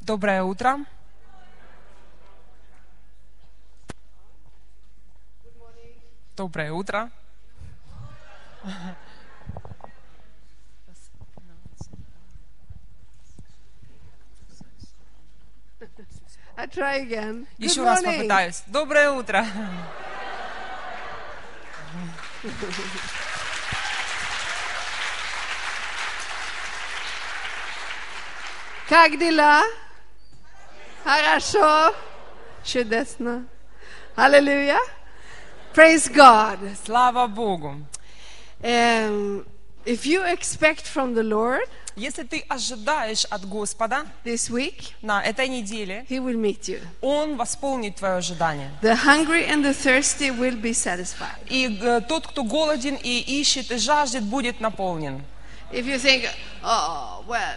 Доброе 0.00 0.42
утро. 0.42 0.78
Доброе 6.36 6.72
утро. 6.72 7.10
I 16.56 16.66
try 16.66 17.00
again. 17.02 17.46
Еще 17.58 17.82
раз 17.84 18.02
попытаюсь. 18.02 18.62
Доброе 18.66 19.10
утро. 19.10 19.46
Как 28.88 29.18
дела? 29.18 29.62
Хорошо. 31.10 31.92
Чудесно. 32.62 33.44
Аллилуйя. 34.14 34.78
Praise 35.74 36.08
God. 36.08 36.60
Слава 36.84 37.26
Богу. 37.26 37.84
Um, 38.62 39.44
if 39.84 40.06
you 40.06 40.22
expect 40.22 40.86
from 40.86 41.14
the 41.14 41.24
Lord 41.24 41.68
Если 41.96 42.22
ты 42.22 42.44
ожидаешь 42.48 43.24
от 43.24 43.44
Господа 43.44 44.06
this 44.24 44.48
week, 44.48 44.92
на 45.02 45.20
этой 45.20 45.48
неделе, 45.48 46.06
He 46.08 46.20
will 46.20 46.36
meet 46.36 46.68
you. 46.68 46.80
Он 47.00 47.36
восполнит 47.36 47.96
твое 47.96 48.14
ожидание. 48.14 48.70
The 48.80 48.94
hungry 48.94 49.44
and 49.48 49.64
the 49.64 49.74
thirsty 49.74 50.30
will 50.30 50.56
be 50.56 50.72
satisfied. 50.72 51.42
И 51.48 51.76
э, 51.82 52.02
тот, 52.02 52.28
кто 52.28 52.44
голоден 52.44 52.94
и 52.94 53.40
ищет 53.40 53.72
и 53.72 53.78
жаждет, 53.78 54.22
будет 54.22 54.60
наполнен. 54.60 55.24
If 55.72 55.86
you 55.86 55.98
think, 55.98 56.28
oh, 56.62 57.24
well, 57.26 57.56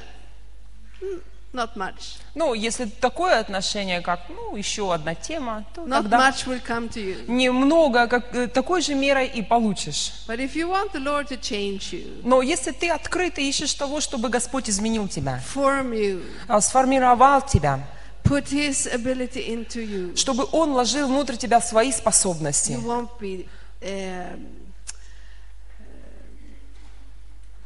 hmm, 1.00 1.22
not 1.54 1.76
much. 1.76 2.18
Ну, 2.36 2.54
если 2.54 2.86
такое 2.86 3.40
отношение, 3.40 4.02
как, 4.02 4.22
ну, 4.30 4.56
еще 4.56 4.94
одна 4.94 5.14
тема, 5.14 5.64
то 5.76 5.82
Not 5.82 6.04
тогда 6.04 6.30
much 6.30 6.48
will 6.48 6.62
come 6.68 6.90
to 6.90 7.00
you. 7.00 7.30
немного, 7.32 8.08
как, 8.08 8.36
э, 8.36 8.48
такой 8.48 8.82
же 8.82 8.96
мерой 8.96 9.28
и 9.28 9.42
получишь. 9.44 10.12
But 10.28 10.40
if 10.40 10.56
you 10.56 10.68
want 10.70 10.92
the 10.94 11.04
Lord 11.04 11.30
to 11.30 11.40
change 11.40 11.94
you, 11.94 12.22
Но 12.24 12.42
если 12.42 12.72
ты 12.72 12.90
открыт 12.90 13.38
и 13.38 13.48
ищешь 13.48 13.74
того, 13.76 14.02
чтобы 14.02 14.30
Господь 14.30 14.70
изменил 14.70 15.08
тебя, 15.08 15.42
form 15.54 15.92
you, 15.92 16.24
а, 16.48 16.60
сформировал 16.60 17.42
тебя, 17.42 17.80
put 18.24 18.52
His 18.52 18.92
ability 18.92 19.48
into 19.48 19.82
you, 19.86 20.16
чтобы 20.16 20.48
Он 20.52 20.72
вложил 20.72 21.08
внутрь 21.08 21.36
тебя 21.36 21.62
свои 21.62 21.90
you 21.90 21.98
способности, 21.98 22.72
won't 22.84 23.10
be, 23.20 23.48
um, 23.82 24.63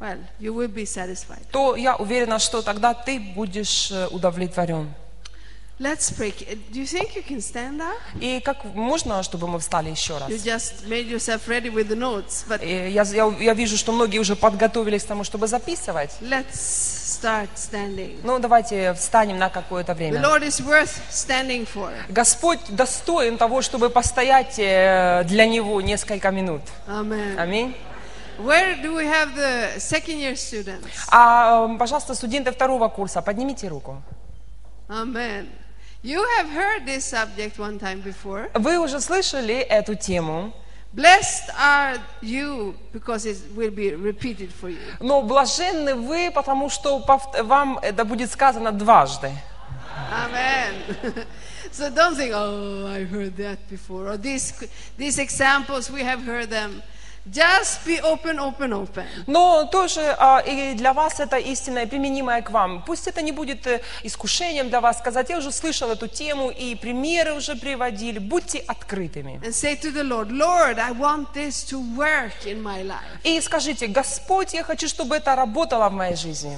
well, 0.00 0.18
you 0.40 0.52
will 0.54 0.68
be 0.72 0.84
satisfied. 0.84 1.42
то 1.50 1.76
я 1.76 1.96
уверена, 1.96 2.38
что 2.38 2.62
тогда 2.62 2.94
ты 2.94 3.18
будешь 3.20 3.90
э, 3.90 4.06
удовлетворен. 4.08 4.92
Let's 5.80 6.10
pray. 6.10 6.32
Do 6.72 6.80
you 6.80 6.86
think 6.86 7.14
you 7.14 7.22
can 7.22 7.38
stand 7.40 7.80
up? 7.80 7.94
И 8.20 8.40
как 8.40 8.64
можно, 8.64 9.22
чтобы 9.22 9.46
мы 9.46 9.60
встали 9.60 9.90
еще 9.90 10.18
раз? 10.18 10.28
You 10.28 10.36
just 10.44 10.88
made 10.88 11.08
yourself 11.08 11.46
ready 11.46 11.70
with 11.72 11.86
the 11.88 11.94
notes, 11.96 12.44
but 12.48 12.66
Я, 12.66 13.04
я, 13.04 13.32
я 13.38 13.54
вижу, 13.54 13.76
что 13.76 13.92
многие 13.92 14.18
уже 14.18 14.34
подготовились 14.34 15.04
к 15.04 15.06
тому, 15.06 15.22
чтобы 15.22 15.46
записывать. 15.46 16.10
let's 16.20 16.50
start 17.20 17.48
standing. 17.54 18.18
Ну, 18.24 18.40
давайте 18.40 18.92
встанем 18.94 19.38
на 19.38 19.50
какое-то 19.50 19.92
The 19.92 19.94
время. 19.94 20.20
Lord 20.20 20.42
is 20.42 20.60
worth 20.60 21.00
standing 21.12 21.64
for. 21.72 21.92
Господь 22.08 22.58
достоин 22.70 23.38
того, 23.38 23.62
чтобы 23.62 23.88
постоять 23.88 24.58
э, 24.58 25.22
для 25.28 25.46
Него 25.46 25.80
несколько 25.80 26.32
минут. 26.32 26.62
Аминь. 26.88 27.76
Where 28.38 28.80
do 28.80 28.94
we 28.94 29.04
have 29.04 29.34
the 29.34 29.80
second 29.80 30.18
year 30.18 30.36
students? 30.36 31.08
А, 31.10 31.66
э, 31.68 31.78
пожалуйста, 31.78 32.14
студенты 32.14 32.52
второго 32.52 32.88
курса, 32.88 33.20
поднимите 33.20 33.66
руку. 33.68 34.00
Amen. 34.88 35.48
You 36.04 36.24
have 36.38 36.48
heard 36.50 36.86
this 36.86 37.04
subject 37.04 37.58
one 37.58 37.78
time 37.80 38.00
before. 38.02 38.48
Вы 38.54 38.78
уже 38.78 39.00
слышали 39.00 39.56
эту 39.56 39.96
тему, 39.96 40.52
Blessed 40.94 41.50
are 41.60 41.98
you 42.22 42.74
because 42.94 43.26
it 43.26 43.36
will 43.54 43.70
be 43.70 43.94
repeated 43.94 44.50
for 44.52 44.70
you. 44.70 44.78
но 45.00 45.20
блаженны 45.22 45.94
вы, 45.96 46.30
потому 46.30 46.70
что 46.70 47.04
вам 47.42 47.78
это 47.82 48.04
будет 48.04 48.30
сказано 48.30 48.70
дважды. 48.72 49.32
Amen. 50.12 51.26
so 51.72 51.90
don't 51.90 52.16
think, 52.16 52.32
oh, 52.32 52.86
I 52.86 53.04
heard 53.04 53.36
that 53.36 53.58
before. 53.68 54.06
Or 54.08 54.16
these, 54.16 54.54
these 54.96 55.18
examples, 55.18 55.90
we 55.90 56.02
have 56.02 56.22
heard 56.24 56.48
them. 56.48 56.82
Just 57.26 57.84
be 57.86 58.00
open, 58.02 58.38
open, 58.38 58.72
open. 58.72 59.04
Но 59.26 59.64
тоже 59.64 60.00
а, 60.18 60.38
и 60.40 60.74
для 60.74 60.92
вас 60.92 61.20
это 61.20 61.36
истинное, 61.36 61.86
применимое 61.86 62.42
к 62.42 62.50
вам. 62.50 62.82
Пусть 62.86 63.06
это 63.06 63.20
не 63.20 63.32
будет 63.32 63.66
э, 63.66 63.82
искушением 64.02 64.68
для 64.70 64.80
вас 64.80 64.98
сказать, 64.98 65.28
я 65.28 65.38
уже 65.38 65.52
слышал 65.52 65.90
эту 65.90 66.08
тему, 66.08 66.50
и 66.50 66.74
примеры 66.74 67.34
уже 67.34 67.54
приводили. 67.54 68.18
Будьте 68.18 68.58
открытыми. 68.58 69.40
And 69.44 69.52
say 69.52 69.78
to 69.80 69.92
the 69.92 70.02
Lord, 70.02 70.30
Lord, 70.30 70.78
I 70.78 70.92
want 70.92 71.34
this 71.34 71.64
to 71.70 71.78
work 71.96 72.46
in 72.46 72.62
my 72.62 72.82
life. 72.82 73.20
И 73.24 73.40
скажите, 73.40 73.88
Господь, 73.88 74.54
я 74.54 74.62
хочу, 74.62 74.88
чтобы 74.88 75.16
это 75.16 75.34
работало 75.36 75.88
в 75.88 75.92
моей 75.92 76.16
жизни. 76.16 76.56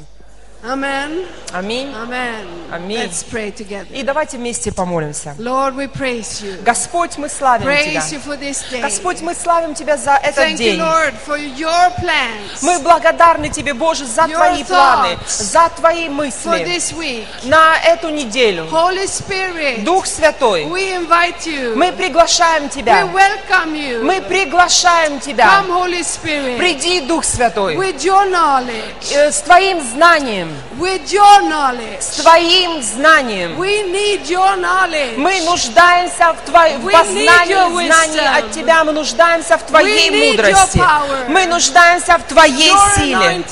Amen. 0.62 1.24
Аминь. 1.54 1.90
Amen. 1.94 2.44
Amen. 2.70 3.08
Let's 3.08 3.22
pray 3.24 3.50
together. 3.50 3.86
И 3.94 4.02
давайте 4.02 4.36
вместе 4.36 4.70
помолимся. 4.70 5.34
Lord, 5.38 5.74
we 5.74 5.88
praise 5.88 6.42
you. 6.42 6.62
Господь, 6.62 7.16
мы 7.16 7.30
славим 7.30 7.62
Тебя. 7.62 7.72
Praise 8.00 8.12
you 8.12 8.20
for 8.20 8.36
this 8.38 8.62
day. 8.70 8.82
Господь, 8.82 9.22
мы 9.22 9.34
славим 9.34 9.74
Тебя 9.74 9.96
за 9.96 10.16
этот 10.22 10.36
Thank 10.36 10.52
you, 10.52 10.56
день. 10.58 10.80
Lord, 10.80 11.14
for 11.26 11.38
your 11.38 11.90
plans 11.98 12.60
Мы 12.62 12.78
благодарны 12.80 13.48
Тебе, 13.48 13.72
Боже, 13.72 14.04
за 14.04 14.24
Your 14.26 14.34
Твои 14.34 14.62
планы, 14.64 15.14
thoughts 15.14 15.42
за 15.42 15.70
Твои 15.76 16.08
for 16.08 16.12
мысли 16.12 16.64
this 16.66 16.92
week. 16.92 17.26
на 17.44 17.76
эту 17.82 18.10
неделю. 18.10 18.66
Holy 18.70 19.06
Spirit, 19.06 19.82
Дух 19.82 20.04
Святой, 20.06 20.64
we 20.66 20.92
invite 20.94 21.46
you. 21.46 21.74
мы 21.74 21.90
приглашаем 21.92 22.64
We 22.64 22.70
Тебя. 22.70 23.06
welcome 23.06 23.72
you. 23.74 24.02
Мы 24.04 24.20
приглашаем 24.20 25.18
Тебя. 25.20 25.62
Come, 25.62 25.70
Holy 25.70 26.02
Spirit, 26.02 26.58
Приди, 26.58 27.00
Дух 27.00 27.24
Святой, 27.24 27.76
with 27.76 28.04
your 28.04 28.28
knowledge. 28.30 29.10
э, 29.10 29.32
с 29.32 29.40
Твоим 29.40 29.80
знанием, 29.80 30.49
With 30.78 31.12
your 31.12 31.40
с 31.40 31.48
knowledge. 31.48 32.22
Твоим 32.22 32.82
знанием. 32.82 33.58
We 33.58 33.82
need 33.90 34.26
your 34.28 34.56
knowledge. 34.56 35.16
Мы 35.16 35.40
нуждаемся 35.42 36.32
в 36.32 36.48
Твоем 36.50 36.80
познании, 36.82 37.86
знании 37.86 38.38
от 38.38 38.50
Тебя. 38.52 38.84
Мы 38.84 38.92
нуждаемся 38.92 39.58
в 39.58 39.62
Твоей 39.62 40.10
мудрости. 40.10 40.78
power. 40.78 41.28
Мы 41.28 41.46
нуждаемся 41.46 42.18
в 42.18 42.22
Твоей 42.24 42.72
силе, 42.96 43.42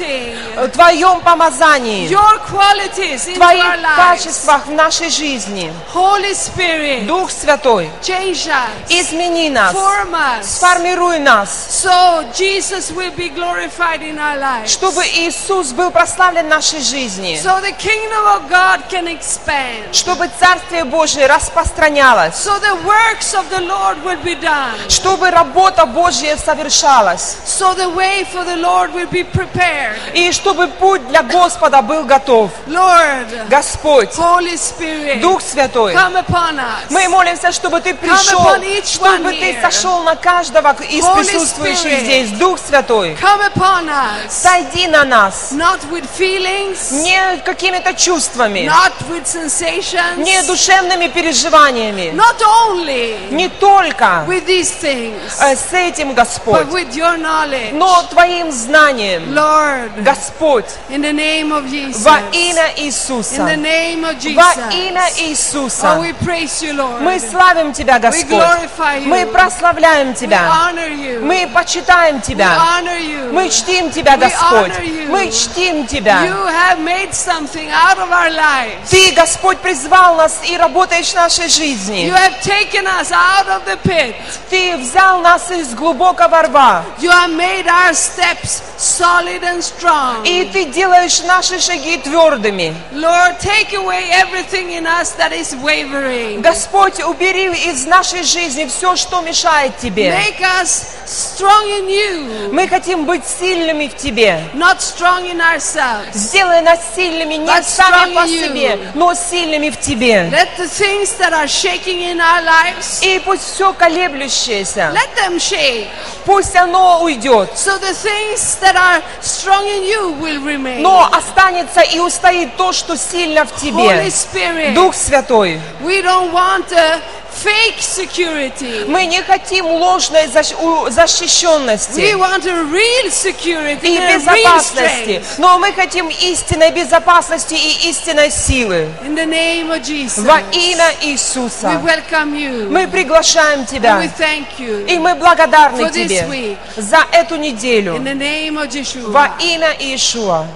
в 0.57 0.69
Твоем 0.69 1.21
помазании, 1.21 2.09
в 2.09 3.35
Твоих 3.35 3.65
качествах 3.97 4.67
в 4.67 4.73
нашей 4.73 5.11
жизни. 5.11 5.73
Holy 5.95 6.33
Spirit, 6.35 7.07
Дух 7.07 7.31
Святой, 7.31 7.91
change 8.03 8.47
us. 8.49 8.69
измени 8.89 9.51
нас, 9.51 9.75
Form 9.75 10.13
us. 10.15 10.45
сформируй 10.45 11.19
нас, 11.19 11.49
So 11.85 12.25
Jesus 12.35 12.91
will 12.91 13.13
be 13.17 13.29
glorified 13.29 14.03
in 14.03 14.19
our 14.19 14.39
lives. 14.39 14.71
чтобы 14.71 15.05
Иисус 15.07 15.73
был 15.73 15.91
прославлен 15.91 16.47
в 16.47 16.49
нашей 16.49 16.81
жизни, 16.81 16.88
So 16.89 17.61
the 17.61 17.73
kingdom 17.79 18.25
of 18.27 18.49
God 18.49 18.89
can 18.89 19.07
expand. 19.09 19.93
чтобы 19.93 20.29
Царствие 20.41 20.85
Божие 20.85 21.27
распространялось, 21.27 22.35
So 22.35 22.59
the 22.61 22.77
works 22.85 23.35
of 23.35 23.49
the 23.51 23.61
Lord 23.61 24.03
will 24.05 24.23
be 24.23 24.35
done. 24.41 24.75
чтобы 24.89 25.31
работа 25.31 25.85
Божья 25.87 26.37
совершалась, 26.37 27.37
So 27.47 27.75
the 27.75 27.89
way 27.95 28.25
for 28.33 28.45
the 28.45 28.57
Lord 28.57 28.93
will 28.95 29.09
be 29.11 29.23
prepared. 29.25 29.99
и 30.15 30.33
чтобы 30.33 30.69
путь 30.69 31.07
для 31.09 31.23
Господа 31.23 31.83
был 31.83 32.05
готов. 32.05 32.51
Lord, 32.67 33.49
Господь, 33.49 34.11
Holy 34.17 34.57
Spirit, 34.57 35.21
Дух 35.21 35.43
Святой, 35.43 35.93
come 35.95 36.17
upon 36.17 36.59
us. 36.59 36.87
мы 36.91 37.09
молимся, 37.09 37.53
чтобы 37.53 37.81
Ты 37.81 37.95
пришел, 37.95 38.41
upon 38.41 38.63
each 38.63 38.87
чтобы 38.95 39.31
Ты 39.33 39.53
here. 39.53 39.61
сошел 39.63 40.03
на 40.05 40.17
каждого 40.17 40.75
из 40.89 41.05
Holy 41.05 41.17
присутствующих 41.25 41.93
Spirit. 41.93 42.05
здесь. 42.05 42.31
Дух 42.39 42.59
Святой, 42.59 43.17
Come 43.21 43.53
upon 43.55 43.89
us. 43.89 44.31
сойди 44.31 44.87
на 44.89 45.05
нас, 45.05 45.53
Not 45.53 45.81
with 45.91 46.07
feelings, 46.19 46.78
не 46.91 47.37
какими-то 47.45 47.95
чувствами, 47.95 48.61
not 48.69 48.93
with 49.11 49.25
sensations, 49.27 50.17
не 50.17 50.43
душевными 50.43 51.09
переживаниями, 51.09 52.13
not 52.15 52.37
only 52.43 53.17
не 53.31 53.49
только 53.49 54.25
with 54.27 54.47
these 54.47 54.71
things, 54.81 55.17
э, 55.41 55.57
с 55.57 55.73
этим, 55.73 56.11
but 56.11 56.15
Господь, 56.17 56.67
with 56.69 56.95
your 56.95 57.17
knowledge. 57.19 57.73
но 57.73 58.03
Твоим 58.11 58.51
знанием, 58.53 59.33
Lord, 59.35 60.03
Господь, 60.03 60.67
in 60.91 61.03
the 61.03 61.13
name 61.13 61.53
of 61.53 61.69
Jesus. 61.71 62.03
во 62.03 62.19
имя 62.33 62.69
In 62.69 62.75
the 62.75 62.83
Иисуса, 62.85 63.43
name 63.57 64.05
of 64.05 64.19
Jesus. 64.19 64.37
во 64.37 64.73
имя 64.75 65.03
Oh, 65.09 65.21
Иисуса, 65.21 65.99
we 66.01 66.13
praise 66.15 66.63
you, 66.63 66.75
Lord. 66.75 67.01
мы 67.01 67.19
славим 67.21 67.73
Тебя, 67.73 67.99
Господь, 67.99 68.29
glorify 68.29 68.99
you. 68.99 69.07
мы 69.07 69.27
прославляем 69.27 70.11
we 70.11 70.15
Тебя, 70.15 70.41
honor 70.51 70.89
you. 70.91 71.21
мы 71.21 71.49
почитаем 71.53 72.17
we 72.17 72.23
Тебя, 72.27 72.51
honor 72.57 72.99
you. 73.01 73.33
мы 73.33 73.49
чтим 73.49 73.91
Тебя, 73.91 74.15
We 74.17 74.19
Господь, 74.21 74.73
мы 75.09 75.31
чтим 75.31 75.87
Тебя. 75.87 76.25
You 76.25 76.47
have 76.47 76.68
made 76.77 77.13
something 77.15 77.69
out 77.71 77.99
of 77.99 78.11
our 78.11 78.31
lives. 78.31 78.91
Ты, 78.91 79.13
Господь, 79.13 79.59
призвал 79.59 80.17
нас 80.17 80.41
и 80.49 80.57
работаешь 80.57 81.09
в 81.11 81.15
нашей 81.15 81.49
жизни. 81.49 82.07
You 82.07 82.15
have 82.15 82.41
taken 82.43 82.87
us 82.87 83.11
out 83.13 83.49
of 83.49 83.65
the 83.65 83.77
pit. 83.83 84.15
Ты 84.51 84.77
взял 84.77 85.21
нас 85.21 85.51
из 85.51 85.75
глубокого 85.75 86.43
рва. 86.43 86.85
You 87.01 87.11
have 87.11 87.31
made 87.35 87.67
our 87.67 87.95
steps 87.95 88.63
solid 88.77 89.43
and 89.43 89.63
strong. 89.63 90.25
И 90.25 90.45
Ты 90.53 90.67
делаешь 90.67 91.21
наши 91.23 91.59
шаги 91.61 91.97
твердыми. 91.99 92.75
Lord, 92.93 93.39
take 93.41 93.73
away 93.75 94.11
everything 94.11 94.71
in 94.73 94.87
us 94.87 95.13
that 95.13 95.33
is 95.33 95.55
wavering. 95.63 96.43
Господь, 96.43 97.01
убери 97.03 97.47
из 97.71 97.87
нашей 97.87 98.23
жизни 98.23 98.67
все, 98.67 98.97
что 98.97 99.21
мешает 99.21 99.77
Тебе. 99.79 100.11
Make 100.11 100.41
us 100.41 100.97
strong 101.07 101.65
in 101.69 101.89
you, 101.89 102.53
Мы 102.53 102.69
хотим 102.69 103.05
быть 103.05 103.23
сильными 103.27 103.89
в 103.89 103.97
Тебе. 103.97 104.43
not 104.55 104.81
strong 104.81 105.25
in 105.27 105.41
ourselves. 105.41 106.15
Сделай 106.59 106.63
нас 106.63 106.81
сильными 106.95 107.35
не 107.35 107.47
But 107.47 107.63
сами 107.65 108.15
по 108.15 108.27
себе, 108.27 108.79
но 108.95 109.15
сильными 109.15 109.71
в 109.71 109.79
Тебе. 109.81 110.29
Let 110.31 110.49
the 110.59 110.69
things 110.69 111.17
that 111.19 111.33
are 111.33 111.47
shaking 111.47 112.01
in 112.03 112.21
our 112.21 112.43
lives, 112.45 113.01
И 113.03 113.19
пусть 113.21 113.55
все 113.55 113.73
колеблющееся, 113.73 114.93
let 114.95 115.15
them 115.17 115.37
shake. 115.39 115.89
пусть 116.25 116.55
оно 116.57 117.03
уйдет. 117.03 117.51
So 117.55 117.79
the 117.79 117.93
things 117.95 118.59
that 118.61 118.75
are 118.77 119.03
strong 119.23 119.65
in 119.67 119.85
you 119.85 120.13
will 120.21 120.43
remain. 120.45 120.81
Но 120.81 121.09
останется 121.13 121.81
и 121.81 121.99
устоит 122.01 122.57
то, 122.57 122.73
что 122.73 122.97
сильно 122.97 123.45
в 123.45 123.55
Тебе. 123.57 123.79
Holy 123.79 124.07
Spirit, 124.11 124.75
Дух 124.75 124.95
Святой. 124.95 125.61
we 125.83 126.03
don't 126.03 126.33
want 126.33 126.71
a 126.73 127.01
fake 127.45 127.81
security. 127.81 128.85
Мы 128.87 129.07
не 129.07 129.23
хотим 129.23 129.67
ложной 129.67 130.27
защ- 130.27 130.55
у- 130.61 130.87
We 130.87 130.91
защищенности 130.91 132.01
want 132.17 132.47
a 132.47 132.65
real 132.65 133.11
security 133.11 133.89
и 133.89 133.97
and 133.99 134.09
real 134.09 134.19
безопасности, 134.19 135.21
strength. 135.21 135.39
но 135.39 135.59
мы 135.59 135.73
хотим 135.73 136.09
истинной 136.09 136.71
безопасности 136.71 137.55
и 137.55 137.89
истинной 137.91 138.31
силы. 138.31 138.89
In 139.05 139.15
the 139.15 139.27
name 139.27 139.71
of 139.71 139.83
Jesus, 139.83 140.25
Во 140.25 140.39
имя 140.53 140.91
we 141.01 141.13
Иисуса 141.13 141.81
welcome 141.85 142.35
you. 142.35 142.69
мы 142.71 142.87
приглашаем 142.89 143.61
And 143.61 143.67
Тебя, 143.69 143.99
we 143.99 144.09
thank 144.19 144.47
you. 144.59 144.87
и 144.87 144.99
мы 144.99 145.15
благодарны 145.15 145.79
for 145.85 145.91
this 145.91 146.09
Тебе 146.09 146.27
week. 146.29 146.59
за 146.77 147.05
эту 147.13 147.37
In 147.37 147.41
неделю. 147.41 147.95
the 147.99 148.15
name 148.15 148.57
of 148.59 148.69
Yeshua. 148.69 149.11
Во 149.11 149.31
имя 149.41 149.73
Иешуа. 149.79 150.47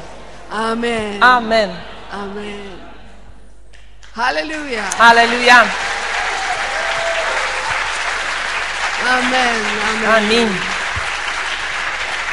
Amen. 0.50 1.19
Амин. 1.23 1.70
Amen. 2.12 2.78
Hallelujah. 4.14 4.85
Аллилуйя. 4.99 5.67
Amen. 9.04 9.60
Amen. 10.04 10.14
Аминь. 10.16 10.52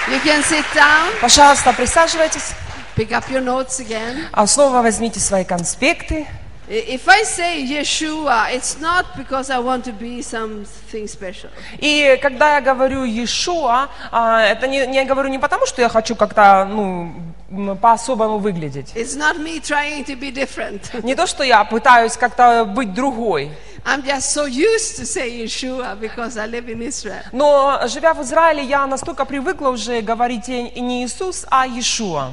You 0.07 0.19
can 0.23 0.41
sit 0.43 0.65
down, 0.73 1.11
Пожалуйста, 1.21 1.73
присаживайтесь. 1.73 2.53
pick 2.95 3.11
up 3.11 3.29
your 3.29 3.41
notes 3.41 3.79
again. 3.79 4.27
А 4.31 4.45
снова 4.47 4.81
возьмите 4.81 5.19
свои 5.19 5.43
конспекты. 5.43 6.27
If 6.67 7.07
I 7.07 7.23
say 7.23 7.63
Yeshua, 7.63 8.53
it's 8.53 8.79
not 8.79 9.17
because 9.17 9.49
I 9.49 9.57
want 9.57 9.83
to 9.85 9.91
be 9.91 10.21
something 10.21 11.07
special. 11.07 11.49
И 11.79 12.19
когда 12.21 12.55
я 12.55 12.61
говорю 12.61 13.03
Иешуа, 13.05 13.89
а, 14.11 14.41
это 14.43 14.67
не, 14.67 14.85
не 14.85 14.97
я 14.97 15.05
говорю 15.05 15.29
не 15.29 15.39
потому, 15.39 15.65
что 15.65 15.81
я 15.81 15.89
хочу 15.89 16.15
как-то 16.15 16.67
ну, 16.69 17.11
по-особому 17.81 18.37
выглядеть. 18.37 18.91
It's 18.95 19.15
not 19.17 19.37
me 19.37 19.59
trying 19.59 20.05
to 20.05 20.19
be 20.19 20.31
different. 20.31 20.91
Не 21.03 21.15
то, 21.15 21.27
что 21.27 21.43
я 21.43 21.63
пытаюсь 21.63 22.15
как-то 22.17 22.65
быть 22.65 22.93
другой. 22.93 23.51
I'm 23.85 24.03
just 24.03 24.33
so 24.33 24.45
used 24.45 24.97
to 24.97 25.05
say 25.05 25.31
Yeshua 25.31 25.99
because 25.99 26.37
I 26.37 26.47
live 26.47 26.67
in 26.69 26.81
Israel. 26.81 27.23
Но 27.31 27.79
живя 27.87 28.13
в 28.13 28.21
Израиле, 28.21 28.63
я 28.63 28.85
настолько 28.85 29.25
привыкла 29.25 29.69
уже 29.69 30.01
говорить 30.01 30.47
не 30.47 31.03
Иисус, 31.03 31.45
а 31.49 31.65
Иешуа. 31.65 32.31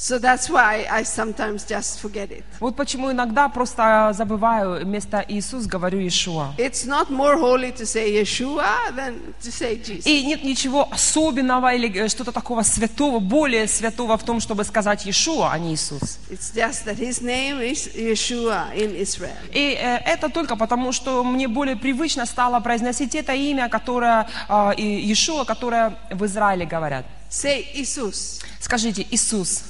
So 0.00 0.20
that's 0.20 0.48
why 0.48 0.86
I 0.88 1.02
sometimes 1.02 1.64
just 1.64 1.98
forget 1.98 2.30
it. 2.30 2.44
Вот 2.60 2.76
почему 2.76 3.10
иногда 3.10 3.48
просто 3.48 4.12
забываю 4.16 4.84
вместо 4.84 5.24
Иисус 5.26 5.66
говорю 5.66 5.98
Иешуа. 5.98 6.54
It's 6.56 6.86
not 6.86 7.10
more 7.10 7.36
holy 7.36 7.72
to 7.72 7.84
say 7.84 8.12
Yeshua 8.12 8.94
than 8.94 9.34
to 9.42 9.50
say 9.50 9.76
Jesus. 9.76 10.06
И 10.06 10.24
нет 10.24 10.44
ничего 10.44 10.88
особенного 10.92 11.74
или 11.74 11.92
э, 11.92 12.06
что-то 12.08 12.30
такого 12.30 12.62
святого, 12.62 13.18
более 13.18 13.66
святого 13.66 14.16
в 14.16 14.22
том, 14.22 14.38
чтобы 14.38 14.62
сказать 14.62 15.04
Иешуа, 15.04 15.50
а 15.50 15.58
не 15.58 15.74
Иисус. 15.74 16.20
It's 16.30 16.54
just 16.54 16.84
that 16.84 16.98
his 16.98 17.20
name 17.20 17.60
is 17.60 17.92
Yeshua 17.92 18.72
in 18.76 18.94
Israel. 18.94 19.34
И 19.52 19.76
э, 19.76 19.96
это 20.04 20.28
только 20.28 20.54
потому, 20.54 20.92
что 20.92 21.24
мне 21.24 21.48
более 21.48 21.74
привычно 21.74 22.24
стало 22.24 22.60
произносить 22.60 23.16
это 23.16 23.34
имя, 23.34 23.68
которое 23.68 24.28
э, 24.48 24.74
и 24.76 25.08
Иешуа, 25.08 25.44
которое 25.44 25.98
в 26.12 26.24
Израиле 26.24 26.66
говорят. 26.66 27.04
Say 27.30 27.66
Jesus. 27.74 28.40
Скажите, 28.60 29.04
Иисус, 29.10 29.64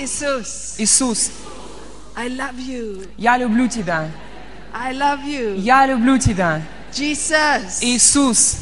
Jesus. 0.00 0.74
Иисус, 0.78 1.30
I 2.16 2.28
love 2.28 2.58
you. 2.58 3.06
я 3.16 3.36
люблю 3.38 3.66
тебя, 3.68 4.10
I 4.72 4.92
love 4.94 5.24
you. 5.24 5.56
я 5.56 5.86
люблю 5.86 6.18
тебя. 6.18 6.62
Jesus. 6.92 7.78
Иисус, 7.82 8.56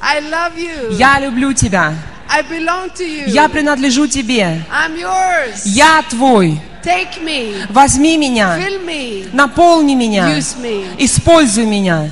I 0.00 0.20
love 0.20 0.56
you. 0.56 0.92
я 0.92 1.20
люблю 1.20 1.52
тебя, 1.52 1.94
I 2.28 2.42
belong 2.42 2.90
to 2.94 3.04
you. 3.06 3.28
я 3.28 3.48
принадлежу 3.48 4.06
тебе, 4.06 4.62
I'm 4.70 4.96
yours. 4.98 5.62
я 5.64 6.02
твой. 6.08 6.60
Take 6.82 7.20
me. 7.22 7.66
Возьми 7.70 8.16
меня, 8.16 8.56
Fill 8.58 8.84
me. 8.86 9.28
наполни 9.34 9.94
меня, 9.94 10.28
Use 10.38 10.56
me. 10.60 10.86
используй 10.98 11.66
меня. 11.66 12.10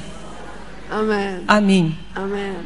Amen. 0.90 1.44
Аминь. 1.48 1.94
Amen. 2.14 2.56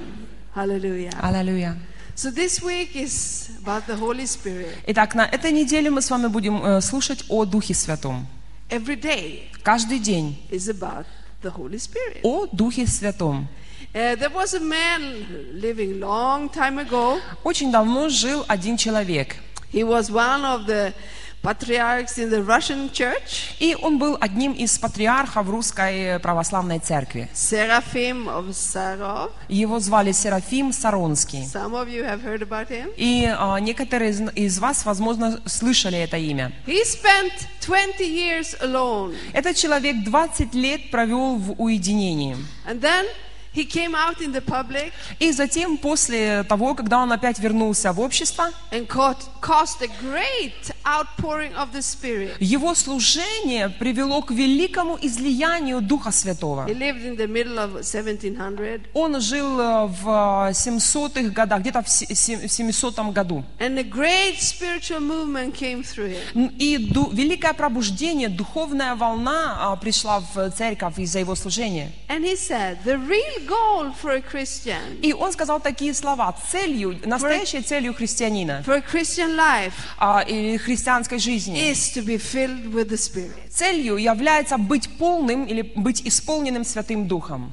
Hallelujah. 0.54 1.12
Аллилуйя. 1.22 1.76
So 2.20 2.30
this 2.30 2.60
week 2.62 2.96
is 2.96 3.48
about 3.62 3.86
the 3.86 3.96
Holy 3.96 4.26
Spirit. 4.26 4.76
Итак, 4.86 5.14
на 5.14 5.22
этой 5.24 5.52
неделе 5.52 5.88
мы 5.88 6.02
с 6.02 6.10
вами 6.10 6.26
будем 6.26 6.62
э, 6.62 6.82
слушать 6.82 7.24
о 7.30 7.46
Духе 7.46 7.72
Святом. 7.72 8.26
Every 8.68 9.00
day 9.00 9.44
Каждый 9.62 9.98
день 10.00 10.36
is 10.50 10.68
about 10.68 11.06
the 11.42 11.50
Holy 11.50 11.78
Spirit. 11.78 12.20
о 12.22 12.46
Духе 12.52 12.86
Святом. 12.86 13.48
Uh, 13.94 14.16
there 14.16 14.28
was 14.34 14.52
a 14.52 14.60
man 14.60 15.24
living 15.54 15.98
long 15.98 16.50
time 16.50 16.78
ago. 16.78 17.22
Очень 17.42 17.72
давно 17.72 18.10
жил 18.10 18.44
один 18.48 18.76
человек, 18.76 19.36
He 19.72 19.82
was 19.82 20.10
one 20.10 20.44
of 20.44 20.66
the 20.66 20.92
patriarchs 21.42 22.18
in 22.18 22.30
the 22.30 22.44
Russian 22.44 22.90
church, 22.92 23.54
и 23.58 23.74
он 23.74 23.98
был 23.98 24.16
одним 24.20 24.52
из 24.52 24.78
патриархов 24.78 25.48
русской 25.48 26.18
православной 26.18 26.78
церкви. 26.78 27.28
Seraphim 27.34 28.26
of 28.26 28.50
Sarov. 28.50 29.30
Его 29.48 29.78
звали 29.80 30.12
Серафим 30.12 30.72
Саронский. 30.72 31.44
Some 31.44 31.72
of 31.72 31.88
you 31.88 32.04
have 32.04 32.22
heard 32.22 32.42
about 32.42 32.68
him. 32.68 32.92
И 32.96 33.26
а, 33.26 33.58
некоторые 33.58 34.10
из, 34.10 34.20
из 34.34 34.58
вас, 34.58 34.84
возможно, 34.84 35.40
слышали 35.46 35.98
это 35.98 36.16
имя. 36.16 36.52
He 36.66 36.82
spent 36.84 37.32
20 37.60 38.00
years 38.00 38.56
alone. 38.60 39.16
Этот 39.32 39.56
человек 39.56 40.04
20 40.04 40.54
лет 40.54 40.90
провел 40.90 41.36
в 41.36 41.52
уединении. 41.60 42.36
And 42.66 42.80
then 42.80 43.06
he 43.54 43.64
came 43.64 43.94
out 43.94 44.20
in 44.20 44.32
the 44.32 44.40
public 44.40 44.92
И 45.18 45.32
затем, 45.32 45.76
после 45.76 46.44
того, 46.44 46.74
когда 46.74 46.98
он 46.98 47.12
опять 47.12 47.38
вернулся 47.38 47.92
в 47.92 48.00
общество, 48.00 48.50
and 48.70 48.86
caused 48.86 49.82
a 49.82 49.88
great 50.02 50.72
outpouring 50.84 51.52
of 51.56 51.72
the 51.72 51.82
Spirit. 51.82 52.36
его 52.40 52.74
служение 52.74 53.68
привело 53.68 54.22
к 54.22 54.30
великому 54.30 54.98
излиянию 55.00 55.80
Духа 55.80 56.10
Святого. 56.12 56.66
He 56.68 56.74
lived 56.74 57.04
in 57.04 57.16
the 57.16 57.26
middle 57.26 57.58
of 57.58 57.82
1700. 57.82 58.82
Он 58.94 59.20
жил 59.20 59.58
э, 59.60 59.86
в 59.86 60.50
700-х 60.52 61.30
годах, 61.30 61.60
где-то 61.60 61.82
в 61.82 61.88
се- 61.88 62.14
се- 62.14 62.36
в 62.48 62.52
700 62.52 63.12
году. 63.12 63.44
And 63.58 63.78
a 63.78 63.82
great 63.82 64.38
spiritual 64.40 65.00
movement 65.00 65.54
came 65.54 65.82
through 65.82 66.14
him. 66.34 66.50
И 66.58 66.76
великое 67.12 67.52
пробуждение, 67.52 68.28
духовная 68.28 68.94
волна 68.94 69.56
а, 69.60 69.76
пришла 69.76 70.20
в 70.20 70.50
церковь 70.52 70.98
из-за 70.98 71.20
его 71.20 71.34
служения. 71.34 71.90
And 72.08 72.24
he 72.24 72.36
said, 72.36 72.78
the 72.84 72.96
real 72.98 73.39
goal 73.46 73.92
for 74.00 74.10
a 74.12 74.20
Christian, 74.20 75.00
И 75.02 75.12
он 75.12 75.32
сказал 75.32 75.60
такие 75.60 75.92
слова. 75.94 76.34
Целью, 76.50 76.98
настоящей 77.04 77.62
целью 77.62 77.94
христианина 77.94 78.62
for 78.66 78.74
a 78.76 78.80
Christian 78.80 79.36
life, 79.36 79.72
а, 79.98 80.22
или 80.26 80.56
христианской 80.56 81.18
жизни, 81.18 81.70
is 81.70 81.92
to 81.94 82.02
be 82.04 82.16
filled 82.18 82.72
with 82.72 82.88
the 82.88 82.96
Spirit. 82.96 83.50
целью 83.50 83.96
является 83.96 84.56
быть 84.58 84.88
полным 84.98 85.44
или 85.44 85.62
быть 85.62 86.02
исполненным 86.06 86.64
Святым 86.64 87.06
Духом. 87.08 87.52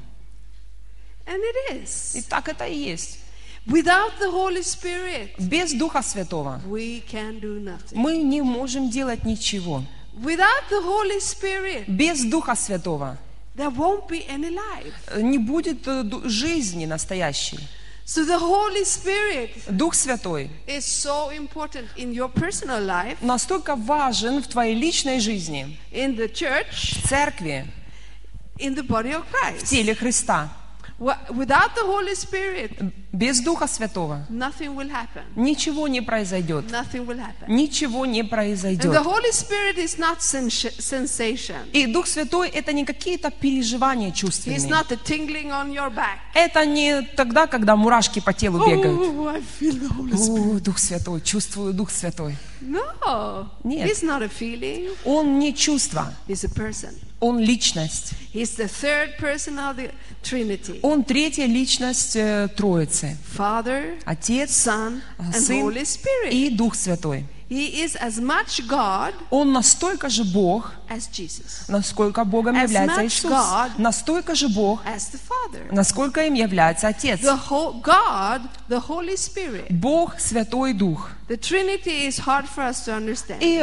And 1.25 1.39
it 1.41 1.73
И 2.15 2.19
is. 2.19 2.25
так 2.29 2.47
это 2.47 2.65
и 2.65 2.75
есть. 2.75 3.19
Without 3.65 4.13
the 4.21 4.31
Holy 4.31 4.63
Spirit, 4.63 5.31
Без 5.37 5.73
Духа 5.73 6.01
Святого 6.01 6.61
we 6.65 7.03
can 7.11 7.39
do 7.41 7.59
nothing. 7.59 7.95
мы 7.95 8.15
не 8.17 8.41
можем 8.41 8.89
делать 8.89 9.25
ничего. 9.25 9.83
Without 10.13 10.63
the 10.71 10.81
Holy 10.81 11.19
Spirit, 11.19 11.83
Без 11.87 12.23
Духа 12.23 12.55
Святого 12.55 13.17
there 13.57 13.69
won't 13.69 14.07
be 14.07 14.25
any 14.29 14.49
life. 14.49 14.93
э, 15.07 15.21
не 15.21 15.37
будет 15.37 15.85
э, 15.87 16.03
жизни 16.29 16.85
настоящей. 16.85 17.59
So 18.05 18.23
the 18.23 18.39
Holy 18.39 18.85
Spirit 18.85 19.49
Дух 19.69 19.93
Святой 19.93 20.49
is 20.65 20.85
so 20.85 21.29
important 21.29 21.87
in 21.97 22.13
your 22.13 22.29
personal 22.29 22.79
life, 22.81 23.17
настолько 23.21 23.75
важен 23.75 24.41
в 24.41 24.47
твоей 24.47 24.75
личной 24.75 25.19
жизни, 25.19 25.77
in 25.91 26.15
the 26.15 26.31
church, 26.31 27.01
в 27.03 27.09
церкви, 27.09 27.65
in 28.59 28.75
the 28.75 28.87
body 28.87 29.11
of 29.13 29.25
в 29.25 29.33
Christ. 29.33 29.65
теле 29.65 29.93
Христа. 29.93 30.49
Without 30.99 31.75
the 31.75 31.85
Holy 31.85 32.15
Spirit, 32.15 32.91
Без 33.13 33.39
Духа 33.41 33.67
Святого 33.67 34.25
nothing 34.29 34.75
will 34.75 34.89
happen. 34.89 35.23
ничего 35.35 35.87
не 35.87 36.01
произойдет. 36.01 36.65
Nothing 36.71 37.05
will 37.05 37.19
happen. 37.19 37.47
Ничего 37.47 38.05
не 38.05 38.21
And 38.21 38.25
the 38.25 38.29
произойдет. 38.29 38.95
Holy 39.03 39.31
Spirit 39.31 39.77
is 39.77 39.97
not 39.99 40.19
sens- 40.19 40.71
sensation. 40.79 41.69
И 41.71 41.85
Дух 41.87 42.07
Святой 42.07 42.49
это 42.49 42.73
не 42.73 42.85
какие-то 42.85 43.29
переживания 43.31 44.09
He's 44.09 44.13
чувственные. 44.15 44.69
not 44.69 44.91
a 44.91 44.95
tingling 44.97 45.49
on 45.51 45.71
your 45.71 45.89
back. 45.93 46.17
Это 46.33 46.65
не 46.65 47.01
тогда, 47.15 47.47
когда 47.47 47.75
мурашки 47.75 48.19
по 48.19 48.33
телу 48.33 48.59
бегают. 48.67 48.99
Oh, 48.99 49.27
I 49.27 49.39
feel 49.41 49.79
the 49.79 49.89
Holy 49.89 50.13
Spirit. 50.13 50.57
О, 50.57 50.59
Дух 50.59 50.77
Святой, 50.79 51.21
чувствую 51.21 51.73
Дух 51.73 51.89
Святой. 51.91 52.35
No, 52.61 53.49
Нет. 53.63 53.87
he's 53.89 54.03
not 54.03 54.21
a 54.23 54.27
feeling. 54.29 54.89
Он 55.05 55.37
не 55.39 55.53
чувство, 55.53 56.13
He's 56.27 56.43
a 56.43 56.49
person. 56.49 56.93
Он 57.19 57.39
личность. 57.39 58.13
Он 60.81 61.03
третья 61.03 61.45
личность 61.45 62.15
э, 62.15 62.49
Троицы. 62.55 63.17
Father, 63.37 63.99
Отец, 64.05 64.51
Son, 64.51 65.01
and 65.17 65.33
Сын 65.33 66.31
и 66.31 66.49
Дух 66.49 66.75
Святой. 66.75 67.25
He 67.49 67.81
is 67.81 67.95
as 67.95 68.19
much 68.19 68.67
God 68.67 69.13
Он 69.29 69.53
настолько 69.53 70.09
же 70.09 70.25
Бог, 70.25 70.73
as 70.89 71.09
Jesus, 71.09 71.63
насколько 71.69 72.25
Богом 72.25 72.57
As 72.57 72.63
является 72.63 73.05
Иисус. 73.05 73.31
God 73.31 73.71
Настолько 73.77 74.35
же 74.35 74.49
Бог, 74.49 74.81
as 74.85 75.09
the 75.13 75.19
Father. 75.29 75.73
насколько 75.73 76.25
им 76.25 76.33
является 76.33 76.89
Отец. 76.89 77.21
The 77.21 77.39
whole 77.49 77.81
God, 77.81 78.41
the 78.67 78.85
Holy 78.85 79.15
Spirit. 79.15 79.67
Бог, 79.69 80.19
Святой 80.19 80.73
Дух. 80.73 81.11
The 81.27 81.35
Trinity 81.35 82.05
is 82.05 82.19
hard 82.19 82.47
for 82.47 82.63
us 82.63 82.85
to 82.85 82.93
understand. 82.93 83.41
И 83.41 83.59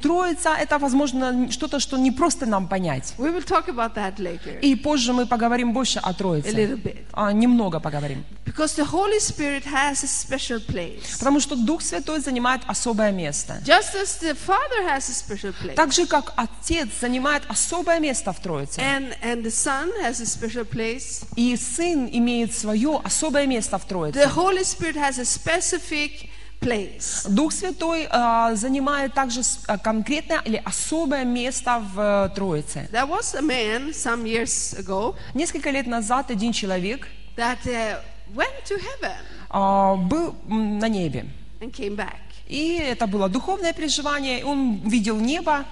Троица 0.00 0.56
это, 0.58 0.78
возможно, 0.78 1.50
что-то, 1.50 1.78
что 1.78 1.98
не 1.98 2.10
просто 2.10 2.46
нам 2.46 2.66
понять. 2.66 3.12
We 3.18 3.30
will 3.30 3.44
talk 3.44 3.68
about 3.68 3.94
that 3.94 4.16
later 4.18 4.58
И 4.60 4.74
позже 4.74 5.12
мы 5.12 5.26
поговорим 5.26 5.74
больше 5.74 5.98
о 5.98 6.10
a 6.10 6.14
Троице. 6.14 6.48
little 6.48 6.82
bit. 6.82 7.04
А, 7.12 7.30
немного 7.32 7.78
поговорим. 7.78 8.24
Because 8.46 8.74
the 8.76 8.86
Holy 8.90 9.20
Spirit 9.20 9.64
has 9.64 10.02
a 10.02 10.06
special 10.06 10.60
place. 10.60 11.18
Потому 11.18 11.40
что 11.40 11.56
Дух 11.56 11.82
Святой 11.82 12.20
занимает 12.20 12.62
особое 12.66 13.12
место. 13.12 13.60
Just 13.64 13.94
as 13.94 14.20
the 14.22 14.34
Father 14.34 14.82
has 14.86 15.10
a 15.10 15.12
special 15.12 15.52
place. 15.52 15.74
Так 15.74 15.92
же, 15.92 16.06
как 16.06 16.32
Отец 16.36 16.88
занимает 17.00 17.42
особое 17.48 18.00
место 18.00 18.32
в 18.32 18.40
Троице. 18.40 18.80
And, 18.80 19.14
and 19.22 19.42
the 19.42 19.50
Son 19.50 19.90
has 20.02 20.22
a 20.22 20.26
special 20.26 20.64
place. 20.64 21.22
И 21.36 21.54
Сын 21.56 22.08
имеет 22.10 22.54
свое 22.54 22.98
особое 23.04 23.46
место 23.46 23.78
в 23.78 23.84
The 23.84 23.88
Троице. 23.88 24.26
Holy 24.34 24.64
Spirit 24.64 24.96
has 24.96 25.18
a 25.18 25.24
specific 25.24 26.30
place. 26.62 27.28
Дух 27.28 27.52
Святой 27.52 28.06
а, 28.10 28.54
занимает 28.54 29.14
также 29.14 29.40
а, 29.66 29.76
конкретное 29.78 30.40
или 30.44 30.60
особое 30.64 31.24
место 31.24 31.82
в 31.94 32.00
э, 32.00 32.34
Троице. 32.34 32.88
There 32.92 33.06
was 33.08 33.34
a 33.34 33.42
man 33.42 33.92
some 33.92 34.24
years 34.24 34.74
ago 34.78 35.14
Несколько 35.34 35.70
лет 35.70 35.86
назад 35.86 36.30
один 36.30 36.52
человек 36.52 37.08
that 37.36 37.58
uh, 37.66 37.98
went 38.34 38.64
to 38.64 38.76
heaven 38.78 39.16
а, 39.50 39.96
был 39.96 40.34
на 40.46 40.88
небе. 40.88 41.26
and 41.60 41.72
came 41.72 41.96
back. 41.96 42.16
И 42.48 42.76
это 42.78 43.06
было 43.06 43.28
духовное 43.28 43.72
переживание. 43.72 44.44
Он 44.44 44.76
видел 44.88 45.18
небо, 45.18 45.64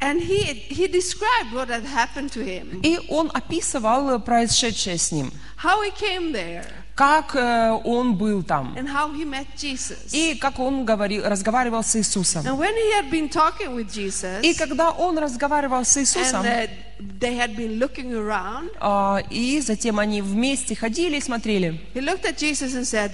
And 0.00 0.20
he, 0.20 0.42
he 0.68 0.86
described 0.86 1.52
what 1.54 1.68
had 1.68 1.84
happened 1.86 2.30
to 2.32 2.44
him, 2.44 2.80
и 2.82 2.98
он 3.08 3.30
описывал 3.32 4.20
происшедшее 4.20 4.98
с 4.98 5.12
ним. 5.12 5.32
how 5.56 5.80
he 5.82 5.90
came 5.92 6.32
there, 6.32 6.66
Как 6.94 7.34
э, 7.34 7.70
он 7.84 8.14
был 8.14 8.44
там. 8.44 8.74
and 8.76 8.86
how 8.88 9.12
he 9.12 9.24
met 9.24 9.46
Jesus. 9.56 10.12
И 10.12 10.36
как 10.36 10.60
он 10.60 10.84
говорил, 10.84 11.24
разговаривал 11.24 11.82
с 11.82 11.96
Иисусом. 11.96 12.46
And 12.46 12.56
when 12.56 12.72
he 12.72 12.92
had 12.92 13.10
been 13.10 13.28
talking 13.28 13.74
with 13.74 13.90
Jesus, 13.92 14.42
И 14.42 14.54
когда 14.54 14.90
он 14.90 15.18
разговаривал 15.18 15.84
с 15.84 15.96
and 15.96 16.02
Иисусом, 16.02 16.44
they 16.44 17.36
had 17.36 17.56
been 17.56 17.78
looking 17.80 18.12
around, 18.12 18.70
а, 18.78 19.20
и 19.28 19.60
затем 19.60 19.98
они 19.98 20.22
вместе 20.22 20.76
ходили 20.76 21.16
и 21.16 21.20
смотрели, 21.20 21.80
he 21.94 22.00
looked 22.00 22.24
at 22.24 22.36
Jesus 22.38 22.74
and 22.74 22.84
said, 22.84 23.10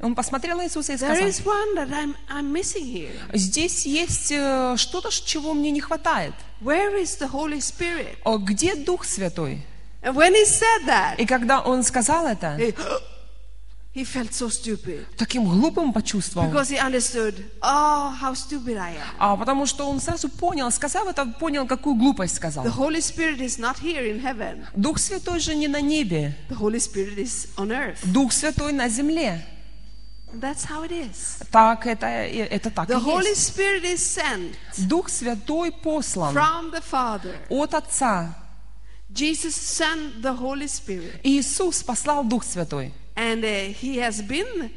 он 0.00 0.16
посмотрел 0.16 0.56
на 0.56 0.64
Иисуса 0.64 0.94
и 0.94 0.96
There 0.96 1.14
сказал, 1.14 1.28
is 1.28 1.44
one 1.44 1.76
that 1.76 1.90
I'm, 1.92 2.16
I'm 2.28 2.52
missing 2.52 2.84
here. 2.84 3.12
здесь 3.32 3.86
есть 3.86 4.32
э, 4.32 4.74
что-то, 4.76 5.10
чего 5.10 5.54
мне 5.54 5.70
не 5.70 5.80
хватает. 5.80 6.34
Where 6.60 7.00
is 7.00 7.16
the 7.20 7.30
Holy 7.30 7.60
Spirit? 7.60 8.16
О, 8.24 8.38
Где 8.38 8.74
Дух 8.74 9.04
Святой? 9.04 9.64
And 10.02 10.14
when 10.16 10.34
he 10.34 10.44
said 10.44 10.86
that, 10.86 11.16
И 11.18 11.26
когда 11.26 11.60
он 11.60 11.82
сказал 11.84 12.26
это, 12.26 12.56
he, 12.58 12.74
he 13.94 14.04
felt 14.04 14.32
so 14.32 14.48
stupid 14.48 15.06
таким 15.16 15.44
глупым 15.44 15.92
почувствовал. 15.92 16.48
because 16.50 16.70
he 16.70 16.78
understood, 16.78 17.34
oh, 17.62 18.10
how 18.20 18.34
stupid 18.34 18.76
I 18.76 18.94
am. 18.96 19.14
А, 19.18 19.36
потому 19.36 19.64
что 19.66 19.88
он 19.88 20.00
сразу 20.00 20.28
понял, 20.28 20.70
сказав 20.72 21.06
это, 21.06 21.24
понял, 21.38 21.66
какую 21.66 21.94
глупость 21.96 22.34
сказал. 22.36 22.64
The 22.64 22.74
Holy 22.76 23.00
Spirit 23.00 23.38
is 23.40 23.58
not 23.58 23.78
here 23.80 24.02
in 24.04 24.20
heaven. 24.20 24.66
Дух 24.74 24.98
Святой 24.98 25.38
же 25.38 25.54
не 25.54 25.68
на 25.68 25.80
небе, 25.80 26.34
The 26.50 26.56
Holy 26.58 26.80
Spirit 26.80 27.18
is 27.18 27.48
on 27.56 27.70
earth. 27.70 27.98
Дух 28.04 28.32
Святой 28.32 28.72
на 28.72 28.88
земле. 28.88 29.46
That's 30.34 30.64
how 30.64 30.82
it 30.82 30.90
is. 30.90 31.46
Так 31.52 31.86
это, 31.86 32.06
это 32.06 32.70
так 32.70 32.88
и 32.88 32.92
The 32.92 32.98
Holy 33.04 33.28
есть. 33.28 33.50
Spirit 33.56 33.84
is 33.84 33.98
sent 33.98 34.54
Дух 34.88 35.10
Святой 35.10 35.70
послан 35.70 36.34
from 36.34 36.72
the 36.72 36.82
Father. 36.82 37.36
от 37.50 37.74
Отца. 37.74 38.34
Jesus 39.11 39.55
sent 39.55 40.21
the 40.21 40.33
Holy 40.33 40.67
Spirit. 40.67 41.21
Иисус 41.23 41.81
послал 41.83 42.23
Дух 42.23 42.43
Святой. 42.43 42.91
And 43.15 43.43
uh, 43.43 43.73
he 43.73 43.97
has 43.99 44.21
been 44.21 44.69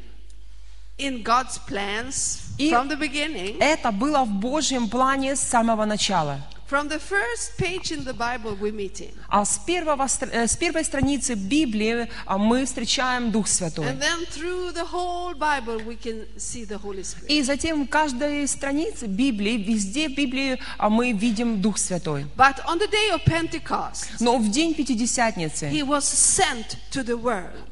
in 0.97 1.21
God's 1.23 1.57
plans 1.59 2.49
И- 2.57 2.69
from 2.71 2.87
the 2.87 2.95
beginning. 2.97 3.57
Это 3.59 3.91
было 3.91 4.23
в 4.23 4.29
Божьем 4.39 4.89
плане 4.89 5.35
с 5.35 5.41
самого 5.41 5.85
начала. 5.85 6.39
From 6.69 6.87
the 6.87 6.99
first 6.99 7.57
page 7.57 7.91
in 7.91 8.05
the 8.05 8.13
Bible 8.13 8.55
we 8.55 8.71
meet 8.71 8.97
him. 8.99 9.13
А 9.28 9.44
с, 9.44 9.58
первого, 9.58 10.06
э, 10.20 10.46
с 10.46 10.56
первой 10.56 10.84
страницы 10.84 11.34
Библии 11.34 12.08
а, 12.24 12.38
мы 12.38 12.64
встречаем 12.64 13.30
Дух 13.30 13.48
Святой. 13.48 13.86
И 17.28 17.42
затем 17.42 17.86
в 17.86 17.88
каждой 17.88 18.48
странице 18.48 19.06
Библии, 19.06 19.56
везде 19.58 20.08
в 20.08 20.14
Библии 20.14 20.58
а, 20.78 20.88
мы 20.88 21.12
видим 21.12 21.60
Дух 21.60 21.78
Святой. 21.78 22.26
Но 24.20 24.38
в 24.38 24.50
день 24.50 24.74
Пятидесятницы 24.74 25.70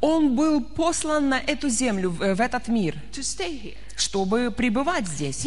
Он 0.00 0.34
был 0.34 0.60
послан 0.62 1.28
на 1.28 1.38
эту 1.38 1.68
землю, 1.68 2.10
в 2.10 2.34
в 2.34 2.40
этот 2.40 2.68
мир, 2.68 2.96
чтобы 3.96 4.50
пребывать 4.50 5.06
здесь. 5.06 5.44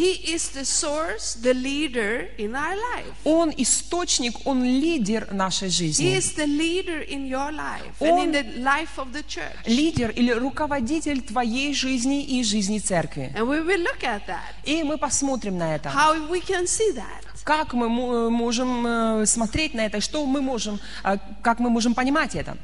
Он 3.24 3.52
источник, 3.56 4.46
он 4.46 4.64
лидер 4.64 5.28
нашей 5.32 5.68
He 5.68 5.97
жизни. 6.02 6.16
is 6.18 6.34
the 6.36 6.46
leader 6.46 7.02
in 7.08 7.26
your 7.26 7.50
life 7.52 7.92
and 8.00 8.10
Он- 8.12 8.28
in 8.28 8.32
the 8.32 8.44
life 8.62 8.96
of 8.98 9.12
the 9.12 9.22
church. 9.26 9.66
Лидер 9.66 10.10
или 10.10 10.30
руководитель 10.32 11.20
твоей 11.22 11.74
жизни 11.74 12.22
и 12.24 12.42
жизни 12.42 12.78
церкви. 12.78 13.32
And 13.36 13.46
we 13.46 13.60
will 13.64 13.82
look 13.82 14.02
at 14.02 14.26
that, 14.26 14.54
И 14.64 14.82
мы 14.82 14.98
посмотрим 14.98 15.58
на 15.58 15.74
это. 15.74 15.88
how 15.90 16.28
we 16.28 16.40
can 16.40 16.64
see 16.66 16.92
that. 16.94 17.24
Как 17.44 17.72
мы 17.72 17.88
мо- 17.88 18.28
можем 18.30 18.86
э, 18.86 19.26
смотреть 19.26 19.72
на 19.74 19.80
это, 19.86 20.00
что 20.00 20.24
мы 20.26 20.42
можем, 20.42 20.78
э, 21.04 21.18
как 21.42 21.60
мы 21.60 21.70
можем 21.70 21.94
понимать 21.94 22.34
это. 22.34 22.56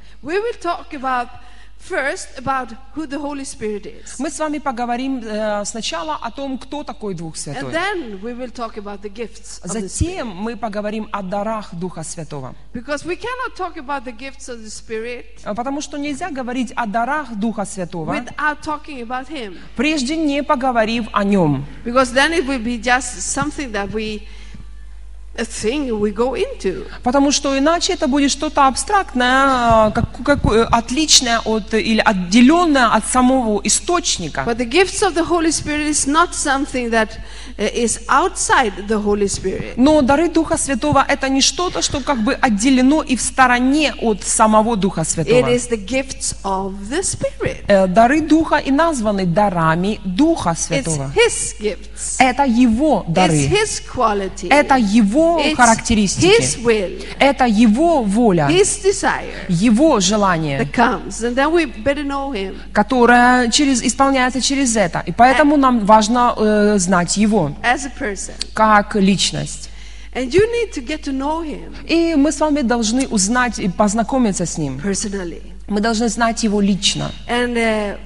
We 1.89 1.95
will 1.95 2.11
talk 2.11 2.38
about 2.38 2.38
first 2.38 2.38
about 2.38 2.73
who 2.93 3.07
the 3.07 3.17
Holy 3.19 3.45
Spirit 3.45 3.85
is. 3.85 4.15
Мы 4.19 4.29
с 4.29 4.38
вами 4.39 4.59
поговорим 4.59 5.21
э, 5.23 5.63
сначала 5.65 6.15
о 6.17 6.29
том, 6.29 6.57
кто 6.57 6.83
такой 6.83 7.13
Дух 7.15 7.35
And 7.35 7.38
Святой. 7.38 7.71
then 7.71 8.21
we 8.21 8.33
will 8.33 8.51
talk 8.51 8.77
about 8.77 9.01
the 9.01 9.09
gifts 9.09 9.59
of 9.63 9.71
the 9.71 9.88
Spirit. 9.88 9.89
Затем 9.89 10.27
мы 10.27 10.57
поговорим 10.57 11.07
о 11.11 11.21
дарах 11.23 11.73
Духа 11.73 12.03
Святого. 12.03 12.53
Because 12.73 13.05
we 13.05 13.15
cannot 13.15 13.55
talk 13.55 13.77
about 13.77 14.03
the 14.03 14.11
gifts 14.11 14.49
of 14.49 14.59
the 14.61 14.69
Spirit 14.69 15.25
Э, 15.45 15.55
Потому 15.55 15.81
что 15.81 15.97
нельзя 15.97 16.29
говорить 16.29 16.71
о 16.75 16.85
дарах 16.85 17.33
Духа 17.35 17.65
Святого, 17.65 18.13
without 18.13 18.61
talking 18.61 19.01
about 19.01 19.29
Him. 19.29 19.57
прежде 19.75 20.17
не 20.17 20.43
поговорив 20.43 21.07
о 21.13 21.23
нем. 21.23 21.65
Because 21.85 22.13
then 22.13 22.33
it 22.33 22.45
will 22.45 22.63
be 22.63 22.77
just 22.77 23.21
something 23.21 23.71
that 23.71 23.89
we, 23.91 24.27
Потому 27.02 27.32
что 27.32 27.58
иначе 27.58 27.92
это 27.94 28.06
будет 28.06 28.30
что-то 28.30 28.66
абстрактное, 28.66 29.90
как, 29.90 30.04
как- 30.24 30.68
отличное 30.70 31.40
от 31.44 31.74
или 31.74 32.00
отделенное 32.04 32.86
от 32.86 33.06
самого 33.06 33.60
источника. 33.64 34.44
But 34.46 34.58
the 34.58 34.68
gifts 34.70 35.02
of 35.02 35.14
the 35.14 35.24
Holy 35.28 35.50
Spirit 35.50 35.88
is 35.88 36.06
not 36.06 36.30
something 36.34 36.90
that 36.90 37.08
is 37.58 38.00
outside 38.08 38.72
the 38.88 39.02
Holy 39.02 39.26
Spirit. 39.28 39.74
Но 39.76 40.02
дары 40.02 40.28
Духа 40.28 40.56
Святого 40.56 41.04
это 41.06 41.28
не 41.28 41.40
что-то, 41.40 41.82
что 41.82 42.00
как 42.00 42.22
бы 42.24 42.34
отделено 42.34 43.02
и 43.02 43.16
в 43.16 43.20
стороне 43.20 43.94
от 44.00 44.22
самого 44.24 44.76
Духа 44.76 45.02
It 45.02 45.04
Святого. 45.08 45.48
is 45.54 45.68
the 45.70 45.76
gifts 45.86 46.34
of 46.44 46.72
the 46.90 47.02
Spirit. 47.02 47.64
Э, 47.68 47.86
Дары 47.86 48.20
Духа 48.20 48.56
и 48.56 48.70
названы 48.70 49.26
дарами 49.26 50.00
Духа 50.04 50.50
It's 50.50 50.66
Святого. 50.66 51.12
His 51.14 51.54
gifts. 51.60 52.16
Это 52.18 52.44
Его 52.44 53.04
It's 53.08 53.12
дары. 53.12 53.34
His 53.34 53.82
quality. 53.94 54.48
Это 54.50 54.76
Его 54.76 55.40
It's 55.40 55.52
His 55.52 55.56
характеристики. 55.56 56.58
will, 56.64 57.04
Это 57.18 57.44
Его 57.46 58.02
воля, 58.02 58.48
His 58.50 58.82
desire 58.84 59.44
Его 59.48 60.00
желание. 60.00 60.58
that 60.60 60.72
comes. 60.72 61.22
And 61.22 61.34
then 61.36 61.52
we 61.52 61.66
better 61.66 62.04
know 62.04 62.32
Him. 62.32 62.54
которая 62.72 63.48
через, 63.50 63.82
исполняется 63.82 64.40
через 64.40 64.76
это. 64.76 65.02
И 65.06 65.12
поэтому 65.12 65.56
нам 65.56 65.80
важно 65.86 66.34
э, 66.36 66.78
знать 66.78 67.16
его 67.16 67.33
as 67.62 67.84
a 67.86 67.90
person. 67.98 68.34
как 68.54 68.94
личность. 68.96 69.70
And 70.14 70.32
you 70.32 70.42
need 70.52 70.72
to 70.74 70.80
get 70.80 71.02
to 71.04 71.12
know 71.12 71.42
Him 71.42 71.74
И 71.88 72.14
мы 72.14 72.30
с 72.30 72.38
вами 72.38 72.60
должны 72.62 73.08
узнать 73.08 73.58
и 73.58 73.68
познакомиться 73.68 74.46
с 74.46 74.58
Ним. 74.58 74.80
personally. 74.82 75.42
Мы 75.66 75.80
должны 75.80 76.08
знать 76.08 76.44
Его 76.44 76.60
лично. 76.60 77.10
And 77.28 77.56
uh, 77.56 77.98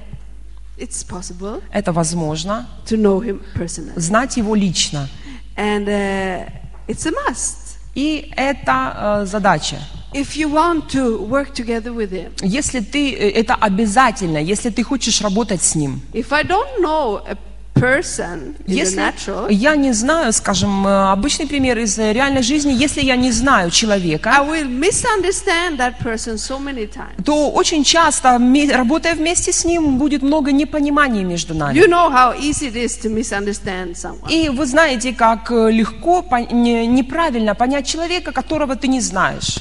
it's 0.77 1.03
possible 1.07 1.61
Это 1.71 1.91
возможно. 1.93 2.67
to 2.87 2.97
know 2.97 3.19
Him 3.21 3.41
personally. 3.55 3.93
Знать 3.99 4.37
Его 4.37 4.55
лично. 4.55 5.07
And 5.55 5.87
uh, 5.87 6.49
it's 6.87 7.05
a 7.05 7.11
must. 7.27 7.77
И 7.95 8.31
это 8.35 9.21
э, 9.21 9.25
задача. 9.25 9.77
If 10.13 10.35
you 10.35 10.49
want 10.51 10.89
to 10.91 11.19
work 11.27 11.53
together 11.53 11.93
with 11.93 12.11
Him. 12.11 12.31
Если 12.41 12.79
ты, 12.79 13.13
э, 13.13 13.29
это 13.31 13.53
обязательно, 13.55 14.37
если 14.39 14.69
ты 14.71 14.83
хочешь 14.83 15.21
работать 15.21 15.61
с 15.61 15.75
Ним. 15.75 16.01
If 16.13 16.31
I 16.31 16.43
don't 16.43 16.81
know 16.81 17.21
a 17.27 17.35
person 17.79 18.55
Если 18.67 18.97
natural, 18.97 19.51
я 19.51 19.75
не 19.75 19.93
знаю, 19.93 20.33
скажем, 20.33 20.85
э, 20.87 21.11
обычный 21.11 21.47
пример 21.47 21.77
из 21.79 21.97
э, 21.97 22.13
реальной 22.13 22.43
жизни, 22.43 22.71
если 22.73 23.01
я 23.01 23.15
не 23.15 23.31
знаю 23.31 23.67
I 23.67 23.71
человека, 23.71 24.29
will 24.47 24.67
misunderstand 24.67 25.77
that 25.77 25.99
person 26.03 26.35
so 26.37 26.59
many 26.59 26.87
times. 26.87 27.23
то 27.25 27.49
очень 27.51 27.83
часто, 27.83 28.39
работая 28.73 29.15
вместе 29.15 29.51
с 29.51 29.65
ним, 29.65 29.97
будет 29.97 30.21
много 30.21 30.51
непонимания 30.51 31.23
между 31.23 31.53
нами. 31.53 31.77
You 31.77 31.87
know 31.87 32.09
how 32.11 32.37
easy 32.39 32.71
it 32.71 32.75
is 32.75 32.97
to 33.03 33.09
misunderstand 33.13 33.95
someone. 33.95 34.29
И 34.29 34.49
вы 34.49 34.65
знаете, 34.65 35.13
как 35.13 35.51
э, 35.51 35.71
легко 35.71 36.25
неправильно 36.51 37.55
понять 37.55 37.87
человека, 37.87 38.31
которого 38.31 38.75
ты 38.75 38.87
не 38.87 39.01
знаешь. 39.01 39.59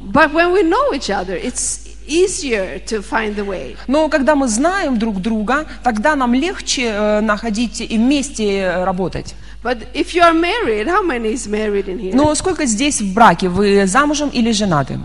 But 0.00 0.32
when 0.32 0.52
we 0.52 0.62
know 0.62 0.92
each 0.94 1.10
other, 1.10 1.36
it's 1.36 1.89
easier 2.10 2.78
to 2.86 3.02
find 3.02 3.36
the 3.36 3.46
way. 3.46 3.76
Но 3.86 4.08
когда 4.08 4.34
мы 4.34 4.48
знаем 4.48 4.98
друг 4.98 5.20
друга, 5.22 5.66
тогда 5.82 6.16
нам 6.16 6.34
легче 6.34 6.86
э, 6.86 7.20
находить 7.20 7.80
и 7.80 7.96
вместе 7.96 8.58
э, 8.58 8.84
работать. 8.84 9.34
But 9.62 9.86
if 9.94 10.14
you 10.14 10.22
are 10.22 10.34
married, 10.34 10.86
how 10.86 11.02
many 11.02 11.32
is 11.32 11.46
married 11.46 11.86
in 11.86 11.98
here? 11.98 12.12
Но 12.14 12.34
сколько 12.34 12.66
здесь 12.66 13.00
в 13.00 13.14
браке? 13.14 13.48
Вы 13.48 13.86
замужем 13.86 14.30
или 14.30 14.52
женаты? 14.52 14.98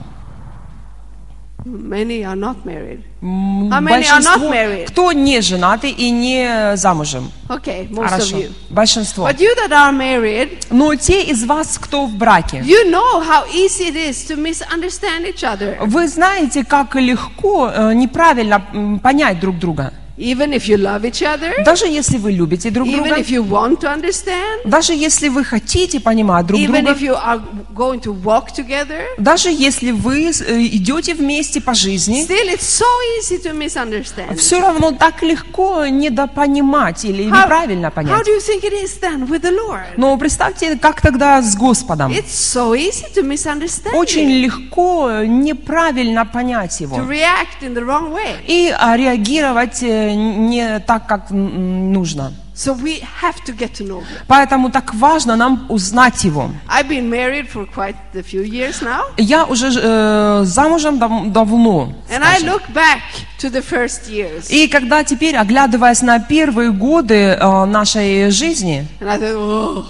Many 1.66 2.24
are 2.24 2.36
not 2.36 2.64
married. 2.64 3.02
How 3.24 3.80
many 3.82 4.06
are 4.06 4.22
not 4.22 4.40
Большинство, 4.40 4.50
married? 4.52 4.86
кто 4.88 5.12
не 5.14 5.42
женаты 5.42 5.90
и 5.90 6.12
не 6.12 6.76
замужем. 6.78 7.32
Okay, 7.50 7.90
most 7.90 8.10
Хорошо. 8.12 8.38
of 8.38 8.42
you. 8.44 8.52
Большинство. 8.70 9.28
But 9.28 9.40
you 9.40 9.50
that 9.56 9.72
are 9.72 9.92
married, 9.92 10.60
Но 10.70 10.94
те 10.94 11.24
из 11.24 11.44
вас, 11.44 11.80
кто 11.80 12.06
в 12.06 12.14
браке, 12.16 12.58
you 12.60 12.88
know 12.92 13.20
how 13.20 13.46
easy 13.52 13.88
it 13.90 13.96
is 13.96 14.28
to 14.28 14.36
misunderstand 14.38 15.26
each 15.26 15.44
other. 15.44 15.78
вы 15.88 16.08
знаете, 16.08 16.64
как 16.64 16.94
легко 16.96 17.72
э, 17.74 17.94
неправильно 17.96 19.00
понять 19.02 19.40
друг 19.40 19.58
друга. 19.58 19.92
Even 20.18 20.54
if 20.54 20.68
you 20.70 20.78
love 20.78 21.04
each 21.04 21.22
other, 21.22 21.64
Даже 21.66 21.88
если 21.88 22.18
вы 22.18 22.32
любите 22.32 22.70
друг 22.70 22.88
even 22.88 23.04
друга, 23.04 23.20
if 23.20 23.28
you 23.30 23.44
want 23.44 23.80
to 23.82 23.94
understand, 23.94 24.62
даже 24.64 24.94
если 24.94 25.28
вы 25.28 25.44
хотите 25.44 26.00
понимать 26.00 26.46
друг 26.46 26.58
even 26.60 26.86
друга, 26.86 26.92
if 26.94 27.02
you 27.02 27.14
are 27.16 27.42
going 27.76 28.00
to 28.00 28.14
walk 28.24 28.54
together, 28.56 29.04
даже 29.18 29.50
если 29.50 29.92
вы 29.92 30.30
э, 30.30 30.62
идете 30.68 31.14
вместе 31.16 31.60
по 31.60 31.74
жизни, 31.74 32.24
still 32.26 32.48
it's 32.54 32.62
so 32.62 32.86
easy 33.20 33.38
to 33.44 33.52
misunderstand. 33.54 34.38
все 34.38 34.62
равно 34.62 34.92
так 34.92 35.22
легко 35.22 35.86
недопонимать 35.88 37.04
или 37.04 37.26
How, 37.26 37.44
неправильно 37.44 37.88
how 37.88 37.92
понять. 37.92 38.26
do 38.26 38.32
you 38.32 38.40
think 38.40 38.64
it 38.64 38.74
is 38.74 38.98
then 39.02 39.28
with 39.28 39.42
the 39.42 39.52
Lord? 39.52 39.84
Но 39.98 40.16
представьте, 40.18 40.78
как 40.78 41.02
тогда 41.02 41.42
с 41.42 41.58
Господом. 41.58 42.12
It's 42.12 42.32
so 42.32 42.74
easy 42.74 43.06
to 43.16 43.22
misunderstand, 43.22 43.94
Очень 43.94 44.30
легко 44.30 45.10
неправильно 45.26 46.26
понять 46.26 46.80
to 46.80 46.84
Его. 46.84 46.98
react 47.00 47.62
in 47.64 47.74
the 47.74 47.84
wrong 47.86 48.14
way. 48.14 48.36
И 48.48 48.74
а, 48.78 48.96
реагировать 48.96 49.84
э, 49.84 50.05
не 50.14 50.80
так, 50.80 51.08
как 51.08 51.30
нужно. 51.32 52.34
So 52.56 52.74
we 52.74 53.02
have 53.22 53.44
to 53.46 53.54
get 53.58 53.74
to 53.80 53.84
know 53.86 54.00
Him. 54.00 54.06
Поэтому 54.28 54.70
так 54.72 54.94
важно 54.94 55.36
нам 55.36 55.66
узнать 55.68 56.24
Его. 56.24 56.52
I've 56.70 56.88
been 56.88 57.10
married 57.10 57.50
for 57.52 57.66
quite 57.66 57.96
a 58.14 58.22
few 58.24 58.44
years 58.44 58.82
now, 58.82 59.02
Я 59.18 59.44
уже 59.46 59.68
э, 59.76 60.44
замужем 60.46 60.98
дав- 60.98 61.32
давно. 61.34 61.94
and 62.10 62.24
I 62.24 62.40
look 62.44 62.62
back 62.74 63.02
to 63.40 63.50
the 63.50 63.62
first 63.62 64.10
years, 64.10 64.50
И 64.50 64.68
когда 64.70 65.04
теперь, 65.04 65.36
оглядываясь 65.36 66.02
на 66.02 66.20
первые 66.20 66.72
годы 66.72 67.38
э, 67.38 67.66
нашей 67.66 68.30
жизни, 68.32 68.88
and 69.02 69.10
I 69.10 69.18
thought, 69.18 69.36
oh, 69.36 69.86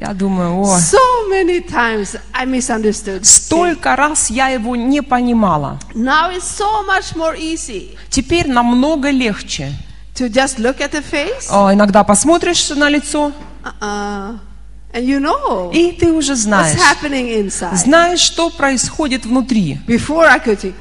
я 0.00 0.14
думаю, 0.14 0.60
о, 0.62 0.78
so 0.78 1.28
many 1.30 1.60
times 1.60 2.16
I 2.32 2.46
misunderstood. 2.46 3.24
Столько 3.24 3.96
раз 3.96 4.30
я 4.30 4.48
его 4.48 4.74
не 4.76 5.02
понимала. 5.02 5.78
Now 5.94 6.30
it's 6.34 6.44
so 6.58 6.82
much 6.86 7.14
more 7.14 7.36
easy 7.38 7.96
Теперь 8.08 8.48
намного 8.48 9.10
легче. 9.10 9.72
to 10.14 10.28
just 10.28 10.58
look 10.58 10.80
at 10.80 10.92
the 10.92 11.02
face, 11.02 11.48
Э, 11.50 11.72
Иногда 11.74 12.02
посмотришь 12.04 12.68
на 12.70 12.88
лицо, 12.88 13.32
uh, 13.80 14.38
and 14.92 15.04
you 15.04 15.18
know 15.20 15.70
и 15.72 15.92
ты 15.92 16.12
уже 16.12 16.32
what's 16.32 16.36
знаешь. 16.36 16.76
happening 16.78 17.28
inside. 17.46 17.76
Знаешь, 17.76 18.20
что 18.20 18.50
происходит 18.50 19.24
внутри. 19.26 19.78
Before 19.86 20.26
I 20.26 20.38
could 20.38 20.58
think, 20.60 20.74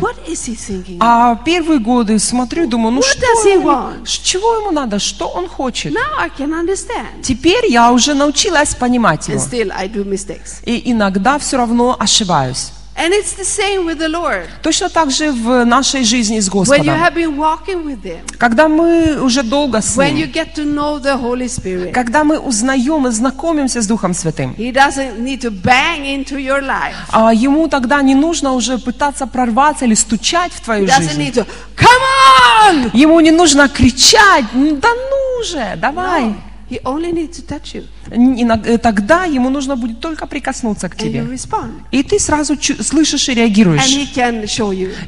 what 0.00 0.16
is 0.28 0.46
he 0.46 0.54
thinking? 0.56 0.98
А 1.00 1.36
первые 1.44 1.78
годы 1.80 2.18
смотрю 2.18 2.64
и 2.64 2.66
думаю, 2.66 2.92
ну 2.92 3.00
What 3.00 3.04
что 3.04 3.20
does 3.20 3.44
he 3.46 3.54
ему, 3.54 3.68
want? 3.68 4.06
чего 4.22 4.54
ему 4.56 4.70
надо, 4.70 4.98
что 4.98 5.28
он 5.28 5.48
хочет. 5.48 5.92
Now 5.92 6.18
I 6.18 6.28
can 6.30 6.50
understand. 6.52 7.22
Теперь 7.22 7.66
я 7.70 7.92
уже 7.92 8.14
научилась 8.14 8.74
понимать 8.74 9.28
And 9.28 9.34
его. 9.34 9.42
still 9.44 9.72
I 9.74 9.88
do 9.88 10.04
mistakes. 10.04 10.62
И 10.64 10.90
иногда 10.92 11.38
все 11.38 11.56
равно 11.56 11.96
ошибаюсь. 11.98 12.72
And 13.00 13.14
it's 13.14 13.34
the 13.34 13.44
same 13.44 13.84
with 13.86 13.98
the 14.00 14.08
Lord. 14.08 14.48
Точно 14.60 14.88
так 14.88 15.10
же 15.12 15.30
в 15.30 15.64
нашей 15.64 16.02
жизни 16.02 16.40
с 16.40 16.48
When 16.48 16.50
you 16.50 16.52
Господом. 16.52 16.88
have 17.00 17.14
been 17.14 17.36
walking 17.36 17.84
with 17.84 18.02
Him, 18.02 18.18
Когда 18.38 18.66
мы 18.66 19.20
уже 19.22 19.44
долго 19.44 19.80
с 19.80 19.96
when 19.96 20.14
you 20.16 20.26
Ним, 20.26 20.32
get 20.32 20.54
to 20.56 20.64
know 20.64 20.98
the 21.00 21.16
Holy 21.16 21.46
Spirit, 21.46 21.92
когда 21.92 22.24
мы 22.24 22.40
узнаем 22.40 23.06
и 23.06 23.10
знакомимся 23.12 23.82
с 23.82 23.86
Духом 23.86 24.14
Святым, 24.14 24.52
He 24.58 24.72
doesn't 24.72 25.20
need 25.20 25.40
to 25.42 25.50
bang 25.50 26.02
into 26.06 26.38
your 26.38 26.60
life. 26.60 26.94
а 27.12 27.32
ему 27.32 27.68
тогда 27.68 28.02
не 28.02 28.16
нужно 28.16 28.52
уже 28.54 28.78
пытаться 28.78 29.28
прорваться 29.28 29.84
или 29.84 29.94
стучать 29.94 30.50
в 30.52 30.60
He 30.60 30.64
твою 30.64 30.86
doesn't 30.86 31.02
жизнь. 31.14 31.20
need 31.22 31.34
to, 31.34 31.46
come 31.76 32.02
on! 32.66 32.90
Ему 32.94 33.20
не 33.20 33.30
нужно 33.30 33.68
кричать, 33.68 34.44
«Ну, 34.54 34.76
да 34.76 34.88
ну 34.88 35.44
же, 35.44 35.74
давай. 35.76 36.22
No, 36.24 36.34
he 36.68 36.80
only 36.82 37.12
needs 37.12 37.36
to 37.38 37.46
touch 37.46 37.74
you. 37.74 37.84
Э, 38.10 38.78
Тогда 38.78 39.24
ему 39.24 39.50
нужно 39.50 39.76
будет 39.76 40.00
только 40.00 40.26
прикоснуться 40.26 40.88
к 40.88 40.96
тебе. 40.96 41.26
И 41.90 42.02
ты 42.02 42.18
сразу 42.18 42.56
слышишь 42.80 43.28
и 43.28 43.34
реагируешь. 43.34 43.82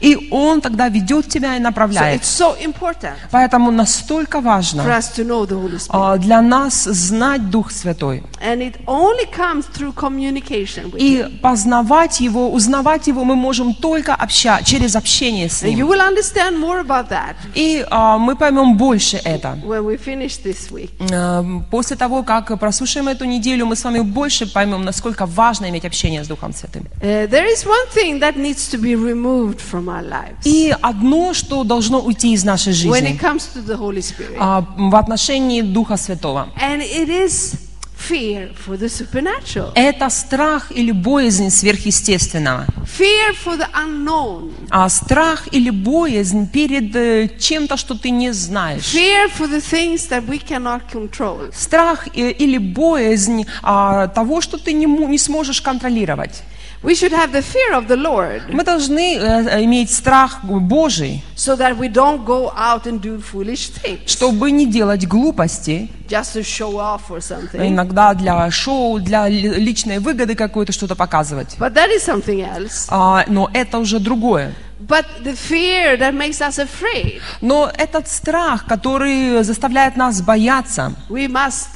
И 0.00 0.28
он 0.30 0.60
тогда 0.60 0.88
ведет 0.88 1.28
тебя 1.28 1.56
и 1.56 1.58
So 1.58 1.62
направляет. 1.62 2.22
so 2.22 2.56
important 2.62 3.14
Поэтому 3.30 3.70
настолько 3.70 4.40
важно 4.40 4.84
а, 5.88 6.16
для 6.18 6.42
нас 6.42 6.84
знать 6.84 7.50
Дух 7.50 7.70
Святой. 7.70 8.22
И 10.98 11.38
познавать 11.42 12.20
Его, 12.20 12.52
узнавать 12.52 13.06
Его 13.06 13.24
мы 13.24 13.34
можем 13.36 13.74
только 13.74 14.14
обща, 14.14 14.60
через 14.64 14.96
общение 14.96 15.48
с 15.48 15.62
Ним. 15.62 15.88
И 17.54 17.86
а, 17.90 18.18
мы 18.18 18.36
поймем 18.36 18.76
больше 18.76 19.20
это. 19.24 19.58
А, 21.12 21.44
После 21.70 21.96
того, 21.96 22.22
как 22.22 22.58
прослушаем 22.58 22.89
эту 22.98 23.24
неделю, 23.24 23.66
мы 23.66 23.76
с 23.76 23.84
вами 23.84 24.00
больше 24.00 24.46
поймем, 24.46 24.84
насколько 24.84 25.26
важно 25.26 25.68
иметь 25.68 25.84
общение 25.84 26.22
с 26.24 26.28
Духом 26.28 26.52
Святым. 26.52 26.86
Lives 30.02 30.44
И 30.44 30.74
одно, 30.82 31.34
что 31.34 31.64
должно 31.64 32.00
уйти 32.00 32.32
из 32.32 32.44
нашей 32.44 32.72
жизни 32.72 33.18
а, 34.38 34.64
в 34.76 34.96
отношении 34.96 35.62
Духа 35.62 35.96
Святого. 35.96 36.48
And 36.60 36.82
it 36.82 37.08
is 37.08 37.69
fear 38.08 38.50
for 38.66 38.78
the 38.78 38.88
supernatural, 38.88 39.72
Это 39.74 40.08
страх 40.10 40.70
или 40.72 40.92
боязнь 40.92 41.50
сверхъестественного. 41.50 42.66
fear 42.98 43.34
for 43.44 43.56
the 43.58 43.66
unknown, 43.74 44.52
А 44.70 44.88
страх 44.88 45.48
или 45.52 45.70
боязнь 45.70 46.48
перед 46.50 46.94
э, 46.96 47.28
чем-то, 47.38 47.76
что 47.76 47.94
ты 47.94 48.10
не 48.10 48.32
знаешь. 48.32 48.94
fear 48.94 49.28
for 49.38 49.48
the 49.50 49.60
things 49.60 50.08
that 50.08 50.26
we 50.26 50.38
cannot 50.42 50.82
control. 50.92 51.52
Страх 51.54 52.08
или 52.14 52.58
боязнь 52.58 53.46
а, 53.62 54.08
того, 54.08 54.40
что 54.40 54.56
ты 54.58 54.72
не, 54.72 54.86
не 54.86 55.18
сможешь 55.18 55.60
контролировать. 55.60 56.42
We 56.82 56.94
should 56.94 57.12
have 57.12 57.30
the 57.32 57.42
fear 57.42 57.74
of 57.74 57.88
the 57.88 57.96
Lord 57.96 58.42
Мы 58.50 58.64
должны 58.64 59.16
э, 59.18 59.64
иметь 59.64 59.90
страх 59.92 60.42
Божий, 60.42 61.22
so 61.36 61.54
that 61.56 61.76
we 61.76 61.88
don't 61.92 62.24
go 62.24 62.50
out 62.56 62.86
and 62.86 63.00
do 63.02 63.20
foolish 63.20 63.70
things 63.82 64.06
чтобы 64.06 64.50
не 64.50 64.64
делать 64.66 65.06
глупости, 65.06 65.90
just 66.08 66.34
to 66.34 66.42
show 66.42 66.76
off 66.78 67.10
or 67.10 67.20
something. 67.20 67.68
иногда 67.68 68.14
для 68.14 68.50
шоу, 68.50 68.98
для 68.98 69.28
ли- 69.28 69.54
личной 69.56 69.98
выгоды 69.98 70.34
какой-то 70.34 70.72
что-то 70.72 70.94
показывать. 70.96 71.56
But 71.58 71.74
that 71.74 71.90
is 71.90 72.02
something 72.06 72.40
else. 72.40 72.86
А, 72.88 73.24
но 73.26 73.50
это 73.52 73.78
уже 73.78 73.98
другое. 73.98 74.54
But 74.80 75.04
the 75.22 75.34
fear 75.36 75.98
that 75.98 76.14
makes 76.14 76.40
us 76.40 76.58
afraid, 76.58 77.20
Но 77.42 77.70
этот 77.76 78.08
страх, 78.08 78.64
который 78.66 79.42
заставляет 79.44 79.96
нас 79.96 80.22
бояться 80.22 80.94
we 81.10 81.28
must 81.28 81.68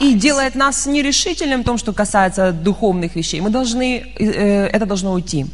и 0.00 0.14
делает 0.14 0.54
нас 0.54 0.86
нерешительным 0.86 1.62
в 1.62 1.64
том, 1.64 1.78
что 1.78 1.92
касается 1.92 2.52
духовных 2.52 3.16
вещей, 3.16 3.40
мы 3.40 3.50
должны, 3.50 4.14
э, 4.18 4.66
это 4.66 4.86
должно 4.86 5.12
уйти. 5.12 5.46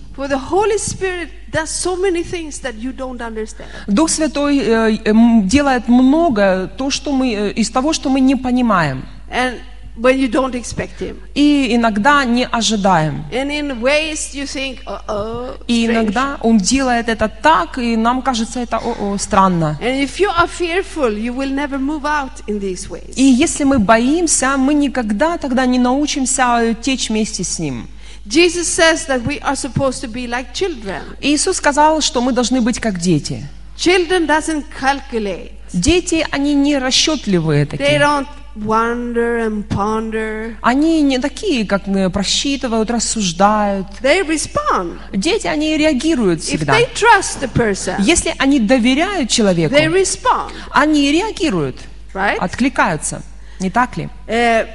Дух 3.87 4.11
Святой 4.11 4.59
э, 4.59 4.99
делает 5.45 5.89
много 5.89 6.71
то, 6.77 6.91
что 6.91 7.13
мы, 7.13 7.35
э, 7.35 7.53
из 7.53 7.71
того, 7.71 7.93
что 7.93 8.11
мы 8.11 8.21
не 8.21 8.37
понимаем. 8.37 9.05
And 9.31 9.55
when 9.97 10.19
you 10.19 10.29
don't 10.29 10.55
expect 10.55 10.99
Him. 11.01 11.17
И 11.35 11.75
иногда 11.75 12.25
не 12.25 12.47
ожидаем. 12.47 13.25
And 13.31 13.51
in 13.51 13.81
ways 13.81 14.35
you 14.35 14.45
think, 14.47 14.79
uh-oh, 14.87 15.57
И 15.69 15.85
strange. 15.87 15.93
иногда 15.93 16.39
Он 16.43 16.59
делает 16.59 17.09
это 17.09 17.29
так, 17.29 17.79
и 17.79 17.97
нам 17.97 18.23
кажется 18.23 18.61
это 18.61 18.79
о, 18.79 19.17
странно. 19.19 19.79
And 19.81 20.03
if 20.03 20.19
you 20.19 20.29
are 20.31 20.49
fearful, 20.49 21.13
you 21.17 21.33
will 21.35 21.51
never 21.53 21.79
move 21.79 22.05
out 22.05 22.43
in 22.47 22.59
these 22.61 22.89
ways. 22.91 23.15
И 23.17 23.23
если 23.23 23.65
мы 23.65 23.79
боимся, 23.79 24.57
мы 24.57 24.75
никогда 24.75 25.39
тогда 25.39 25.67
не 25.67 25.79
научимся 25.79 26.75
течь 26.81 27.09
вместе 27.09 27.45
с 27.45 27.59
Ним. 27.59 27.87
Jesus 28.27 28.67
says 28.69 29.07
that 29.07 29.23
we 29.27 29.39
are 29.43 29.55
supposed 29.55 30.01
to 30.01 30.09
be 30.09 30.27
like 30.27 30.55
children. 30.55 31.03
Иисус 31.21 31.59
сказал, 31.59 32.01
что 32.01 32.21
мы 32.23 32.33
должны 32.33 32.61
быть 32.63 32.81
как 32.81 32.99
дети. 32.99 33.47
Children 33.77 34.27
doesn't 34.27 34.65
calculate. 34.81 35.53
Дети, 35.73 36.27
они 36.31 36.55
не 36.55 36.79
расчетливые 36.79 37.65
They 37.65 37.67
такие. 37.67 37.99
don't 37.99 38.27
wonder 38.57 39.39
and 39.47 39.65
ponder. 39.69 40.57
Они 40.63 41.03
не 41.03 41.19
такие, 41.19 41.67
как 41.67 41.89
э, 41.89 42.09
просчитывают, 42.11 42.91
рассуждают. 42.91 43.87
They 44.03 44.27
respond. 44.27 44.99
Дети, 45.13 45.47
они 45.47 45.77
реагируют 45.77 46.41
If 46.41 46.45
всегда. 46.45 46.79
they 46.79 46.87
trust 46.95 47.41
the 47.41 47.51
person, 47.53 47.97
Если 48.01 48.35
они 48.39 48.61
доверяют 48.61 49.31
человеку, 49.31 49.75
they 49.75 49.87
respond, 49.93 50.53
они 50.71 51.11
реагируют, 51.11 51.77
right? 52.15 52.37
откликаются. 52.39 53.23
Не 53.61 53.71
так 53.71 53.97
ли? 53.97 54.09
Uh, 54.27 54.67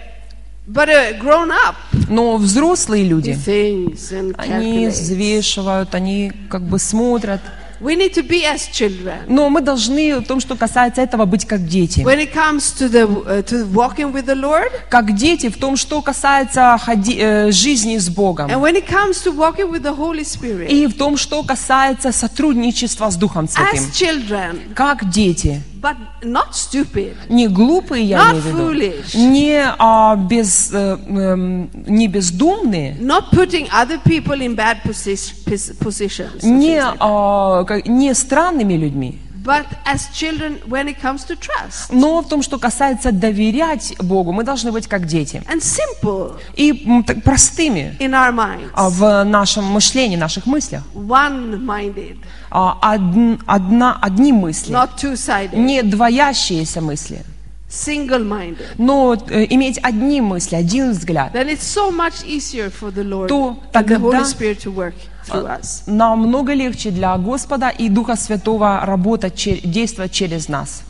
but 0.68 0.90
a 0.90 1.14
grown 1.20 1.50
up, 1.52 1.76
Но 2.10 2.38
взрослые 2.38 3.04
люди, 3.04 3.38
они 4.38 4.88
взвешивают, 4.88 5.96
они 5.96 6.32
как 6.50 6.62
бы 6.64 6.80
смотрят. 6.80 7.42
We 7.82 7.96
need 7.96 8.14
to 8.16 8.24
be 8.28 8.44
as 8.44 8.70
children. 8.72 9.20
Но 9.28 9.50
мы 9.50 9.62
должны 9.62 10.20
в 10.20 10.26
том, 10.26 10.40
что 10.42 10.56
касается 10.56 11.02
этого, 11.02 11.26
быть 11.26 11.46
как 11.46 11.66
дети. 11.66 12.02
When 12.02 12.20
it 12.20 12.34
comes 12.34 12.74
to 12.78 12.90
the 12.90 13.08
uh, 13.08 13.44
to 13.44 13.66
walking 13.72 14.12
with 14.12 14.26
the 14.26 14.36
Lord, 14.36 14.70
Как 14.90 15.16
дети 15.16 15.50
в 15.50 15.58
том, 15.58 15.78
что 15.78 16.02
касается 16.02 16.78
ходи- 16.84 17.18
э, 17.20 17.52
жизни 17.52 17.98
с 17.98 18.10
and 18.10 18.16
Богом. 18.16 18.50
when 18.52 18.76
it 18.76 18.88
comes 18.88 19.24
to 19.24 19.32
walking 19.34 19.70
with 19.72 19.82
the 19.84 19.96
Holy 19.98 20.24
Spirit, 20.26 20.68
И 20.68 20.88
в 20.88 20.98
том, 20.98 21.16
что 21.18 21.42
касается 21.44 22.12
сотрудничества 22.12 23.10
с 23.10 23.16
Духом 23.16 23.48
Святым. 23.48 23.80
as 23.80 23.92
children, 23.94 24.74
Как 24.74 25.10
дети. 25.10 25.62
But 25.82 25.96
not 26.22 26.54
stupid, 26.54 27.16
Не 27.30 27.48
глупые, 27.48 28.04
я 28.04 28.18
Not 28.20 28.32
имею 28.32 28.42
в 28.42 28.46
виду. 28.46 28.58
foolish. 28.74 29.16
Не, 29.18 29.64
а, 29.78 30.16
без, 30.16 30.72
э, 30.74 30.98
эм, 31.08 31.70
не 31.88 32.08
бездумные. 32.08 32.98
not 33.00 33.32
putting 33.32 33.68
other 33.70 34.00
people 34.04 34.38
in 34.40 34.56
bad 34.56 34.78
posi- 34.84 35.34
pos- 35.46 35.74
positions, 35.80 36.44
Не, 36.44 36.82
а, 37.00 37.64
как- 37.66 37.88
не 37.88 38.14
странными 38.14 38.74
людьми. 38.74 39.20
But 39.44 39.66
as 39.86 40.08
children 40.14 40.60
when 40.68 40.88
it 40.88 41.00
comes 41.02 41.26
to 41.26 41.36
trust 41.40 41.92
Но 41.92 42.22
в 42.22 42.28
том, 42.28 42.42
что 42.44 42.58
касается 42.60 43.12
доверять 43.12 43.96
Богу, 44.00 44.32
мы 44.32 44.44
должны 44.44 44.72
быть 44.72 44.88
как 44.88 45.06
дети. 45.06 45.42
and 45.48 45.62
simple 45.62 46.40
И 46.56 46.74
простыми 47.24 47.96
in 48.00 48.12
our 48.12 48.32
minds, 48.34 48.70
а, 48.74 48.90
в 48.90 49.24
нашем 49.24 49.66
мышлении, 49.66 50.16
наших 50.18 50.46
мыслях. 50.46 50.84
one-minded, 50.94 52.18
А, 52.52 52.78
одн- 52.96 53.40
одна, 53.46 53.98
одни 54.02 54.34
мысли. 54.34 54.74
not 54.74 54.90
two-sided, 54.98 55.56
Не 55.56 55.84
двоящиеся 55.84 56.82
мысли. 56.82 57.24
Но 58.78 59.16
э, 59.30 59.46
иметь 59.50 59.78
одни 59.84 60.22
мысли, 60.22 60.56
один 60.56 60.92
взгляд. 60.92 61.34
Then 61.34 61.50
it's 61.50 61.62
so 61.62 61.92
much 61.92 62.26
easier 62.26 62.72
for 62.72 62.92
the 62.92 63.04
Lord 63.04 63.28
То 63.28 63.58
тогда- 63.72 64.24
Spirit 64.24 64.60
to 64.64 64.74
work 64.74 64.96
through 65.28 65.46
us. 65.46 65.84
Намного 65.86 66.54
легче 66.54 66.90
для 66.90 67.16
Господа 67.18 67.70
и 67.70 67.90
Духа 67.90 68.16
Святого 68.16 68.82
работать, 68.86 69.62
действовать 69.64 70.12
через 70.12 70.48
нас. 70.48 70.84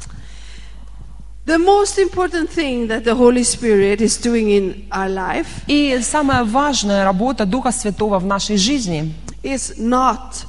The 1.45 1.57
most 1.57 1.97
important 1.97 2.49
thing 2.49 2.87
that 2.87 3.03
the 3.03 3.15
Holy 3.15 3.43
Spirit 3.43 4.01
is 4.01 4.17
doing 4.17 4.49
in 4.49 4.85
our 4.91 5.09
life 5.09 5.47
И 5.67 5.99
самая 6.03 6.43
важная 6.43 7.03
работа 7.03 7.45
Духа 7.45 7.71
Святого 7.71 8.19
в 8.19 8.25
нашей 8.25 8.55
жизни 8.57 9.13
is 9.41 9.73
not 9.79 10.45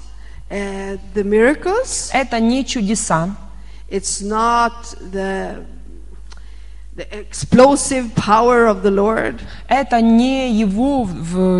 uh, 0.51 0.99
the 1.15 1.25
miracles,– 1.25 2.11
это 2.13 2.39
не 2.39 2.67
чудеса, 2.67 3.35
it's 3.89 4.21
not 4.21 4.73
the, 5.13 5.65
the 6.97 7.07
explosive 7.17 8.15
power 8.17 8.67
of 8.67 8.83
the 8.83 8.91
Lord. 8.91 9.41
это 9.69 10.01
не 10.01 10.53
Его 10.53 11.09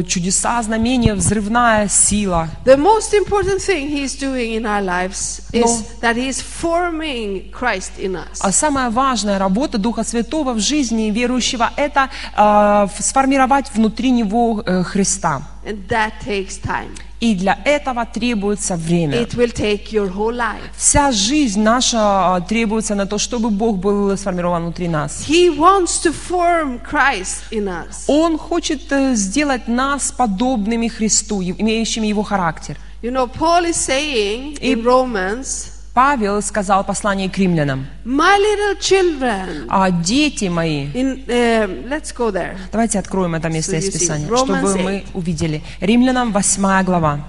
чудеса, 0.03 0.61
знамения, 0.63 1.15
взрывная 1.15 1.89
сила. 1.89 2.49
The 2.65 2.77
most 2.77 3.15
important 3.15 3.61
thing 3.61 3.89
He's 3.89 4.17
doing 4.17 4.55
in 4.55 4.67
our 4.67 4.83
lives 4.83 5.49
is 5.53 6.01
that 6.01 6.17
He's 6.17 6.41
forming 6.41 7.51
Christ 7.53 7.93
in 7.99 8.17
us. 8.17 8.41
А 8.41 8.51
самая 8.51 8.91
важная 8.91 9.39
работа 9.39 9.79
Духа 9.79 10.03
Святого 10.03 10.53
в 10.53 10.59
жизни 10.59 11.11
верующего– 11.11 11.71
это 11.77 12.11
э, 12.37 12.89
сформировать 12.99 13.71
внутри 13.73 14.11
него 14.11 14.63
э, 14.67 14.83
Христа. 14.83 15.43
And 15.65 15.87
that 15.89 16.13
takes 16.25 16.59
time. 16.59 16.97
И 17.21 17.35
для 17.35 17.59
этого 17.67 18.07
требуется 18.07 18.77
время. 18.77 19.21
It 19.23 19.35
will 19.35 19.53
take 19.53 19.93
your 19.93 20.11
whole 20.11 20.35
life. 20.35 20.71
Вся 20.77 21.13
жизнь 21.13 21.61
наша 21.61 22.39
э, 22.39 22.49
требуется 22.49 22.95
на 22.95 23.07
то, 23.07 23.19
чтобы 23.19 23.51
Бог 23.51 23.77
был 23.77 24.17
сформирован 24.17 24.63
внутри 24.63 24.89
нас. 24.89 25.25
He 25.29 25.55
wants 25.55 26.03
to 26.03 26.13
form 26.13 26.81
Christ 26.81 27.43
in 27.51 27.69
us. 27.69 28.05
Он 28.07 28.39
хочет 28.39 28.91
э, 28.91 29.15
сделать 29.15 29.69
нас 29.69 30.13
подобными 30.13 30.89
Христу, 30.89 31.43
имеющими 31.43 32.07
Его 32.07 32.23
характер. 32.23 32.79
You 33.03 33.11
know, 33.11 33.27
Paul 33.27 33.65
is 33.67 33.77
saying 33.77 34.59
in 34.61 34.83
Romans, 34.83 35.80
Павел 35.95 36.41
сказал 36.41 36.85
в 36.85 36.87
послании 36.87 37.27
к 37.29 37.37
римлянам, 37.37 37.87
My 38.05 38.39
little 38.39 38.79
children. 38.79 39.67
а 39.69 39.91
дети 39.91 40.45
мои, 40.45 40.85
In, 40.93 41.27
uh, 41.27 41.89
let's 41.89 42.15
go 42.17 42.31
there. 42.33 42.57
давайте 42.71 42.99
откроем 43.01 43.35
это 43.35 43.49
место 43.49 43.77
So 43.77 43.79
из 43.81 43.91
Писания, 43.93 44.27
чтобы 44.27 44.55
8. 44.61 44.83
мы 44.83 45.05
увидели. 45.15 45.63
Римлянам 45.81 46.33
8 46.33 46.85
глава. 46.85 47.21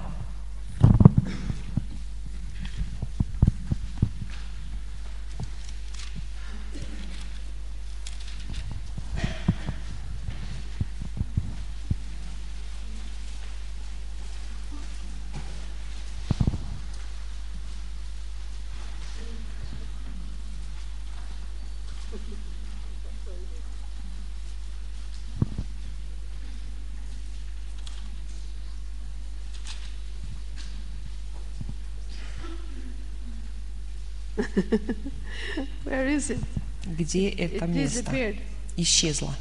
Где 36.86 37.28
это 37.30 37.66
место? 37.66 38.34
Исчезло. 38.76 39.34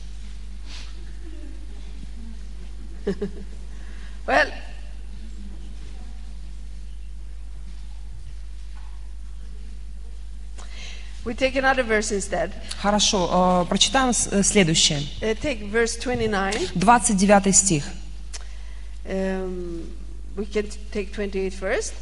Well, 4.27 4.51
we 11.25 11.33
take 11.33 11.55
another 11.55 11.83
verse 11.83 12.11
instead. 12.11 12.51
Хорошо, 12.79 13.63
э, 13.63 13.69
прочитаем 13.69 14.09
э, 14.11 14.43
следующее. 14.43 14.99
Uh, 15.21 15.35
take 15.41 15.71
verse 15.71 15.97
29. 15.99 16.73
29 16.75 17.55
стих. 17.55 17.83
Um, 20.53 20.63
take 20.91 21.11
28 21.13 21.53
first. 21.53 21.93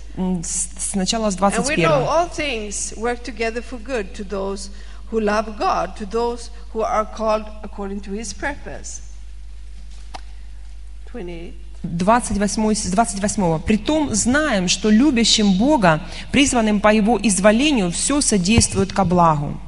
С- 0.43 0.69
Сначала 0.91 1.29
с 1.29 1.35
And 1.35 1.65
we 1.67 1.75
know 1.77 2.03
21. 2.03 2.07
all 2.07 2.29
things 2.29 2.93
work 2.97 3.23
together 3.23 3.62
for 3.62 3.77
good 3.77 4.13
to 4.15 4.23
those 4.23 4.69
who 5.12 5.19
love 5.19 5.57
God, 5.57 5.95
to 5.97 6.05
those 6.05 6.49
who 6.73 6.81
are 6.81 7.05
called 7.05 7.45
according 7.63 8.01
to 8.01 8.12
his 8.12 8.33
purpose. 8.33 9.01
28. 11.12 11.53
28, 11.83 12.75
с 12.75 12.91
28. 12.91 13.59
«Притом 13.65 14.13
знаем, 14.13 14.67
что 14.67 14.89
любящим 14.89 15.57
Бога, 15.57 16.01
призванным 16.31 16.81
по 16.81 16.93
Его 16.93 17.17
изволению, 17.21 17.91
все 17.91 18.21
содействует 18.21 18.91
ко 18.93 19.05
благу». 19.05 19.59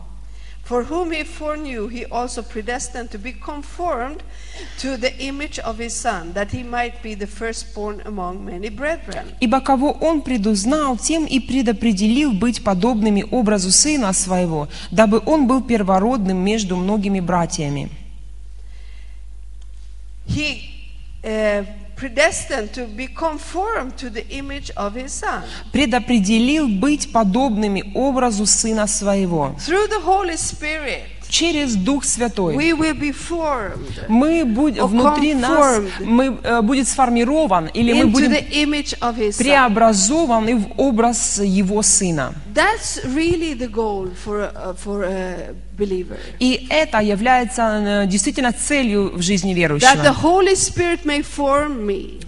For 0.72 0.84
whom 0.84 1.12
he 1.12 1.26
foreknew, 1.26 1.90
he 1.90 2.06
also 2.06 2.42
predestined 2.42 3.12
to 3.12 3.18
be 3.18 3.34
conformed 3.34 4.24
to 4.80 4.96
the 4.96 5.14
image 5.20 5.60
of 5.60 5.78
his 5.78 5.94
Son, 5.94 6.32
that 6.32 6.52
he 6.52 6.64
might 6.64 7.04
be 7.04 7.14
the 7.14 7.28
firstborn 7.28 8.02
among 8.06 8.46
many 8.46 8.70
brethren. 8.70 9.36
Ибо 9.42 9.60
кого 9.60 9.92
Он 10.00 10.22
предузнал, 10.22 10.96
тем 10.96 11.26
и 11.26 11.42
предопределил 11.42 12.32
быть 12.32 12.64
подобными 12.64 13.26
образу 13.32 13.70
Сына 13.70 14.14
Своего, 14.14 14.70
дабы 14.92 15.22
Он 15.26 15.46
был 15.46 15.62
первородным 15.62 16.38
между 16.38 16.78
многими 16.78 17.20
братьями. 17.20 17.90
He 20.26 20.62
uh, 21.22 21.66
predestined 22.02 22.74
to 22.74 22.88
be 22.88 23.06
conformed 23.06 23.96
to 23.96 24.10
the 24.10 24.28
image 24.30 24.72
of 24.76 24.96
his 24.96 25.14
Son. 25.14 25.44
Предопределил 25.72 26.68
быть 26.68 27.12
подобными 27.12 27.92
образу 27.94 28.48
Сына 28.48 28.88
Своего. 28.88 29.56
Через 31.32 31.76
Дух 31.76 32.04
Святой. 32.04 32.56
Мы 34.10 34.44
будь- 34.46 34.78
Or 34.78 34.88
внутри 34.88 35.34
нас 35.34 35.50
мы, 36.06 36.38
э, 36.44 36.62
будет 36.62 36.88
сформирован, 36.88 37.68
или 37.74 37.94
мы 37.94 38.12
будем 38.12 38.32
преобразованы 39.38 40.56
в 40.58 40.66
образ 40.78 41.40
Его 41.44 41.82
Сына. 41.84 42.34
Believer. 45.78 46.18
И 46.40 46.68
это 46.70 47.00
является 47.00 47.62
э, 47.62 48.08
действительно 48.08 48.52
целью 48.52 49.12
в 49.18 49.22
жизни 49.22 49.54
верующего. 49.54 49.90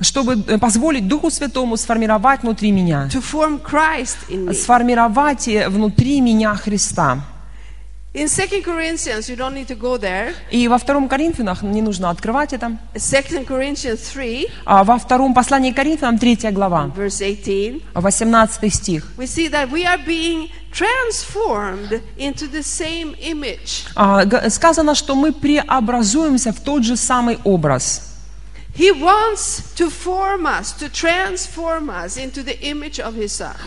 Чтобы 0.01 0.41
э, 0.47 0.57
позволить 0.57 1.07
Духу 1.07 1.29
Святому 1.29 1.77
сформировать 1.77 2.41
внутри 2.43 2.71
меня. 2.71 3.09
Сформировать 4.53 5.47
внутри 5.67 6.21
меня 6.21 6.55
Христа. 6.55 7.19
In 8.15 8.28
2 8.28 8.62
Corinthians, 8.62 9.28
you 9.28 9.36
don't 9.36 9.56
need 9.56 9.67
to 9.67 9.76
go 9.76 9.97
there. 9.97 10.36
И 10.52 10.67
во 10.67 10.78
втором 10.78 11.10
Коринфянах, 11.10 11.63
не 11.63 11.82
нужно 11.82 12.12
открывать 12.12 12.54
это, 12.54 12.78
2 12.93 12.99
Corinthians 13.41 14.13
3, 14.13 14.47
а 14.65 14.84
во 14.84 14.99
втором 14.99 15.34
послании 15.34 15.71
Коринфянам, 15.71 16.19
3 16.19 16.52
глава, 16.52 16.91
verse 16.95 17.19
18, 17.19 17.82
18 17.95 18.71
стих. 18.71 19.12
we 19.17 19.26
see 19.26 19.47
that 19.49 19.71
we 19.71 19.84
are 19.84 19.97
being 20.06 20.47
transformed 20.71 22.04
into 22.15 22.47
the 22.47 22.62
same 22.62 23.15
image. 23.19 23.88
А, 23.95 24.23
Сказано, 24.52 24.93
что 24.93 25.15
мы 25.15 25.32
преобразуемся 25.34 26.54
в 26.54 26.60
тот 26.60 26.84
же 26.84 26.95
самый 26.95 27.39
образ. 27.43 28.12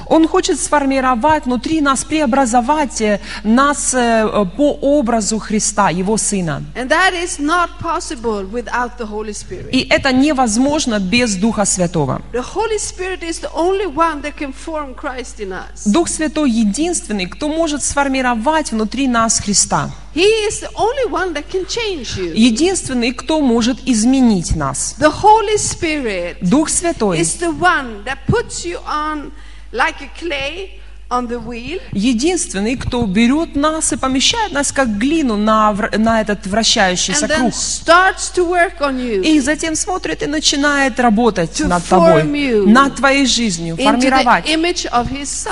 Он 0.09 0.29
хочет 0.29 0.61
сформировать 0.61 1.45
внутри 1.47 1.81
нас, 1.81 2.05
преобразовать 2.05 3.01
э, 3.01 3.21
нас 3.45 3.95
э, 3.95 3.99
э, 3.99 4.45
по 4.57 4.73
образу 4.73 5.39
Христа, 5.39 5.91
Его 5.91 6.17
Сына. 6.17 6.65
And 6.75 6.89
that 6.89 7.13
is 7.15 7.39
not 7.39 7.79
possible 7.81 8.45
without 8.51 8.99
the 8.99 9.09
Holy 9.09 9.33
Spirit. 9.33 9.71
И 9.71 9.87
это 9.89 10.13
невозможно 10.13 10.99
без 10.99 11.37
Духа 11.37 11.65
Святого. 11.65 12.21
The 12.33 12.43
Holy 12.43 12.79
Spirit 12.79 13.23
is 13.23 13.41
the 13.41 13.53
only 13.55 13.87
one 13.87 14.23
that 14.23 14.37
can 14.37 14.53
form 14.53 14.93
Christ 14.97 15.39
in 15.39 15.53
us. 15.53 15.85
Дух 15.87 16.09
Святой 16.09 16.51
единственный, 16.51 17.27
кто 17.27 17.49
может 17.49 17.85
сформировать 17.85 18.73
внутри 18.73 19.07
нас 19.07 19.39
Христа. 19.39 19.91
He 20.17 20.49
is 20.49 20.61
the 20.61 20.71
only 20.75 21.07
one 21.11 21.35
that 21.35 21.45
can 21.51 21.67
change 21.67 22.17
you. 22.17 22.33
Единственный, 22.35 23.13
кто 23.13 23.43
может 23.43 23.77
изменить 23.85 24.57
нас. 24.57 24.97
The 24.99 25.13
Holy 25.13 25.59
Spirit 25.59 26.39
Дух 26.41 26.71
Святой 26.71 27.21
is 27.21 27.39
the 27.39 27.53
one 27.53 28.03
that 28.05 28.17
puts 28.27 28.65
you 28.65 28.79
on 28.87 29.31
like 29.73 30.01
a 30.01 30.09
clay 30.19 30.81
on 31.11 31.29
the 31.29 31.39
wheel 31.39 31.81
единственный, 31.93 32.77
кто 32.77 33.05
берет 33.05 33.55
нас 33.57 33.93
и 33.93 33.97
помещает 33.97 34.53
нас 34.53 34.73
как 34.73 34.97
глину 34.97 35.37
на, 35.37 35.77
на 35.97 36.23
этот 36.23 36.47
вращающийся 36.47 37.29
круг. 37.29 37.53
starts 37.53 38.33
to 38.35 38.49
work 38.49 38.81
on 38.81 38.97
you 38.97 39.23
И 39.23 39.39
затем 39.41 39.77
смотрит 39.77 40.23
и 40.23 40.27
начинает 40.27 40.99
работать 40.99 41.61
над 41.61 41.85
тобой, 41.85 42.23
над 42.65 42.97
твоей 42.97 43.27
жизнью, 43.27 43.77
формировать, 43.77 44.47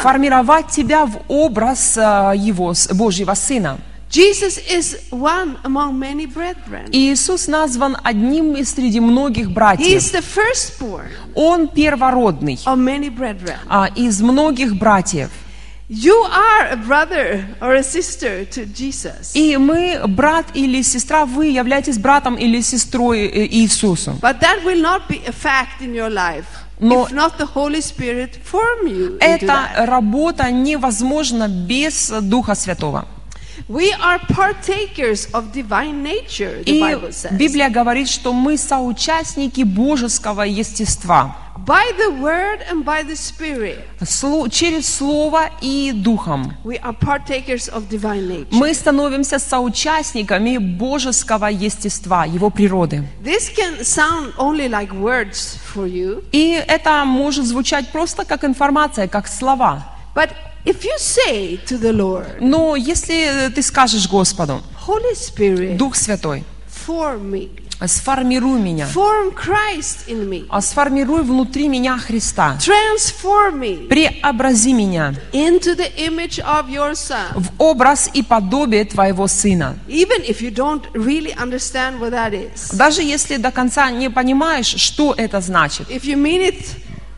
формировать 0.01 0.69
тебя 0.69 1.05
в 1.05 1.21
образ 1.29 1.99
а, 1.99 2.33
Его, 2.33 2.75
Божьего 2.95 3.35
Сына. 3.35 3.79
Jesus 4.11 4.59
is 4.71 4.97
one 5.11 5.57
among 5.65 5.99
many 5.99 6.27
brethren. 6.27 6.89
И 6.93 7.13
Иисус 7.13 7.49
назван 7.49 7.97
одним 8.05 8.55
из 8.55 8.71
среди 8.75 9.01
многих 9.01 9.49
He 9.49 9.53
братьев. 9.53 9.87
is 9.97 10.13
the 10.13 10.23
firstborn 10.23 11.09
Он 11.35 11.67
первородный 11.69 12.59
of 12.65 12.77
many 12.79 13.09
brethren. 13.11 13.57
а, 13.69 13.89
из 13.95 14.21
многих 14.21 14.77
братьев. 14.79 15.31
You 15.89 16.15
are 16.31 16.69
a 16.73 16.77
brother 16.77 17.45
or 17.61 17.75
a 17.75 17.83
sister 17.83 18.47
to 18.53 18.65
Jesus. 18.65 19.33
И 19.35 19.57
мы, 19.59 20.01
брат 20.09 20.47
или 20.55 20.81
сестра, 20.83 21.27
вы 21.27 21.49
являетесь 21.49 21.99
братом 21.99 22.37
или 22.37 22.63
сестрой 22.63 23.27
э, 23.27 23.47
Иисусу. 23.51 24.13
But 24.23 24.41
that 24.41 24.65
will 24.65 24.81
not 24.81 25.09
be 25.09 25.21
a 25.27 25.33
fact 25.33 25.83
in 25.83 25.93
your 25.95 26.09
life 26.09 26.47
Но- 26.81 27.05
if 27.07 27.13
not 27.13 27.37
the 27.37 27.45
Holy 27.47 27.83
Spirit 27.83 28.39
form 28.43 28.87
you 28.87 29.19
into 29.19 29.45
Эта 29.47 29.47
that. 29.77 29.87
работа 29.87 30.51
невозможна 30.51 31.49
без 31.49 32.11
Духа 32.23 32.55
Святого. 32.55 33.07
We 33.67 33.93
are 33.95 34.19
partakers 34.29 35.27
of 35.33 35.53
divine 35.55 36.03
nature, 36.03 36.63
the 36.65 36.71
И 36.77 36.81
Bible 36.81 37.11
says. 37.13 37.33
Библия 37.39 37.71
говорит, 37.71 38.09
что 38.11 38.35
мы 38.35 38.59
соучастники 38.59 39.63
божеского 39.63 40.43
естества. 40.43 41.35
By 41.67 41.93
the 41.97 42.11
word 42.21 42.61
and 42.71 42.85
by 42.85 43.03
the 43.05 43.17
Spirit, 43.17 43.79
Сло- 44.03 44.51
через 44.51 44.87
Слово 44.87 45.49
и 45.63 45.93
Духом. 45.95 46.53
we 46.63 46.79
are 46.83 46.93
partakers 46.93 47.69
of 47.71 47.89
divine 47.89 48.29
nature. 48.29 48.49
Мы 48.51 48.75
становимся 48.75 49.39
соучастниками 49.39 50.59
божеского 50.59 51.47
естества, 51.47 52.27
его 52.27 52.51
природы. 52.51 53.07
This 53.23 53.49
can 53.57 53.83
sound 53.83 54.35
only 54.37 54.69
like 54.69 54.93
words 54.93 55.57
for 55.75 55.87
you, 55.89 56.23
И 56.33 56.51
это 56.69 57.03
может 57.07 57.47
звучать 57.47 57.89
просто 57.93 58.27
как 58.27 58.45
информация, 58.45 59.09
как 59.09 59.27
слова. 59.27 59.85
But 60.15 60.31
if 60.65 60.85
you 60.85 60.97
say 60.99 61.59
to 61.67 61.79
the 61.79 61.93
Lord, 61.93 62.39
Но 62.41 62.77
если 62.77 63.51
ты 63.55 63.63
скажешь 63.63 64.09
Господу, 64.09 64.63
Holy 64.87 65.15
Spirit, 65.15 65.77
Дух 65.77 65.97
Святой, 65.97 66.45
form 66.87 67.31
me, 67.31 67.61
сформируй 67.87 68.61
меня, 68.61 68.87
form 68.87 69.35
Christ 69.35 70.07
in 70.07 70.29
me, 70.29 70.47
а 70.49 70.61
сформируй 70.63 71.23
внутри 71.23 71.69
меня 71.69 71.99
Христа, 71.99 72.57
transform 72.61 73.59
me 73.59 73.89
преобрази 73.89 74.73
меня 74.73 75.15
into 75.33 75.75
the 75.77 75.91
image 75.97 76.39
of 76.45 76.69
your 76.69 76.93
Son. 76.95 77.33
в 77.35 77.51
образ 77.59 78.09
и 78.15 78.23
подобие 78.23 78.85
Твоего 78.85 79.27
Сына. 79.27 79.77
Even 79.89 80.23
if 80.27 80.41
you 80.41 80.51
don't 80.51 80.85
really 80.95 81.35
understand 81.37 81.99
what 82.01 82.13
that 82.13 82.33
is. 82.33 82.75
Даже 82.75 83.03
если 83.03 83.37
до 83.37 83.51
конца 83.51 83.91
не 83.91 84.09
понимаешь, 84.09 84.67
что 84.77 85.13
это 85.17 85.41
значит, 85.41 85.91
If 85.91 86.05
you 86.05 86.17
mean 86.17 86.41
it, 86.43 86.65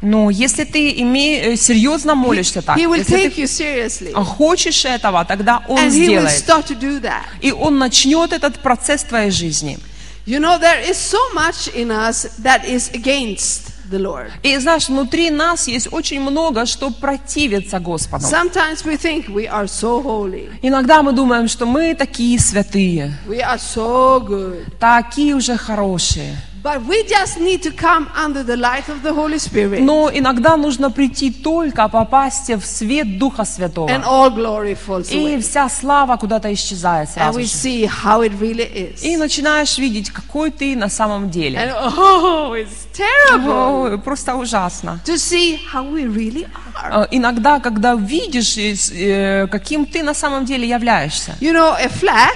но 0.08 0.30
если 0.30 0.64
ты 0.64 0.92
име- 0.92 1.52
э, 1.52 1.56
серьезно 1.56 2.14
молишься 2.14 2.62
так, 2.62 2.78
He 2.78 2.86
will 2.86 2.98
если 2.98 3.16
take 3.16 3.34
ты 3.34 3.42
you 3.42 3.46
seriously. 3.46 4.12
хочешь 4.24 4.84
этого, 4.84 5.24
тогда 5.24 5.62
Он 5.68 5.78
And 5.78 5.90
He 5.90 6.06
will 6.08 6.28
сделает. 6.28 6.44
start 6.46 6.66
to 6.68 6.78
do 6.78 7.00
that. 7.00 7.24
И 7.40 7.52
Он 7.52 7.78
начнет 7.78 8.32
этот 8.32 8.60
процесс 8.60 9.02
в 9.02 9.08
твоей 9.08 9.30
жизни. 9.30 9.78
You 10.26 10.38
know, 10.40 10.58
there 10.58 10.82
is 10.88 10.96
so 10.96 11.18
much 11.34 11.68
in 11.74 11.90
us 11.90 12.26
that 12.42 12.64
is 12.68 12.90
against 12.92 13.72
the 13.90 13.98
Lord. 14.00 14.30
И 14.42 14.56
знаешь, 14.58 14.88
внутри 14.88 15.30
нас 15.30 15.68
есть 15.68 15.88
очень 15.92 16.20
много, 16.20 16.66
что 16.66 16.90
противится 16.90 17.78
Господу. 17.78 18.24
Sometimes 18.26 18.84
we 18.84 18.96
think 18.96 19.28
we 19.28 19.46
are 19.48 19.66
so 19.66 20.02
holy, 20.02 20.48
Иногда 20.62 21.02
мы 21.02 21.12
думаем, 21.12 21.46
что 21.46 21.64
мы 21.66 21.94
такие 21.94 22.38
святые, 22.40 23.12
we 23.28 23.38
are 23.40 23.58
so 23.58 24.20
good. 24.20 24.64
такие 24.80 25.34
уже 25.36 25.56
хорошие. 25.56 26.36
But 26.66 26.84
we 26.84 27.04
just 27.04 27.38
need 27.38 27.62
to 27.62 27.70
come 27.70 28.08
under 28.16 28.42
the 28.42 28.56
light 28.56 28.88
of 28.88 29.00
the 29.04 29.12
Holy 29.14 29.38
Spirit. 29.38 29.82
Но 29.82 30.10
иногда 30.12 30.56
нужно 30.56 30.90
прийти 30.90 31.30
только 31.30 31.86
попасть 31.86 32.50
в 32.50 32.66
свет 32.66 33.18
Духа 33.18 33.44
Святого. 33.44 33.88
And 33.88 34.02
all 34.02 34.34
glory 34.34 34.76
falls 34.76 35.08
И 35.14 35.40
вся 35.40 35.68
слава 35.68 36.16
куда-то 36.16 36.52
исчезает 36.52 37.08
And 37.10 37.14
сразу 37.14 37.38
we 37.38 37.44
же. 37.44 37.50
see 37.50 37.86
how 37.86 38.20
it 38.20 38.32
really 38.40 38.68
is. 38.68 39.02
И 39.02 39.16
начинаешь 39.16 39.78
видеть, 39.78 40.10
какой 40.10 40.50
ты 40.50 40.74
на 40.74 40.88
самом 40.88 41.30
деле. 41.30 41.56
And 41.56 41.72
oh, 41.96 42.52
it's 42.54 42.88
terrible 42.92 43.94
О, 43.94 43.98
просто 43.98 44.34
ужасно. 44.34 44.98
to 45.04 45.16
see 45.16 45.60
how 45.72 45.88
we 45.88 46.04
really 46.04 46.48
are. 46.82 47.04
Э, 47.04 47.06
Иногда, 47.12 47.60
когда 47.60 47.94
видишь, 47.94 48.56
э, 48.56 48.74
э, 48.90 49.46
каким 49.46 49.86
ты 49.86 50.02
на 50.02 50.14
самом 50.14 50.44
деле 50.44 50.68
являешься. 50.68 51.36
You 51.40 51.52
know, 51.52 51.76
a 51.78 51.86
flat, 51.86 52.32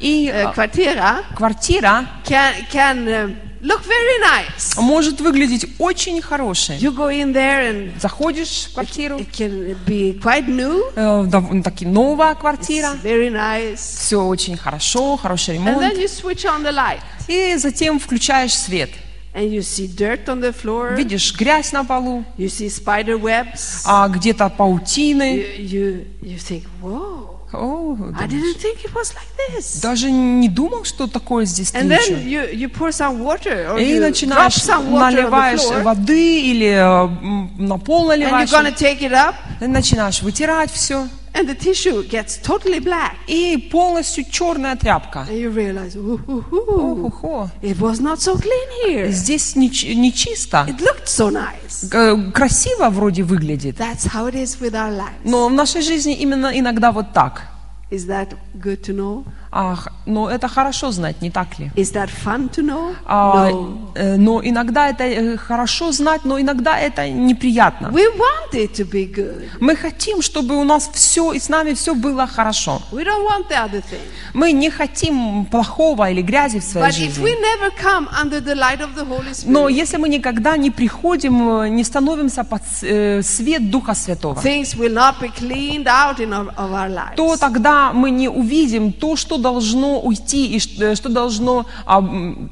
И 0.00 0.28
э, 0.32 0.52
kvartera, 0.52 1.24
квартира 1.36 2.06
can, 2.24 2.54
can 2.72 3.06
uh, 3.06 3.47
look 3.60 3.82
very 3.86 4.20
nice. 4.22 4.80
может 4.80 5.20
выглядеть 5.20 5.66
очень 5.78 6.20
хорошей. 6.22 6.76
You 6.78 6.94
go 6.94 7.08
in 7.10 7.32
there 7.32 7.70
and 7.70 8.00
Заходишь 8.00 8.68
в 8.70 8.74
квартиру, 8.74 9.16
it 9.18 9.30
can 9.30 9.76
be 9.86 10.18
quite 10.20 10.46
new. 10.46 10.82
э, 10.94 11.26
довольно 11.26 11.62
таки 11.62 11.86
новая 11.86 12.34
квартира, 12.34 12.88
It's 12.94 13.02
very 13.02 13.30
nice. 13.30 13.76
все 13.76 14.22
очень 14.22 14.56
хорошо, 14.56 15.16
хороший 15.16 15.56
And 15.56 15.66
ремонт. 15.66 15.82
then 15.82 15.96
you 15.98 16.06
switch 16.08 16.44
on 16.44 16.62
the 16.62 16.72
light 16.72 17.00
И 17.28 17.56
затем 17.56 17.98
включаешь 17.98 18.54
свет. 18.54 18.90
and 19.34 19.50
you 19.52 19.60
see 19.60 19.86
dirt 19.86 20.24
on 20.26 20.40
the 20.40 20.52
floor. 20.52 20.96
Видишь 20.96 21.32
грязь 21.36 21.70
на 21.72 21.84
полу, 21.84 22.24
You 22.38 22.46
see 22.46 22.68
spider 22.68 23.20
webs. 23.20 23.82
а 23.84 24.08
где-то 24.08 24.48
паутины. 24.48 25.36
You, 25.58 25.58
you, 25.58 26.06
you 26.22 26.38
think, 26.38 26.64
whoa, 26.82 27.27
О, 27.52 27.96
I 28.20 28.26
didn't 28.26 28.58
think 28.58 28.84
it 28.84 28.92
was 28.94 29.14
like 29.14 29.56
this. 29.56 29.80
даже 29.80 30.10
не 30.10 30.48
думал, 30.48 30.84
что 30.84 31.06
такое 31.06 31.44
здесь 31.46 31.72
And 31.72 31.88
then 31.90 31.98
встречу. 32.00 32.20
you, 32.28 32.52
you 32.52 32.68
pour 32.68 32.90
some 32.92 33.20
water 33.22 33.70
or 33.72 33.78
И 33.78 33.84
you 33.94 33.98
drop 34.00 34.08
начинаешь, 34.10 34.54
some 34.54 34.90
water 34.90 35.08
on 35.08 35.12
наливаешь 35.14 35.60
the 35.62 35.80
floor 35.80 35.82
воды 35.82 36.40
или 36.42 36.66
э, 36.66 37.06
м, 37.22 37.50
на 37.58 37.78
пол 37.78 38.10
and 38.10 38.18
you're 38.20 38.30
наливаешь, 38.30 38.50
to 38.50 38.74
take 38.76 39.00
it 39.00 39.12
up 39.12 39.34
и 39.60 39.66
начинаешь 39.66 40.20
вытирать 40.22 40.70
все. 40.70 41.08
And 41.38 41.48
the 41.48 41.54
tissue 41.54 42.02
gets 42.02 42.36
totally 42.38 42.80
black. 42.80 43.16
И 43.26 43.56
полностью 43.70 44.24
черная 44.30 44.76
тряпка. 44.76 45.26
And 45.28 45.38
you 45.38 45.50
realize, 45.50 45.96
ooh, 45.96 46.20
ooh, 46.28 46.44
ooh, 46.52 47.06
Охо. 47.06 47.50
it 47.62 47.78
was 47.78 48.00
not 48.00 48.18
so 48.20 48.36
clean 48.36 48.68
here. 48.84 49.10
Здесь 49.10 49.54
не, 49.56 49.68
не 49.94 50.12
чисто. 50.12 50.66
It 50.68 50.80
looked 50.80 51.06
so 51.06 51.30
nice. 51.30 51.88
Э, 51.92 52.30
Красиво 52.32 52.90
вроде 52.90 53.22
выглядит. 53.22 53.76
That's 53.76 54.06
how 54.06 54.26
it 54.28 54.34
is 54.34 54.58
with 54.60 54.72
our 54.74 54.90
lives. 54.96 55.20
Но 55.24 55.48
в 55.48 55.52
нашей 55.52 55.82
жизни 55.82 56.14
именно 56.14 56.50
иногда 56.58 56.90
вот 56.90 57.12
так. 57.12 57.42
Is 57.90 58.06
that 58.08 58.36
good 58.54 58.82
to 58.82 58.92
know? 58.94 59.24
Ах, 59.50 59.88
но 60.04 60.28
это 60.30 60.46
хорошо 60.48 60.90
знать, 60.90 61.22
не 61.22 61.30
так 61.30 61.58
ли? 61.58 61.70
Is 61.74 61.92
that 61.94 62.10
fun 62.24 62.50
to 62.50 62.62
know? 62.62 62.94
А, 63.06 63.50
no. 63.50 63.92
э, 63.94 64.16
но 64.16 64.40
иногда 64.44 64.88
это 64.90 65.04
э, 65.04 65.36
хорошо 65.38 65.90
знать, 65.92 66.24
но 66.24 66.38
иногда 66.38 66.78
это 66.78 67.08
неприятно. 67.08 67.88
We 67.88 68.04
want 68.16 68.52
it 68.52 68.74
to 68.74 68.84
be 68.84 69.10
good. 69.10 69.48
Мы 69.60 69.74
хотим, 69.74 70.20
чтобы 70.20 70.56
у 70.56 70.64
нас 70.64 70.90
все 70.92 71.32
и 71.32 71.38
с 71.38 71.48
нами 71.48 71.72
все 71.72 71.94
было 71.94 72.26
хорошо. 72.26 72.82
We 72.92 73.04
don't 73.04 73.24
want 73.24 73.48
the 73.48 73.56
other 73.56 73.82
thing. 73.82 74.00
Мы 74.34 74.52
не 74.52 74.70
хотим 74.70 75.46
плохого 75.46 76.10
или 76.10 76.20
грязи 76.20 76.60
в 76.60 76.64
своей 76.64 76.86
But 76.86 76.90
if 76.90 77.14
жизни. 77.14 77.24
we 77.24 77.34
never 77.40 77.70
come 77.82 78.06
under 78.22 78.40
the 78.40 78.54
light 78.54 78.80
of 78.80 78.94
the 78.94 79.08
Holy 79.08 79.32
Но 79.46 79.68
если 79.68 79.96
мы 79.96 80.08
никогда 80.10 80.56
не 80.58 80.70
приходим, 80.70 81.62
э, 81.62 81.68
не 81.68 81.84
становимся 81.84 82.44
под 82.44 82.62
э, 82.82 83.22
свет 83.22 83.70
Духа 83.70 83.94
Святого, 83.94 84.40
things 84.42 84.76
will 84.76 84.92
not 84.92 85.18
be 85.20 85.30
cleaned 85.34 85.86
out 85.86 86.18
in 86.18 86.32
our, 86.32 86.54
of 86.56 86.70
our 86.72 86.90
lives. 86.90 87.16
то 87.16 87.36
тогда 87.38 87.92
мы 87.94 88.10
не 88.10 88.28
увидим 88.28 88.92
то, 88.92 89.16
что 89.16 89.37
должно 89.38 90.00
уйти 90.00 90.46
и 90.54 90.58
ш- 90.58 90.70
э, 90.78 90.94
что 90.94 91.08
должно, 91.08 91.66
а, 91.86 92.00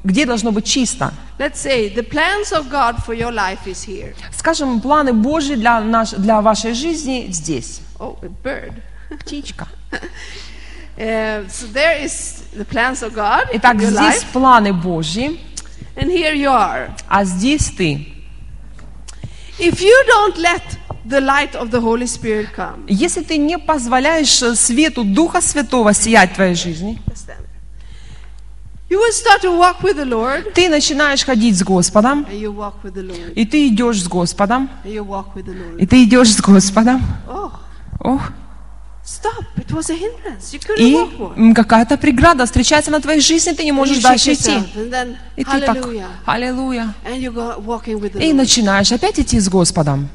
где 0.03 0.25
должно 0.25 0.51
быть 0.51 0.65
чисто. 0.65 1.13
Let's 1.39 1.55
say 1.63 1.93
the 1.93 2.03
plans 2.07 2.51
of 2.51 2.69
God 2.69 2.97
for 3.05 3.13
your 3.15 3.31
life 3.31 3.65
is 3.65 3.85
here. 3.87 4.15
Скажем, 4.35 4.81
планы 4.81 5.13
Божьи 5.13 5.55
для, 5.55 5.79
наш, 5.81 6.11
для 6.11 6.41
вашей 6.41 6.73
жизни 6.73 7.27
здесь. 7.31 7.81
Oh, 7.99 8.17
a 8.23 8.29
bird. 8.43 8.73
Птичка. 9.19 9.67
Uh, 10.99 11.47
so 11.47 11.67
there 11.67 11.95
is 12.03 12.41
the 12.57 12.65
plans 12.65 13.03
of 13.03 13.13
God 13.13 13.43
in 13.51 13.59
Итак, 13.59 13.79
здесь 13.79 13.93
life, 14.23 14.25
планы 14.33 14.73
Божьи, 14.73 15.39
and 15.95 16.09
here 16.09 16.33
you 16.33 16.49
are. 16.49 16.89
а 17.07 17.23
здесь 17.23 17.69
ты. 17.77 18.07
If 19.59 19.79
you 19.79 19.93
don't 20.07 20.37
let 20.37 20.63
the 21.09 21.21
light 21.21 21.55
of 21.55 21.69
the 21.71 21.79
Holy 21.81 22.05
Spirit 22.07 22.47
come, 22.55 22.85
Если 22.87 23.21
ты 23.23 23.37
не 23.37 23.57
позволяешь 23.57 24.41
э, 24.41 24.55
свету 24.55 25.03
Духа 25.03 25.41
Святого 25.41 25.93
сиять 25.93 26.31
в 26.31 26.35
твоей 26.35 26.55
жизни, 26.55 26.99
you 28.89 28.97
will 28.97 29.11
start 29.11 29.41
to 29.41 29.51
walk 29.57 29.81
with 29.81 29.97
the 29.97 30.05
Lord, 30.05 30.51
ты 30.53 30.69
начинаешь 30.69 31.23
ходить 31.25 31.57
с 31.57 31.63
Господом, 31.63 32.25
and 32.29 32.39
you 32.39 32.53
walk 32.53 32.75
with 32.83 32.93
the 32.93 33.03
Lord, 33.05 33.33
и 33.33 33.45
ты 33.45 33.67
идешь 33.67 34.01
с 34.01 34.07
Господом, 34.07 34.69
and 34.85 34.93
you 34.93 35.03
walk 35.05 35.33
with 35.35 35.45
the 35.45 35.53
Lord. 35.53 35.77
и 35.77 35.85
ты 35.85 36.03
идешь 36.03 36.33
с 36.33 36.41
Господом. 36.41 37.01
Oh, 37.27 37.51
Ох, 37.99 38.31
stop! 39.03 39.43
It 39.57 39.71
was 39.73 39.89
a 39.89 39.95
hindrance. 39.95 40.53
You 40.53 40.59
couldn't 40.59 40.79
и 40.79 40.93
walk 40.93 41.17
more. 41.17 41.33
м, 41.37 41.53
какая-то 41.53 41.97
преграда 41.97 42.45
встречается 42.45 42.89
на 42.91 43.01
твоей 43.01 43.19
жизни, 43.19 43.51
ты 43.51 43.65
не 43.65 43.73
можешь 43.73 44.01
дальше 44.01 44.33
идти. 44.33 44.57
И 45.35 45.43
ты 45.43 45.59
так, 45.61 45.77
аллилуйя. 46.25 46.93
И 48.21 48.33
начинаешь 48.33 48.91
опять 48.93 49.19
идти 49.19 49.39
с 49.39 49.49
Господом. 49.49 50.07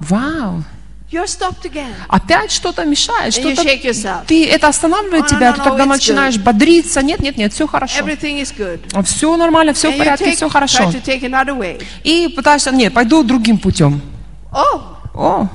Вау! 0.00 0.64
Опять 2.08 2.50
что-то 2.50 2.84
мешает, 2.84 3.32
что-то... 3.34 3.62
Ты 4.26 4.48
это 4.48 4.68
останавливает 4.68 5.24
Oh, 5.26 5.28
тебя, 5.28 5.52
ты 5.52 5.62
тогда 5.62 5.84
начинаешь 5.86 6.38
бодриться. 6.38 7.02
Нет, 7.02 7.20
нет, 7.20 7.36
нет, 7.36 7.52
все 7.52 7.66
хорошо. 7.68 7.98
Все 9.04 9.36
нормально, 9.36 9.72
все 9.74 9.90
в 9.92 9.98
порядке, 9.98 10.24
все 10.34 10.48
хорошо. 10.48 10.90
И 12.02 12.32
пытаешься, 12.34 12.72
нет, 12.72 12.92
пойду 12.94 13.22
другим 13.22 13.58
путем. 13.58 14.00
Oh, 14.50 14.82
О, 15.14 15.48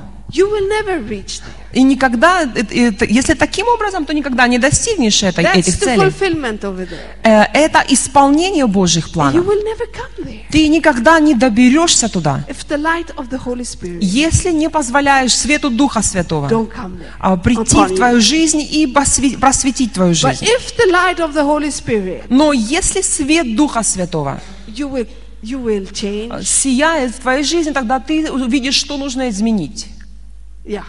и 1.72 1.82
никогда, 1.82 2.42
это- 2.42 3.04
если 3.04 3.34
таким 3.34 3.66
образом, 3.68 4.04
то 4.04 4.12
никогда 4.12 4.48
не 4.48 4.58
достигнешь 4.58 5.22
это- 5.22 5.42
That's 5.42 5.58
этих 5.58 5.74
целей. 5.78 6.10
Э, 7.22 7.44
Это 7.54 7.84
исполнение 7.88 8.66
Божьих 8.66 9.10
планов. 9.12 9.44
Ты 10.50 10.68
никогда 10.68 11.20
не 11.20 11.34
доберешься 11.34 12.08
туда, 12.08 12.44
если 14.00 14.50
не 14.52 14.68
позволяешь 14.68 15.32
свету 15.36 15.70
Духа 15.70 16.02
Святого 16.02 16.48
а, 17.20 17.36
прийти 17.36 17.76
в 17.76 17.96
твою 17.96 18.20
жизнь 18.20 18.60
и 18.60 18.86
просветить 19.40 19.92
твою 19.92 20.14
жизнь. 20.14 20.44
Но 22.28 22.52
если 22.52 23.02
свет 23.02 23.54
Духа 23.56 23.82
Святого 23.82 24.40
change. 25.92 26.42
сияет 26.44 27.14
в 27.14 27.20
твоей 27.20 27.44
жизни, 27.44 27.72
тогда 27.72 27.98
ты 28.00 28.30
увидишь, 28.30 28.74
что 28.74 28.96
нужно 28.96 29.28
изменить. 29.28 29.86
Yeah. 30.64 30.82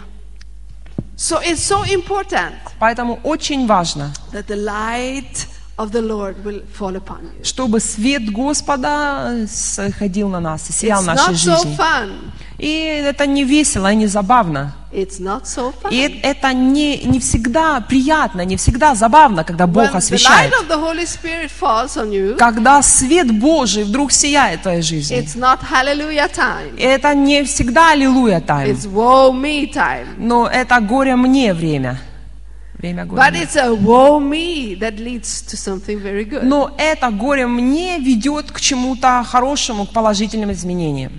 So 1.15 1.39
it's 1.41 1.63
so 1.63 1.83
important 1.83 2.53
Поэтому 2.79 3.19
очень 3.23 3.65
важно, 3.65 4.13
that 4.31 4.45
the 4.45 4.55
light 4.55 5.47
of 5.82 5.90
the 5.90 6.00
Lord 6.02 6.36
will 6.44 6.62
fall 6.78 6.94
upon 6.96 7.20
you. 7.38 7.44
чтобы 7.44 7.80
свет 7.80 8.30
Господа 8.30 9.46
сходил 9.50 10.28
на 10.28 10.40
нас 10.40 10.68
и 10.70 10.72
сиял 10.72 11.02
It's 11.02 11.06
нашей 11.06 11.30
not 11.32 11.34
so 11.34 11.56
жизни. 11.62 11.76
fun. 11.76 12.10
И 12.58 12.70
это 13.04 13.26
не 13.26 13.44
весело 13.44 13.90
и 13.92 13.96
не 13.96 14.06
забавно. 14.06 14.74
It's 14.92 15.18
not 15.20 15.44
so 15.44 15.72
fun. 15.82 15.90
И 15.90 16.20
это 16.22 16.52
не, 16.52 16.98
не 17.04 17.18
всегда 17.18 17.80
приятно, 17.80 18.42
не 18.44 18.56
всегда 18.56 18.94
забавно, 18.94 19.42
когда 19.42 19.64
When 19.64 19.68
Бог 19.68 19.84
the 19.84 19.92
light 19.92 19.96
освещает. 19.96 20.52
of 20.52 20.68
the 20.68 20.78
Holy 20.78 21.06
Spirit 21.06 21.50
falls 21.60 21.96
on 21.96 22.10
you, 22.10 22.36
Когда 22.36 22.82
свет 22.82 23.32
Божий 23.40 23.84
вдруг 23.84 24.12
сияет 24.12 24.60
в 24.60 24.62
твоей 24.64 24.82
жизни. 24.82 25.16
it's 25.18 25.34
not 25.36 25.58
hallelujah 25.72 26.30
time. 26.30 26.78
Это 26.78 27.14
не 27.14 27.42
всегда 27.44 27.92
аллилуйя 27.92 28.40
тайм, 28.40 28.70
It's 28.70 28.86
woe 28.86 29.32
me 29.32 29.72
time. 29.72 30.06
но 30.18 30.46
это 30.46 30.78
горе 30.80 31.16
мне 31.16 31.54
время. 31.54 31.98
Время 32.82 33.04
горя 33.06 33.20
But 33.20 33.30
мне. 33.32 33.42
it's 33.44 33.56
a 33.56 33.72
woe 33.72 34.18
me 34.18 34.74
that 34.80 34.98
leads 34.98 35.40
to 35.42 35.56
something 35.56 36.02
very 36.02 36.24
good. 36.24 36.42
Но 36.42 36.74
это 36.76 37.10
горе 37.10 37.46
мне 37.46 37.98
ведет 37.98 38.50
к 38.50 38.60
чему-то 38.60 39.22
хорошему, 39.24 39.86
к 39.86 39.92
положительным 39.92 40.50
изменениям. 40.50 41.12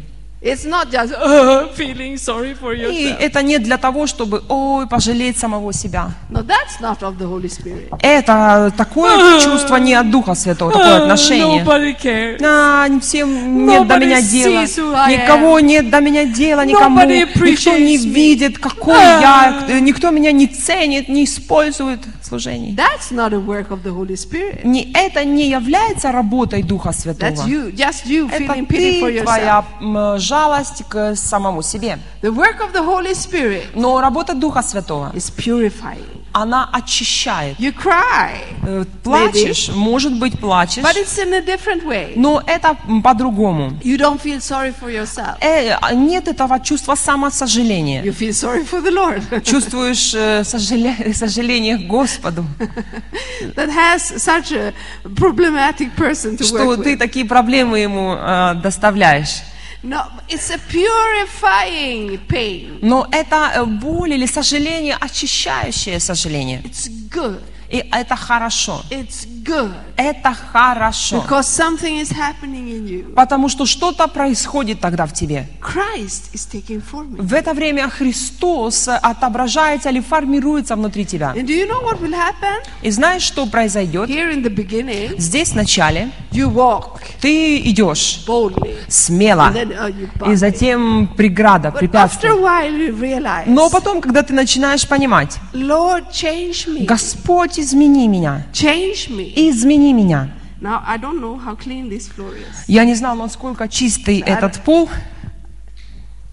It's 0.44 0.66
not 0.66 0.92
just 0.92 1.14
uh, 1.14 1.70
feeling 1.74 2.18
sorry 2.18 2.54
for 2.54 2.74
И 2.74 2.82
yourself. 2.82 3.18
это 3.22 3.42
не 3.44 3.60
для 3.60 3.78
того, 3.78 4.08
чтобы, 4.08 4.44
ой, 4.50 4.88
пожалеть 4.88 5.38
самого 5.38 5.72
себя. 5.72 6.12
No, 6.30 6.44
that's 6.46 6.82
not 6.82 7.00
of 7.02 7.18
the 7.18 7.26
Holy 7.26 7.48
Spirit. 7.48 7.88
Это 8.02 8.70
такое 8.76 9.40
чувство 9.44 9.78
не 9.78 9.94
от 9.94 10.12
Духа 10.12 10.36
Святого, 10.36 10.74
такое 10.74 10.98
отношение. 11.04 11.64
Nobody 11.64 11.96
cares. 11.98 12.42
А, 12.46 12.88
всем 13.00 13.66
нет 13.66 13.88
до 13.88 13.96
Nobody 13.96 14.06
меня 14.06 14.22
дела. 14.22 15.08
Никого 15.08 15.60
нет 15.62 15.90
до 15.90 16.02
меня 16.02 16.26
дела, 16.26 16.66
никому. 16.66 17.00
Nobody 17.00 17.26
Никто 17.50 17.78
не 17.78 17.98
me. 17.98 18.14
видит, 18.14 18.58
какой 18.60 18.96
я. 18.96 19.64
Никто 19.80 20.10
меня 20.12 20.34
не 20.34 20.48
ценит, 20.48 21.08
не 21.08 21.24
использует 21.24 22.00
в 22.24 22.28
служении. 22.28 22.74
That's 22.76 23.12
not 23.12 23.34
a 23.34 23.40
work 23.40 23.70
of 23.70 23.84
the 23.84 23.92
Holy 23.94 24.16
Spirit. 24.16 24.64
Не, 24.64 24.92
это 24.94 25.26
не 25.26 25.50
является 25.50 26.12
работой 26.12 26.64
Духа 26.64 26.90
That's 26.90 27.04
Святого. 27.04 27.48
you, 27.48 27.72
just 27.76 28.06
you 28.06 28.30
Это 28.30 28.44
feeling 28.46 28.68
pity 28.68 29.02
for 29.02 29.10
ты, 29.10 29.18
yourself. 29.18 29.24
твоя 29.80 30.20
жалость 30.20 30.84
к 30.88 31.16
самому 31.16 31.62
себе. 31.62 32.00
The 32.22 32.32
work 32.34 32.60
of 32.62 32.72
the 32.74 32.82
Holy 32.84 33.14
Spirit 33.14 33.64
Но 33.76 34.00
работа 34.02 34.34
Духа 34.34 34.62
Святого, 34.62 35.12
is 35.14 35.30
purifying. 35.36 36.23
Она 36.34 36.70
очищает. 36.72 37.58
You 37.60 37.74
cry, 37.74 38.38
Э, 38.66 38.86
Плачешь, 39.04 39.70
может 39.70 40.18
быть, 40.20 40.40
плачешь, 40.40 40.84
but 40.84 40.96
it's 40.96 41.18
in 41.18 41.34
a 41.34 41.42
different 41.42 41.84
way. 41.86 42.14
но 42.16 42.42
это 42.46 42.76
по-другому. 43.04 43.72
You 43.84 43.98
don't 43.98 44.20
feel 44.22 44.40
sorry 44.40 44.74
for 44.74 44.90
yourself. 44.90 45.38
Э, 45.42 45.78
а 45.82 45.94
нет 45.94 46.28
этого 46.28 46.60
чувства 46.60 46.96
самосожаления. 46.96 48.04
You 48.04 48.14
feel 48.18 48.32
sorry 48.34 48.64
for 48.66 48.82
the 48.82 48.92
Lord 48.92 49.44
Чувствуешь 49.46 50.14
э, 50.16 50.42
сожаля- 50.44 51.14
сожаление 51.14 51.78
к 51.78 51.88
Господу, 51.88 52.46
that 53.56 53.70
has 53.70 54.02
such 54.22 54.52
a 54.54 54.74
problematic 55.16 55.96
person 55.96 56.38
to 56.38 56.44
что 56.44 56.66
work 56.66 56.84
ты 56.84 56.94
with. 56.94 56.98
такие 56.98 57.26
проблемы 57.26 57.80
ему 57.80 58.16
э, 58.18 58.56
доставляешь. 58.64 59.42
No, 59.84 60.06
it's 60.30 60.50
a 60.50 60.58
purifying 60.58 62.18
pain. 62.28 62.80
Но 62.82 63.06
это 63.12 63.52
э, 63.54 63.66
боль 63.66 64.14
или 64.14 64.26
сожаление, 64.26 64.96
очищающее 64.96 66.00
сожаление. 66.00 66.62
It's 66.62 66.90
good. 67.10 67.42
И 67.70 67.84
это 67.92 68.16
хорошо. 68.16 68.82
It's 68.90 69.28
good. 69.44 69.72
Это 69.96 70.34
хорошо. 70.34 71.18
Because 71.18 71.44
something 71.48 72.00
is 72.02 72.12
happening 72.12 72.68
in 72.68 72.88
you. 72.88 73.14
Потому 73.14 73.48
что 73.50 73.66
что-то 73.66 74.08
происходит 74.08 74.80
тогда 74.80 75.06
в 75.06 75.14
тебе. 75.14 75.48
Christ 75.62 76.32
is 76.34 76.48
taking 76.52 76.82
form. 76.82 77.16
in 77.16 77.18
you. 77.18 77.22
В 77.24 77.34
это 77.34 77.54
время 77.54 77.90
Христос 77.90 78.88
отображается 78.88 79.90
или 79.90 80.00
формируется 80.00 80.76
внутри 80.76 81.06
тебя. 81.06 81.34
And 81.36 81.46
do 81.46 81.54
you 81.54 81.68
know 81.68 81.84
what 81.84 82.00
will 82.02 82.14
happen? 82.14 82.64
И 82.82 82.90
знаешь, 82.90 83.22
что 83.22 83.46
произойдет? 83.46 84.10
Here 84.10 84.32
in 84.34 84.44
the 84.44 84.54
beginning, 84.54 85.18
Здесь 85.20 85.52
вначале 85.54 86.10
you 86.32 86.52
walk 86.52 87.00
ты 87.22 87.58
идешь 87.60 88.24
boldly. 88.28 88.76
смело, 88.88 89.52
And 89.54 89.54
then 89.56 89.94
uh, 90.20 90.32
и 90.32 90.36
затем 90.36 91.08
преграда, 91.16 91.70
But 91.70 91.74
after 91.76 91.80
препятствие. 91.80 92.34
a 92.34 92.36
while 92.36 92.72
you 92.76 93.00
realize, 93.00 93.44
Но 93.48 93.70
потом, 93.70 94.02
когда 94.02 94.24
ты 94.24 94.34
начинаешь 94.34 94.88
понимать, 94.88 95.38
Lord, 95.54 96.10
change 96.12 96.68
me. 96.68 96.86
Господь, 96.86 97.60
измени 97.60 98.08
меня, 98.08 98.48
Change 98.54 99.10
me. 99.10 99.33
Измени 99.36 99.94
меня. 99.94 100.30
Now, 100.62 100.82
I 100.86 100.98
don't 100.98 101.20
know 101.20 101.38
how 101.38 101.56
clean 101.58 101.90
this 101.90 102.08
floor 102.08 102.34
is. 102.34 102.64
Я 102.68 102.86
не 102.86 102.96
знала, 102.96 103.24
насколько 103.24 103.68
чистый 103.68 104.20
этот 104.20 104.62
пол, 104.64 104.90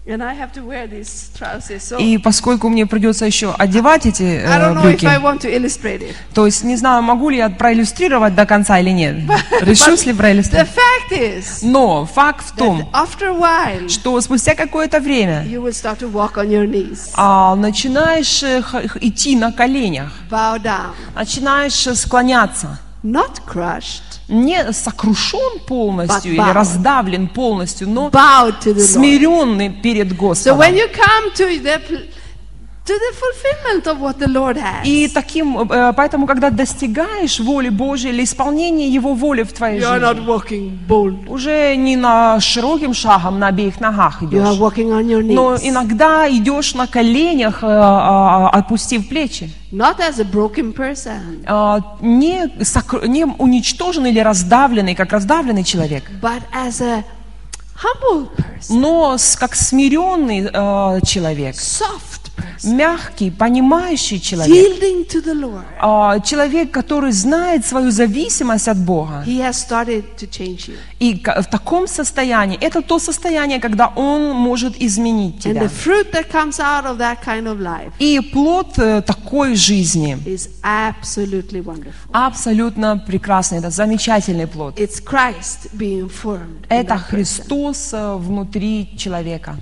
And 0.03 0.23
I 0.23 0.33
have 0.33 0.51
to 0.53 0.65
wear 0.65 0.87
these 0.87 1.29
trousers. 1.37 1.83
So 1.83 1.99
И 1.99 2.17
поскольку 2.17 2.69
мне 2.69 2.87
придется 2.87 3.25
еще 3.25 3.53
одевать 3.53 4.07
эти 4.07 4.41
э, 4.43 4.73
брюки, 4.73 5.07
то 6.33 6.45
есть 6.47 6.63
не 6.63 6.75
знаю, 6.75 7.03
могу 7.03 7.29
ли 7.29 7.37
я 7.37 7.51
проиллюстрировать 7.51 8.33
до 8.33 8.47
конца 8.47 8.79
или 8.79 8.89
нет. 8.89 9.17
Решусь 9.61 10.07
ли 10.07 10.13
проиллюстрировать. 10.13 10.71
Но 11.61 12.05
факт 12.07 12.45
в 12.47 12.55
том, 12.55 12.89
что 13.89 14.19
спустя 14.21 14.55
какое-то 14.55 14.99
время 14.99 15.45
а, 17.13 17.55
начинаешь 17.55 18.41
э, 18.41 18.63
идти 19.01 19.35
на 19.35 19.51
коленях, 19.51 20.11
начинаешь 21.15 21.87
склоняться. 21.95 22.79
Not 23.03 23.41
crushed, 23.47 24.19
Не 24.27 24.71
сокрушен 24.73 25.59
полностью 25.67 26.33
или 26.33 26.51
раздавлен 26.53 27.27
полностью, 27.27 27.89
но 27.89 28.09
смиренный 28.11 29.69
перед 29.69 30.11
So 30.11 30.15
Господом. 30.17 30.57
when 30.59 30.75
you 30.75 30.87
come 30.93 31.33
to 31.35 31.47
the 31.63 31.79
to 32.83 32.93
the 32.93 33.13
fulfillment 33.13 33.85
of 33.85 33.99
what 34.01 34.17
the 34.17 34.27
Lord 34.27 34.57
has, 34.57 34.83
И 34.85 35.07
таким, 35.07 35.57
э, 35.59 35.93
поэтому, 35.95 36.25
когда 36.25 36.49
достигаешь 36.49 37.39
воли 37.39 37.69
Божьей 37.69 38.09
или 38.11 38.23
исполнения 38.23 38.89
Его 38.89 39.13
воли 39.13 39.43
в 39.43 39.53
твоей 39.53 39.79
you 39.79 39.83
are 39.87 39.99
not 39.99 40.15
жизни, 40.17 40.27
walking 40.27 40.77
bold. 40.87 41.29
уже 41.29 41.75
не 41.75 41.95
на 41.95 42.39
широким 42.39 42.93
шагом 42.95 43.37
на 43.39 43.47
обеих 43.47 43.79
ногах 43.79 44.23
You 44.23 44.29
are 44.29 44.29
идешь, 44.29 44.59
walking 44.59 44.89
on 44.89 45.05
your 45.05 45.21
но 45.23 45.53
knees, 45.55 45.59
иногда 45.63 46.27
идешь 46.29 46.73
на 46.73 46.87
коленях, 46.87 47.63
э, 47.63 47.67
а, 47.69 48.49
опустив 48.49 49.07
плечи. 49.09 49.51
not 49.71 49.99
as 49.99 50.19
a 50.19 50.23
broken 50.25 50.73
person, 50.73 51.43
А, 51.47 51.79
Не, 52.01 52.47
сокру- 52.61 53.05
не 53.07 53.25
уничтоженный 53.25 54.09
или 54.09 54.19
раздавленный, 54.19 54.95
как 54.95 55.11
раздавленный 55.13 55.63
человек, 55.63 56.03
but 56.21 56.41
as 56.51 56.81
a 56.81 57.03
humble 57.83 58.27
person, 58.35 58.79
но 58.79 59.17
как 59.39 59.55
смиренный 59.55 60.41
э, 60.51 60.99
человек, 61.05 61.55
soft 61.55 62.20
мягкий, 62.63 63.31
понимающий 63.31 64.19
человек. 64.19 64.67
А, 65.79 66.19
Человек, 66.19 66.71
который 66.71 67.11
знает 67.11 67.65
свою 67.65 67.91
зависимость 67.91 68.67
от 68.67 68.77
Бога. 68.77 69.23
И 70.99 71.23
в 71.23 71.45
таком 71.45 71.87
состоянии, 71.87 72.57
это 72.61 72.81
то 72.81 72.99
состояние, 72.99 73.59
когда 73.59 73.87
Он 73.95 74.35
может 74.35 74.81
изменить 74.81 75.39
тебя. 75.43 75.61
kind 77.25 77.47
of 77.47 77.59
life 77.59 77.91
И 77.99 78.19
плод 78.19 78.77
э, 78.77 79.01
такой 79.01 79.55
жизни 79.55 80.17
абсолютно 82.11 82.97
прекрасный, 82.97 83.59
это 83.59 83.69
замечательный 83.69 84.47
плод. 84.47 84.79
Это. 86.69 86.97
Христос 86.97 87.93
э, 87.93 88.15
внутри 88.15 88.89
человека. 88.97 89.55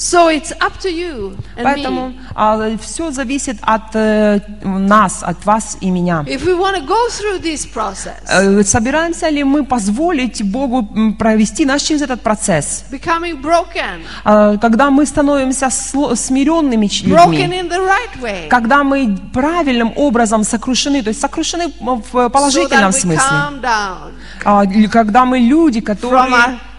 So 0.00 0.28
it's 0.30 0.50
up 0.60 0.78
to 0.80 0.88
you 0.88 1.36
and 1.58 1.62
Поэтому 1.62 2.14
me. 2.34 2.78
все 2.78 3.10
зависит 3.10 3.58
от 3.60 3.94
э, 3.94 4.40
нас, 4.62 5.22
от 5.22 5.44
вас 5.44 5.76
и 5.82 5.90
меня. 5.90 6.24
If 6.26 6.46
we 6.46 6.54
want 6.58 6.74
to 6.76 6.86
go 6.86 6.96
through 7.10 7.42
this 7.42 7.66
process, 7.66 8.16
Э, 8.26 8.62
Собираемся 8.64 9.28
ли 9.28 9.44
мы 9.44 9.62
позволить 9.66 10.42
Богу 10.42 10.88
провести 11.18 11.66
нас 11.66 11.82
через 11.82 12.00
этот 12.00 12.22
процесс? 12.22 12.84
becoming 12.90 13.42
broken, 13.42 14.00
Э, 14.24 14.56
Когда 14.58 14.88
мы 14.88 15.04
становимся 15.04 15.68
смиренными 15.68 16.86
broken 16.86 17.32
людьми, 17.32 17.60
in 17.60 17.68
the 17.68 17.86
right 17.86 18.22
way, 18.22 18.48
когда 18.48 18.82
мы 18.82 19.18
правильным 19.34 19.92
образом 19.96 20.44
сокрушены, 20.44 21.02
то 21.02 21.08
есть 21.10 21.20
сокрушены 21.20 21.74
в 21.78 22.16
so 22.16 22.30
положительном 22.30 22.90
that 22.90 22.94
we 22.94 23.00
смысле, 23.00 23.60
down 23.60 24.12
А, 24.46 24.64
или 24.64 24.86
когда 24.86 25.26
мы 25.26 25.40
люди, 25.40 25.82
которые 25.82 26.24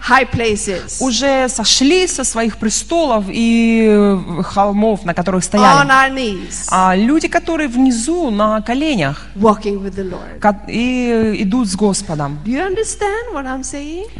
high 0.08 0.28
places 0.30 0.96
уже 1.00 1.48
сошли 1.48 2.06
со 2.06 2.24
своих 2.24 2.56
престолов 2.58 3.24
и 3.28 3.86
э, 3.88 4.42
холмов, 4.42 5.04
на 5.04 5.14
которых 5.14 5.42
on 5.42 5.46
стояли, 5.46 5.88
our 5.88 6.10
knees, 6.12 6.68
а 6.70 6.96
люди, 6.96 7.28
которые 7.28 7.68
внизу 7.68 8.30
на 8.30 8.60
коленях 8.62 9.26
walking 9.36 9.80
with 9.82 9.94
the 9.94 10.10
Lord. 10.10 10.64
и 10.68 11.42
идут 11.42 11.68
с 11.68 11.76
Господом. 11.76 12.38
Do 12.44 12.50
you 12.50 12.66
understand 12.66 13.32
what 13.32 13.46
I'm 13.46 13.62
saying? 13.62 14.10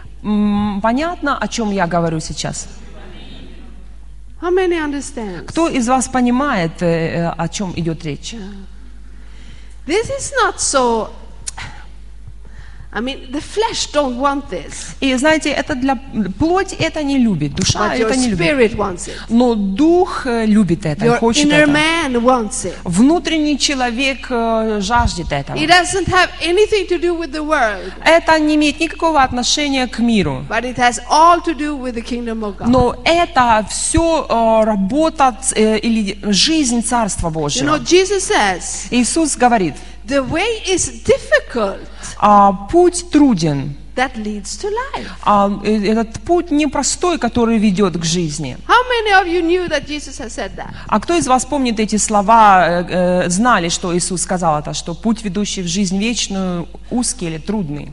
Понятно, 0.80 1.36
о 1.36 1.48
чем 1.48 1.72
я 1.72 1.86
говорю 1.86 2.20
сейчас? 2.20 2.68
How 4.40 4.50
many 4.50 4.76
understand? 4.76 5.44
Кто 5.46 5.68
из 5.68 5.88
вас 5.88 6.08
понимает, 6.08 6.82
э, 6.82 6.86
э, 6.86 7.28
о 7.28 7.48
чем 7.48 7.72
идет 7.76 8.04
речь? 8.04 8.34
This 9.86 10.06
is 10.10 10.32
not 10.44 10.58
so. 10.58 11.10
I 12.94 13.00
mean, 13.00 13.32
the 13.32 13.40
flesh 13.40 13.90
don't 13.90 14.18
want 14.18 14.50
this, 14.50 14.94
И 15.00 15.14
знаете, 15.16 15.48
это 15.50 15.74
для 15.74 15.96
плоть 16.38 16.74
это 16.78 17.02
не 17.02 17.16
любит, 17.18 17.54
душа 17.54 17.78
but 17.94 17.98
это 17.98 18.14
не 18.16 18.28
любит. 18.28 18.74
wants 18.74 19.08
it. 19.08 19.14
Но 19.30 19.54
дух 19.54 20.26
э, 20.26 20.44
любит 20.44 20.84
это, 20.84 21.02
Your 21.06 21.18
хочет 21.18 21.46
inner 21.46 21.62
это. 21.62 21.70
man 21.72 22.22
wants 22.22 22.66
it. 22.66 22.74
Внутренний 22.84 23.58
человек 23.58 24.26
э, 24.28 24.80
жаждет 24.82 25.32
этого. 25.32 25.56
It 25.56 25.68
doesn't 25.70 26.06
have 26.08 26.28
anything 26.42 26.86
to 26.88 26.98
do 27.00 27.14
with 27.18 27.32
the 27.32 27.42
world, 27.42 27.92
Это 28.04 28.38
не 28.38 28.56
имеет 28.56 28.78
никакого 28.78 29.22
отношения 29.22 29.86
к 29.86 29.98
миру. 29.98 30.44
but 30.46 30.64
it 30.64 30.76
has 30.76 31.00
all 31.10 31.40
to 31.42 31.54
do 31.56 31.74
with 31.74 31.94
the 31.94 32.02
kingdom 32.04 32.40
of 32.44 32.58
God. 32.58 32.68
Но 32.68 32.94
это 33.06 33.66
все 33.70 34.26
работа 34.64 35.34
э, 35.54 35.78
или 35.78 36.18
жизнь 36.30 36.82
Царства 36.82 37.28
You 37.28 37.32
know, 37.32 37.40
Божьего. 37.40 37.78
Jesus 37.78 38.30
says 38.30 38.86
Иисус 38.90 39.36
говорит, 39.36 39.74
the 40.06 40.28
way 40.28 40.62
is 40.66 41.04
difficult 41.04 41.80
а, 42.18 42.52
путь 42.70 43.10
труден. 43.10 43.76
that 43.94 44.16
leads 44.16 44.56
to 44.56 44.68
life. 44.68 45.06
А, 45.22 45.50
э, 45.64 45.92
этот 45.92 46.20
путь 46.20 46.50
непростой, 46.50 47.18
который 47.18 47.58
ведет 47.58 47.98
к 47.98 48.04
жизни. 48.04 48.56
How 48.66 48.82
many 48.88 49.12
of 49.12 49.26
you 49.26 49.42
knew 49.42 49.68
that 49.68 49.86
Jesus 49.86 50.18
has 50.18 50.32
said 50.32 50.56
that? 50.56 50.70
А 50.86 51.00
кто 51.00 51.14
из 51.14 51.26
вас 51.26 51.44
помнит 51.44 51.78
эти 51.78 51.96
слова, 51.96 52.66
э, 52.68 52.86
э, 52.88 53.28
знали, 53.28 53.68
что 53.68 53.96
Иисус 53.96 54.22
сказал 54.22 54.60
это, 54.60 54.72
что 54.72 54.94
путь, 54.94 55.22
ведущий 55.22 55.62
в 55.62 55.66
жизнь 55.66 55.98
вечную, 55.98 56.68
узкий 56.90 57.26
или 57.26 57.38
трудный? 57.38 57.92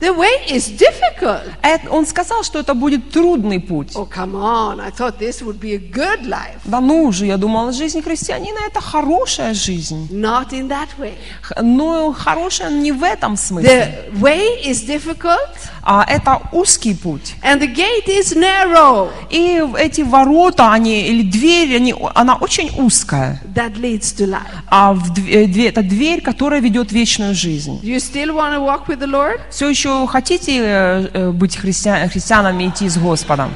The 0.00 0.14
way 0.16 0.46
is 0.48 0.68
difficult. 0.78 1.42
Он 1.90 2.06
сказал, 2.06 2.44
что 2.44 2.60
это 2.60 2.74
будет 2.74 3.10
трудный 3.10 3.58
путь. 3.58 3.96
Oh, 3.96 4.08
come 4.08 4.34
on. 4.36 4.80
I 4.80 4.90
thought 4.90 5.18
this 5.18 5.42
would 5.42 5.58
be 5.58 5.74
a 5.74 5.78
good 5.78 6.24
life. 6.24 6.60
Да 6.64 6.80
ну 6.80 7.10
же, 7.10 7.26
я 7.26 7.36
думала, 7.36 7.72
жизнь 7.72 8.00
христианина 8.00 8.58
это 8.68 8.80
хорошая 8.80 9.54
жизнь. 9.54 10.06
Not 10.12 10.50
in 10.50 10.68
that 10.68 10.88
way. 10.98 11.14
Но 11.60 12.12
хорошая 12.12 12.70
не 12.70 12.92
в 12.92 13.02
этом 13.02 13.36
смысле. 13.36 14.06
The 14.12 14.20
way 14.20 14.64
is 14.64 14.86
difficult 14.86 15.36
А 15.82 16.04
это 16.08 16.42
узкий 16.52 16.94
путь. 16.94 17.34
and 17.42 17.60
the 17.60 17.66
gate 17.74 18.06
is 18.06 18.36
narrow 18.36 19.10
И 19.30 19.60
эти 19.78 20.02
ворота, 20.02 20.72
они, 20.72 21.08
или 21.08 21.22
дверь, 21.28 21.74
они, 21.74 21.92
она 22.14 22.36
очень 22.36 22.70
узкая. 22.80 23.42
that 23.52 23.74
leads 23.74 24.14
to 24.16 24.26
life. 24.28 24.42
А 24.68 24.92
в 24.92 25.12
дв- 25.12 25.28
э, 25.28 25.66
это 25.68 25.82
дверь, 25.82 26.20
которая 26.20 26.60
ведет 26.60 26.92
вечную 26.92 27.34
жизнь. 27.34 27.80
You 27.82 27.96
still 27.96 28.32
want 28.32 28.54
to 28.54 28.60
walk 28.60 28.86
with 28.86 29.00
the 29.00 29.10
Lord? 29.10 29.40
Все 29.50 29.68
еще 29.68 29.87
хотите 30.06 30.58
э, 30.60 31.10
э, 31.12 31.30
быть 31.30 31.56
христиа- 31.56 32.08
христианами 32.08 32.64
и 32.64 32.68
идти 32.68 32.88
с 32.88 32.96
Господом? 32.98 33.52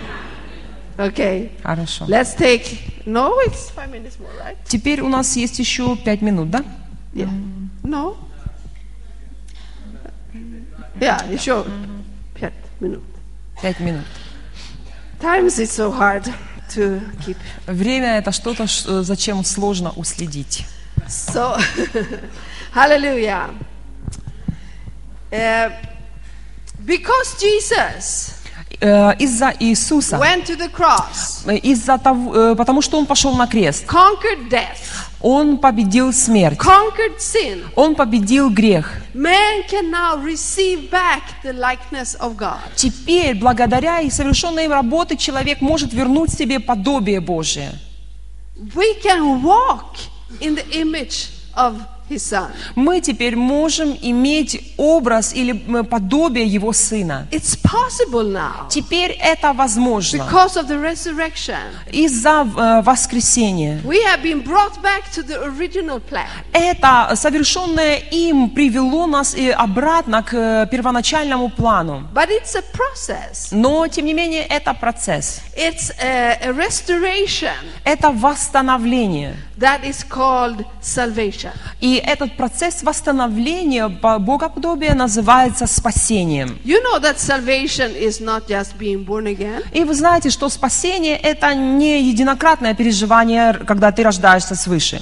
Okay. 0.96 1.50
Хорошо. 1.62 2.04
Let's 2.06 2.36
take. 2.36 2.78
No, 3.06 3.32
it's 3.46 3.70
five 3.74 3.90
minutes 3.90 4.18
more, 4.20 4.30
right? 4.40 4.56
Теперь 4.66 5.00
у 5.00 5.08
нас 5.08 5.36
есть 5.36 5.58
еще 5.58 5.96
пять 5.96 6.22
минут, 6.22 6.50
да? 6.50 6.64
Yeah. 7.14 7.28
No? 7.82 8.16
Yeah, 11.00 11.32
еще 11.32 11.64
пять 12.38 12.52
минут. 12.80 13.02
Пять 13.60 13.80
минут. 13.80 14.04
Times 15.20 15.58
it's 15.58 15.72
so 15.72 15.90
hard 15.90 16.24
to 16.74 17.00
keep. 17.24 17.36
Время 17.66 18.18
это 18.18 18.30
что-то, 18.32 18.66
зачем 19.02 19.44
сложно 19.44 19.90
уследить. 19.96 20.64
So, 21.08 21.58
hallelujah. 22.74 23.50
Uh, 25.32 25.72
because 26.84 27.36
Jesus 27.40 28.42
Э, 28.84 29.14
Из-за 29.16 29.54
Иисуса, 29.60 30.16
went 30.16 30.44
to 30.46 30.56
the 30.56 30.68
cross, 30.68 31.46
из-за 31.62 31.98
того, 31.98 32.34
э, 32.34 32.56
потому 32.56 32.82
что 32.82 32.98
Он 32.98 33.06
пошел 33.06 33.32
на 33.36 33.46
крест, 33.46 33.84
conquered 33.86 34.48
death, 34.50 34.80
Он 35.20 35.58
победил 35.58 36.12
смерть, 36.12 36.58
conquered 36.58 37.18
sin, 37.18 37.64
Он 37.76 37.94
победил 37.94 38.50
грех. 38.50 38.90
man 39.14 39.62
can 39.70 39.88
now 39.88 40.16
receive 40.16 40.90
back 40.90 41.22
the 41.44 41.52
likeness 41.52 42.16
of 42.18 42.36
God. 42.36 42.58
Теперь, 42.74 43.36
благодаря 43.36 44.00
и 44.00 44.10
совершенной 44.10 44.64
им 44.64 44.72
работе, 44.72 45.16
человек 45.16 45.60
может 45.60 45.92
вернуть 45.92 46.32
себе 46.32 46.58
подобие 46.58 47.20
Божие. 47.20 47.70
We 48.74 49.00
can 49.00 49.42
walk 49.44 49.94
in 50.40 50.56
the 50.56 50.68
image 50.72 51.28
of. 51.54 51.76
Мы 52.74 53.00
теперь 53.00 53.36
можем 53.36 53.96
иметь 54.02 54.74
образ 54.76 55.32
или 55.34 55.52
м, 55.52 55.84
подобие 55.86 56.46
Его 56.46 56.72
Сына. 56.72 57.26
Теперь 58.70 59.12
это 59.20 59.52
возможно 59.52 60.24
из-за 61.92 62.46
э, 62.56 62.82
воскресения. 62.82 63.80
Это 66.52 67.12
совершенное 67.16 67.96
им 68.10 68.50
привело 68.50 69.06
нас 69.06 69.34
и 69.34 69.50
обратно 69.50 70.22
к 70.22 70.34
э, 70.34 70.66
первоначальному 70.70 71.48
плану. 71.48 72.08
Но, 73.52 73.86
тем 73.88 74.06
не 74.06 74.14
менее, 74.14 74.42
это 74.44 74.74
процесс. 74.74 75.40
Это 77.84 78.10
восстановление. 78.10 79.36
That 79.58 79.84
is 79.84 80.02
called 80.08 80.64
salvation. 80.80 81.52
И 81.80 81.96
этот 82.04 82.36
процесс 82.36 82.82
восстановления 82.82 83.88
по- 83.88 84.18
богоподобия 84.18 84.94
называется 84.94 85.66
спасением. 85.66 86.58
You 86.64 86.78
know 86.82 87.00
that 87.00 87.18
salvation 87.18 87.94
is 87.94 88.20
not 88.20 88.46
just 88.48 88.76
being 88.78 89.04
born 89.04 89.26
again. 89.26 89.62
И 89.72 89.84
вы 89.84 89.94
знаете, 89.94 90.30
что 90.30 90.48
спасение– 90.48 91.16
это 91.22 91.54
не 91.54 92.02
единократное 92.02 92.74
переживание, 92.74 93.54
когда 93.54 93.92
ты 93.92 94.02
рождаешься 94.02 94.54
свыше. 94.54 95.00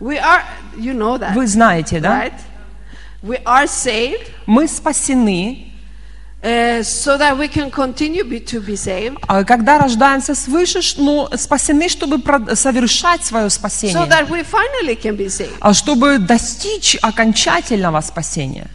We 0.00 0.16
are, 0.18 0.42
you 0.78 0.94
know 0.94 1.18
that, 1.18 1.34
Вы 1.34 1.46
знаете, 1.46 2.00
да? 2.00 2.24
right? 2.24 2.32
We 3.22 3.42
are 3.44 3.66
saved 3.66 4.28
Мы 4.46 4.66
спасены, 4.66 5.69
so 6.42 7.18
that 7.18 7.36
we 7.36 7.48
can 7.48 7.70
continue 7.70 8.24
be, 8.24 8.40
to 8.40 8.60
be 8.60 8.74
saved, 8.74 9.18
а 9.28 9.44
когда 9.44 9.78
рождаемся 9.78 10.34
свыше, 10.34 10.80
но 10.96 11.28
спасены, 11.36 11.88
чтобы 11.88 12.18
совершать 12.56 13.24
свое 13.24 13.46
so 13.46 13.50
спасение, 13.50 14.06
that 14.08 14.28
we 14.30 14.42
finally 14.42 14.96
can 14.96 15.16
be 15.16 15.26
saved. 15.28 15.56
а 15.60 15.74
чтобы 15.74 16.18
достичь 16.18 16.96
окончательного 17.02 18.00
спасения. 18.00 18.68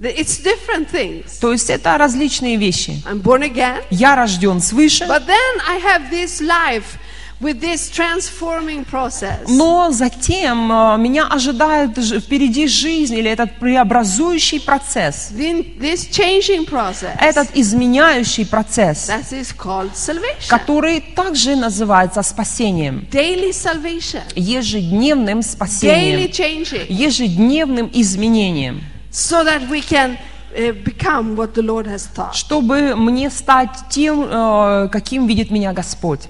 It's 0.00 0.42
different 0.42 0.90
things. 0.90 1.38
То 1.40 1.52
есть 1.52 1.70
это 1.70 1.96
различные 1.98 2.56
вещи. 2.56 3.02
I'm 3.06 3.22
born 3.22 3.42
again, 3.42 3.82
Я 3.90 4.16
рожден 4.16 4.60
свыше, 4.60 5.04
but 5.04 5.26
then 5.26 5.60
I 5.68 5.78
have 5.78 6.10
this 6.10 6.40
life 6.40 6.98
with 7.38 7.60
this 7.60 7.90
transforming 7.90 8.82
process. 8.84 9.40
но 9.48 9.90
затем 9.90 10.72
э, 10.72 10.96
меня 10.96 11.26
ожидает 11.26 11.90
впереди 11.98 12.66
жизнь 12.66 13.14
или 13.14 13.30
этот 13.30 13.58
преобразующий 13.58 14.60
процесс, 14.60 15.30
Then 15.32 15.78
this 15.78 16.08
changing 16.10 16.64
process, 16.66 17.14
этот 17.20 17.48
изменяющий 17.54 18.46
процесс, 18.46 19.08
that 19.10 19.30
is 19.32 19.52
called 19.54 19.92
salvation. 19.94 20.48
который 20.48 21.00
также 21.14 21.56
называется 21.56 22.22
спасением, 22.22 23.06
Daily 23.12 23.50
salvation. 23.50 24.22
ежедневным 24.34 25.40
Daily 25.40 25.42
спасением, 25.42 26.30
changing. 26.30 26.86
ежедневным 26.88 27.90
изменением, 27.92 28.80
So 29.12 29.44
that 29.44 29.68
we 29.70 29.80
can 29.82 30.16
uh, 30.56 30.72
become 30.84 31.36
what 31.36 31.54
the 31.54 31.62
Lord 31.62 31.86
has 31.86 32.06
taught. 32.14 32.34
чтобы 32.34 32.94
мне 32.96 33.28
стать 33.30 33.70
тем, 33.90 34.24
э, 34.26 34.88
каким 34.90 35.26
видит 35.26 35.50
меня 35.50 35.72
Господь. 35.74 36.20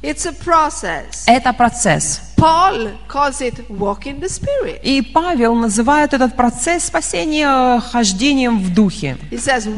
It's 0.00 0.26
a 0.26 0.32
process. 0.32 1.24
Это 1.26 1.52
процесс. 1.52 2.20
Paul 2.36 2.92
calls 3.08 3.40
it 3.40 3.68
walk 3.68 4.06
in 4.06 4.20
the 4.20 4.28
Spirit. 4.28 4.78
И 4.84 5.02
Павел 5.02 5.56
называет 5.56 6.14
этот 6.14 6.36
процесс 6.36 6.84
спасения 6.84 7.80
хождением 7.80 8.60
в 8.60 8.72
духе. 8.72 9.16
You. 9.32 9.74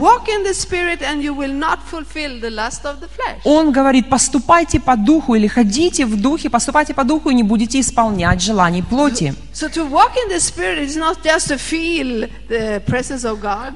Он 3.44 3.72
говорит, 3.72 4.10
поступайте 4.10 4.78
по 4.78 4.96
духу 4.96 5.34
или 5.36 5.46
ходите 5.46 6.04
в 6.04 6.20
духе, 6.20 6.50
поступайте 6.50 6.92
по 6.92 7.04
духу 7.04 7.30
и 7.30 7.34
не 7.34 7.42
будете 7.42 7.80
исполнять 7.80 8.42
желаний 8.42 8.82
плоти. 8.82 9.34
So 9.49 9.49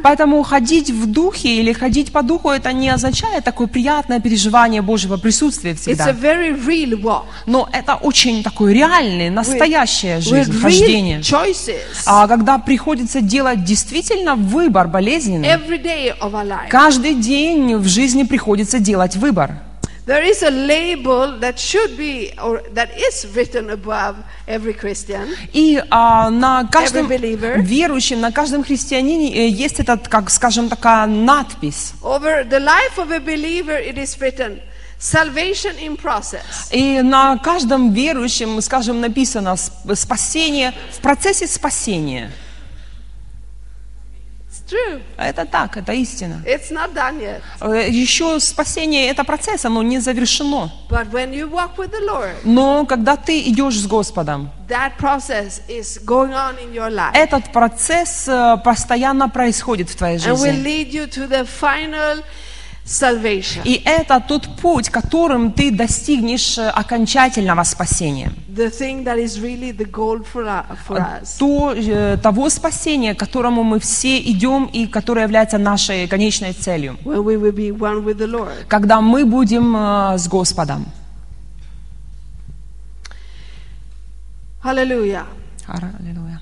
Поэтому 0.02 0.42
ходить 0.42 0.90
в 0.90 1.06
духе 1.06 1.56
или 1.56 1.72
ходить 1.72 2.12
по 2.12 2.22
духу, 2.22 2.50
это 2.50 2.72
не 2.72 2.88
означает 2.90 3.44
такое 3.44 3.66
приятное 3.66 4.20
переживание 4.20 4.82
Божьего 4.82 5.16
присутствия 5.16 5.72
It's 5.72 5.88
a 5.90 5.94
всегда. 5.94 6.10
very 6.12 6.54
real 6.66 7.00
walk. 7.00 7.24
Но 7.46 7.68
это 7.72 7.94
очень 7.94 8.42
такое 8.42 8.72
реальное, 8.72 9.30
настоящее 9.30 10.18
With 10.18 10.20
жизнь, 10.20 10.52
real 10.52 10.60
хождение. 10.60 11.20
choices 11.20 11.78
А 12.06 12.26
когда 12.28 12.58
приходится 12.58 13.20
делать 13.20 13.64
действительно 13.64 14.34
выбор 14.34 14.88
болезненный, 14.88 15.48
every 15.48 15.82
day 15.82 16.12
of 16.20 16.32
our 16.32 16.46
life. 16.46 16.68
каждый 16.70 17.14
день 17.14 17.76
в 17.76 17.86
жизни 17.86 18.24
приходится 18.24 18.78
делать 18.78 19.16
выбор. 19.16 19.58
There 20.06 20.22
is 20.22 20.42
a 20.42 20.50
label 20.50 21.38
that 21.40 21.58
should 21.58 21.96
be, 21.96 22.30
or 22.42 22.60
that 22.74 22.90
is 22.94 23.26
written 23.34 23.70
above 23.70 24.16
every 24.46 24.74
Christian. 24.74 25.34
И 25.54 25.82
а, 25.90 26.28
на 26.28 26.68
каждом 26.70 27.08
верующем, 27.08 28.20
на 28.20 28.30
каждом 28.30 28.64
христианине 28.64 29.34
э, 29.34 29.48
есть 29.48 29.80
этот, 29.80 30.08
как 30.08 30.28
скажем, 30.28 30.68
такая 30.68 31.06
надпись. 31.06 31.94
Over 32.02 32.44
the 32.46 32.60
life 32.60 32.98
of 32.98 33.10
a 33.12 33.18
believer, 33.18 33.78
it 33.78 33.96
is 33.96 34.20
written, 34.20 34.60
salvation 34.98 35.74
in 35.78 35.96
process. 35.96 36.70
И 36.70 37.00
на 37.00 37.38
каждом 37.38 37.94
верующем, 37.94 38.60
скажем, 38.60 39.00
написано 39.00 39.54
«Сп- 39.54 39.96
спасение 39.96 40.74
в 40.92 40.98
процессе 41.00 41.46
спасения. 41.46 42.30
Это 45.16 45.44
так, 45.44 45.76
это 45.76 45.92
истина. 45.92 46.42
It's 46.46 46.70
not 46.70 46.94
done 46.94 47.20
yet. 47.20 47.42
Э, 47.60 47.88
Еще 47.90 48.40
спасение 48.40 49.08
это 49.08 49.24
процесс, 49.24 49.64
оно 49.64 49.82
не 49.82 50.00
завершено. 50.00 50.72
But 50.88 51.10
when 51.12 51.32
you 51.32 51.50
walk 51.50 51.76
with 51.76 51.90
the 51.90 52.00
Lord, 52.06 52.34
Но 52.44 52.86
когда 52.86 53.16
ты 53.16 53.42
идешь 53.42 53.78
с 53.78 53.86
Господом, 53.86 54.50
that 54.68 54.96
process 54.98 55.60
is 55.68 55.98
going 56.04 56.32
on 56.32 56.56
in 56.58 56.72
your 56.72 56.90
life 56.90 57.12
этот 57.14 57.52
процесс 57.52 58.26
э, 58.26 58.56
постоянно 58.64 59.28
происходит 59.28 59.90
в 59.90 59.96
твоей 59.96 60.18
жизни. 60.18 60.32
Salvation. 62.84 63.62
И 63.64 63.80
это 63.84 64.20
тот 64.20 64.46
путь, 64.60 64.90
которым 64.90 65.52
ты 65.52 65.70
достигнешь 65.70 66.58
э, 66.58 66.68
окончательного 66.68 67.64
спасения. 67.64 68.32
The 68.48 68.70
thing 68.70 69.04
that 69.04 69.18
is 69.18 69.40
really 69.40 69.72
the 69.72 69.90
goal 69.90 70.22
for, 70.22 70.44
for 70.86 70.98
us. 70.98 71.38
То, 71.38 71.72
э, 71.74 72.18
того 72.22 72.50
спасения, 72.50 73.14
к 73.14 73.18
которому 73.18 73.62
мы 73.62 73.80
все 73.80 74.18
идем 74.18 74.66
и 74.66 74.86
которое 74.86 75.22
является 75.22 75.58
нашей 75.58 76.06
конечной 76.06 76.52
целью. 76.52 76.96
When 77.04 77.24
we 77.24 77.36
will 77.36 77.54
be 77.54 77.70
one 77.70 78.04
with 78.04 78.18
the 78.18 78.30
Lord. 78.30 78.66
Когда 78.68 79.00
мы 79.00 79.24
будем 79.24 79.74
э, 79.76 80.18
с 80.18 80.28
Господом. 80.28 80.86
Аллилуйя. 84.62 85.24
There. 85.66 86.38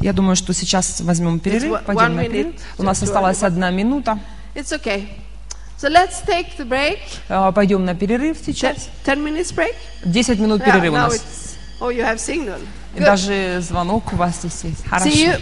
Я 0.00 0.12
думаю, 0.12 0.36
что 0.36 0.52
сейчас 0.52 1.00
возьмем 1.00 1.40
перерыв, 1.40 1.82
пойдем 1.84 2.14
на 2.14 2.24
перерыв. 2.24 2.54
У 2.78 2.84
нас 2.84 3.02
осталась 3.02 3.42
одна 3.42 3.70
минута. 3.70 4.20
It's 4.54 4.72
okay. 4.72 5.08
So 5.76 5.88
let's 5.88 6.22
take 6.24 6.56
the 6.56 6.64
break. 6.64 6.98
Э, 7.28 7.52
Пойдем 7.52 7.84
на 7.84 7.94
перерыв 7.94 8.38
Ten, 8.38 8.44
сейчас. 8.54 8.88
10 9.04 9.18
minutes 9.18 9.52
break? 9.54 9.74
10 10.04 10.38
минут 10.38 10.60
Yeah, 10.62 10.66
перерыва 10.66 10.94
у 10.94 10.98
нас. 10.98 11.56
oh, 11.80 11.90
you 11.90 12.02
have 12.04 12.18
signal. 12.18 12.60
Good. 12.94 13.04
даже 13.04 13.58
звонок 13.60 14.12
у 14.12 14.16
вас 14.16 14.38
здесь 14.38 14.62
есть. 14.64 14.80
See 14.84 14.88
Хорошо. 14.88 15.08
you. 15.08 15.40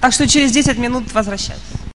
Так 0.00 0.12
что 0.12 0.26
через 0.26 0.52
10 0.52 0.78
минут 0.78 1.12
возвращайтесь. 1.12 1.62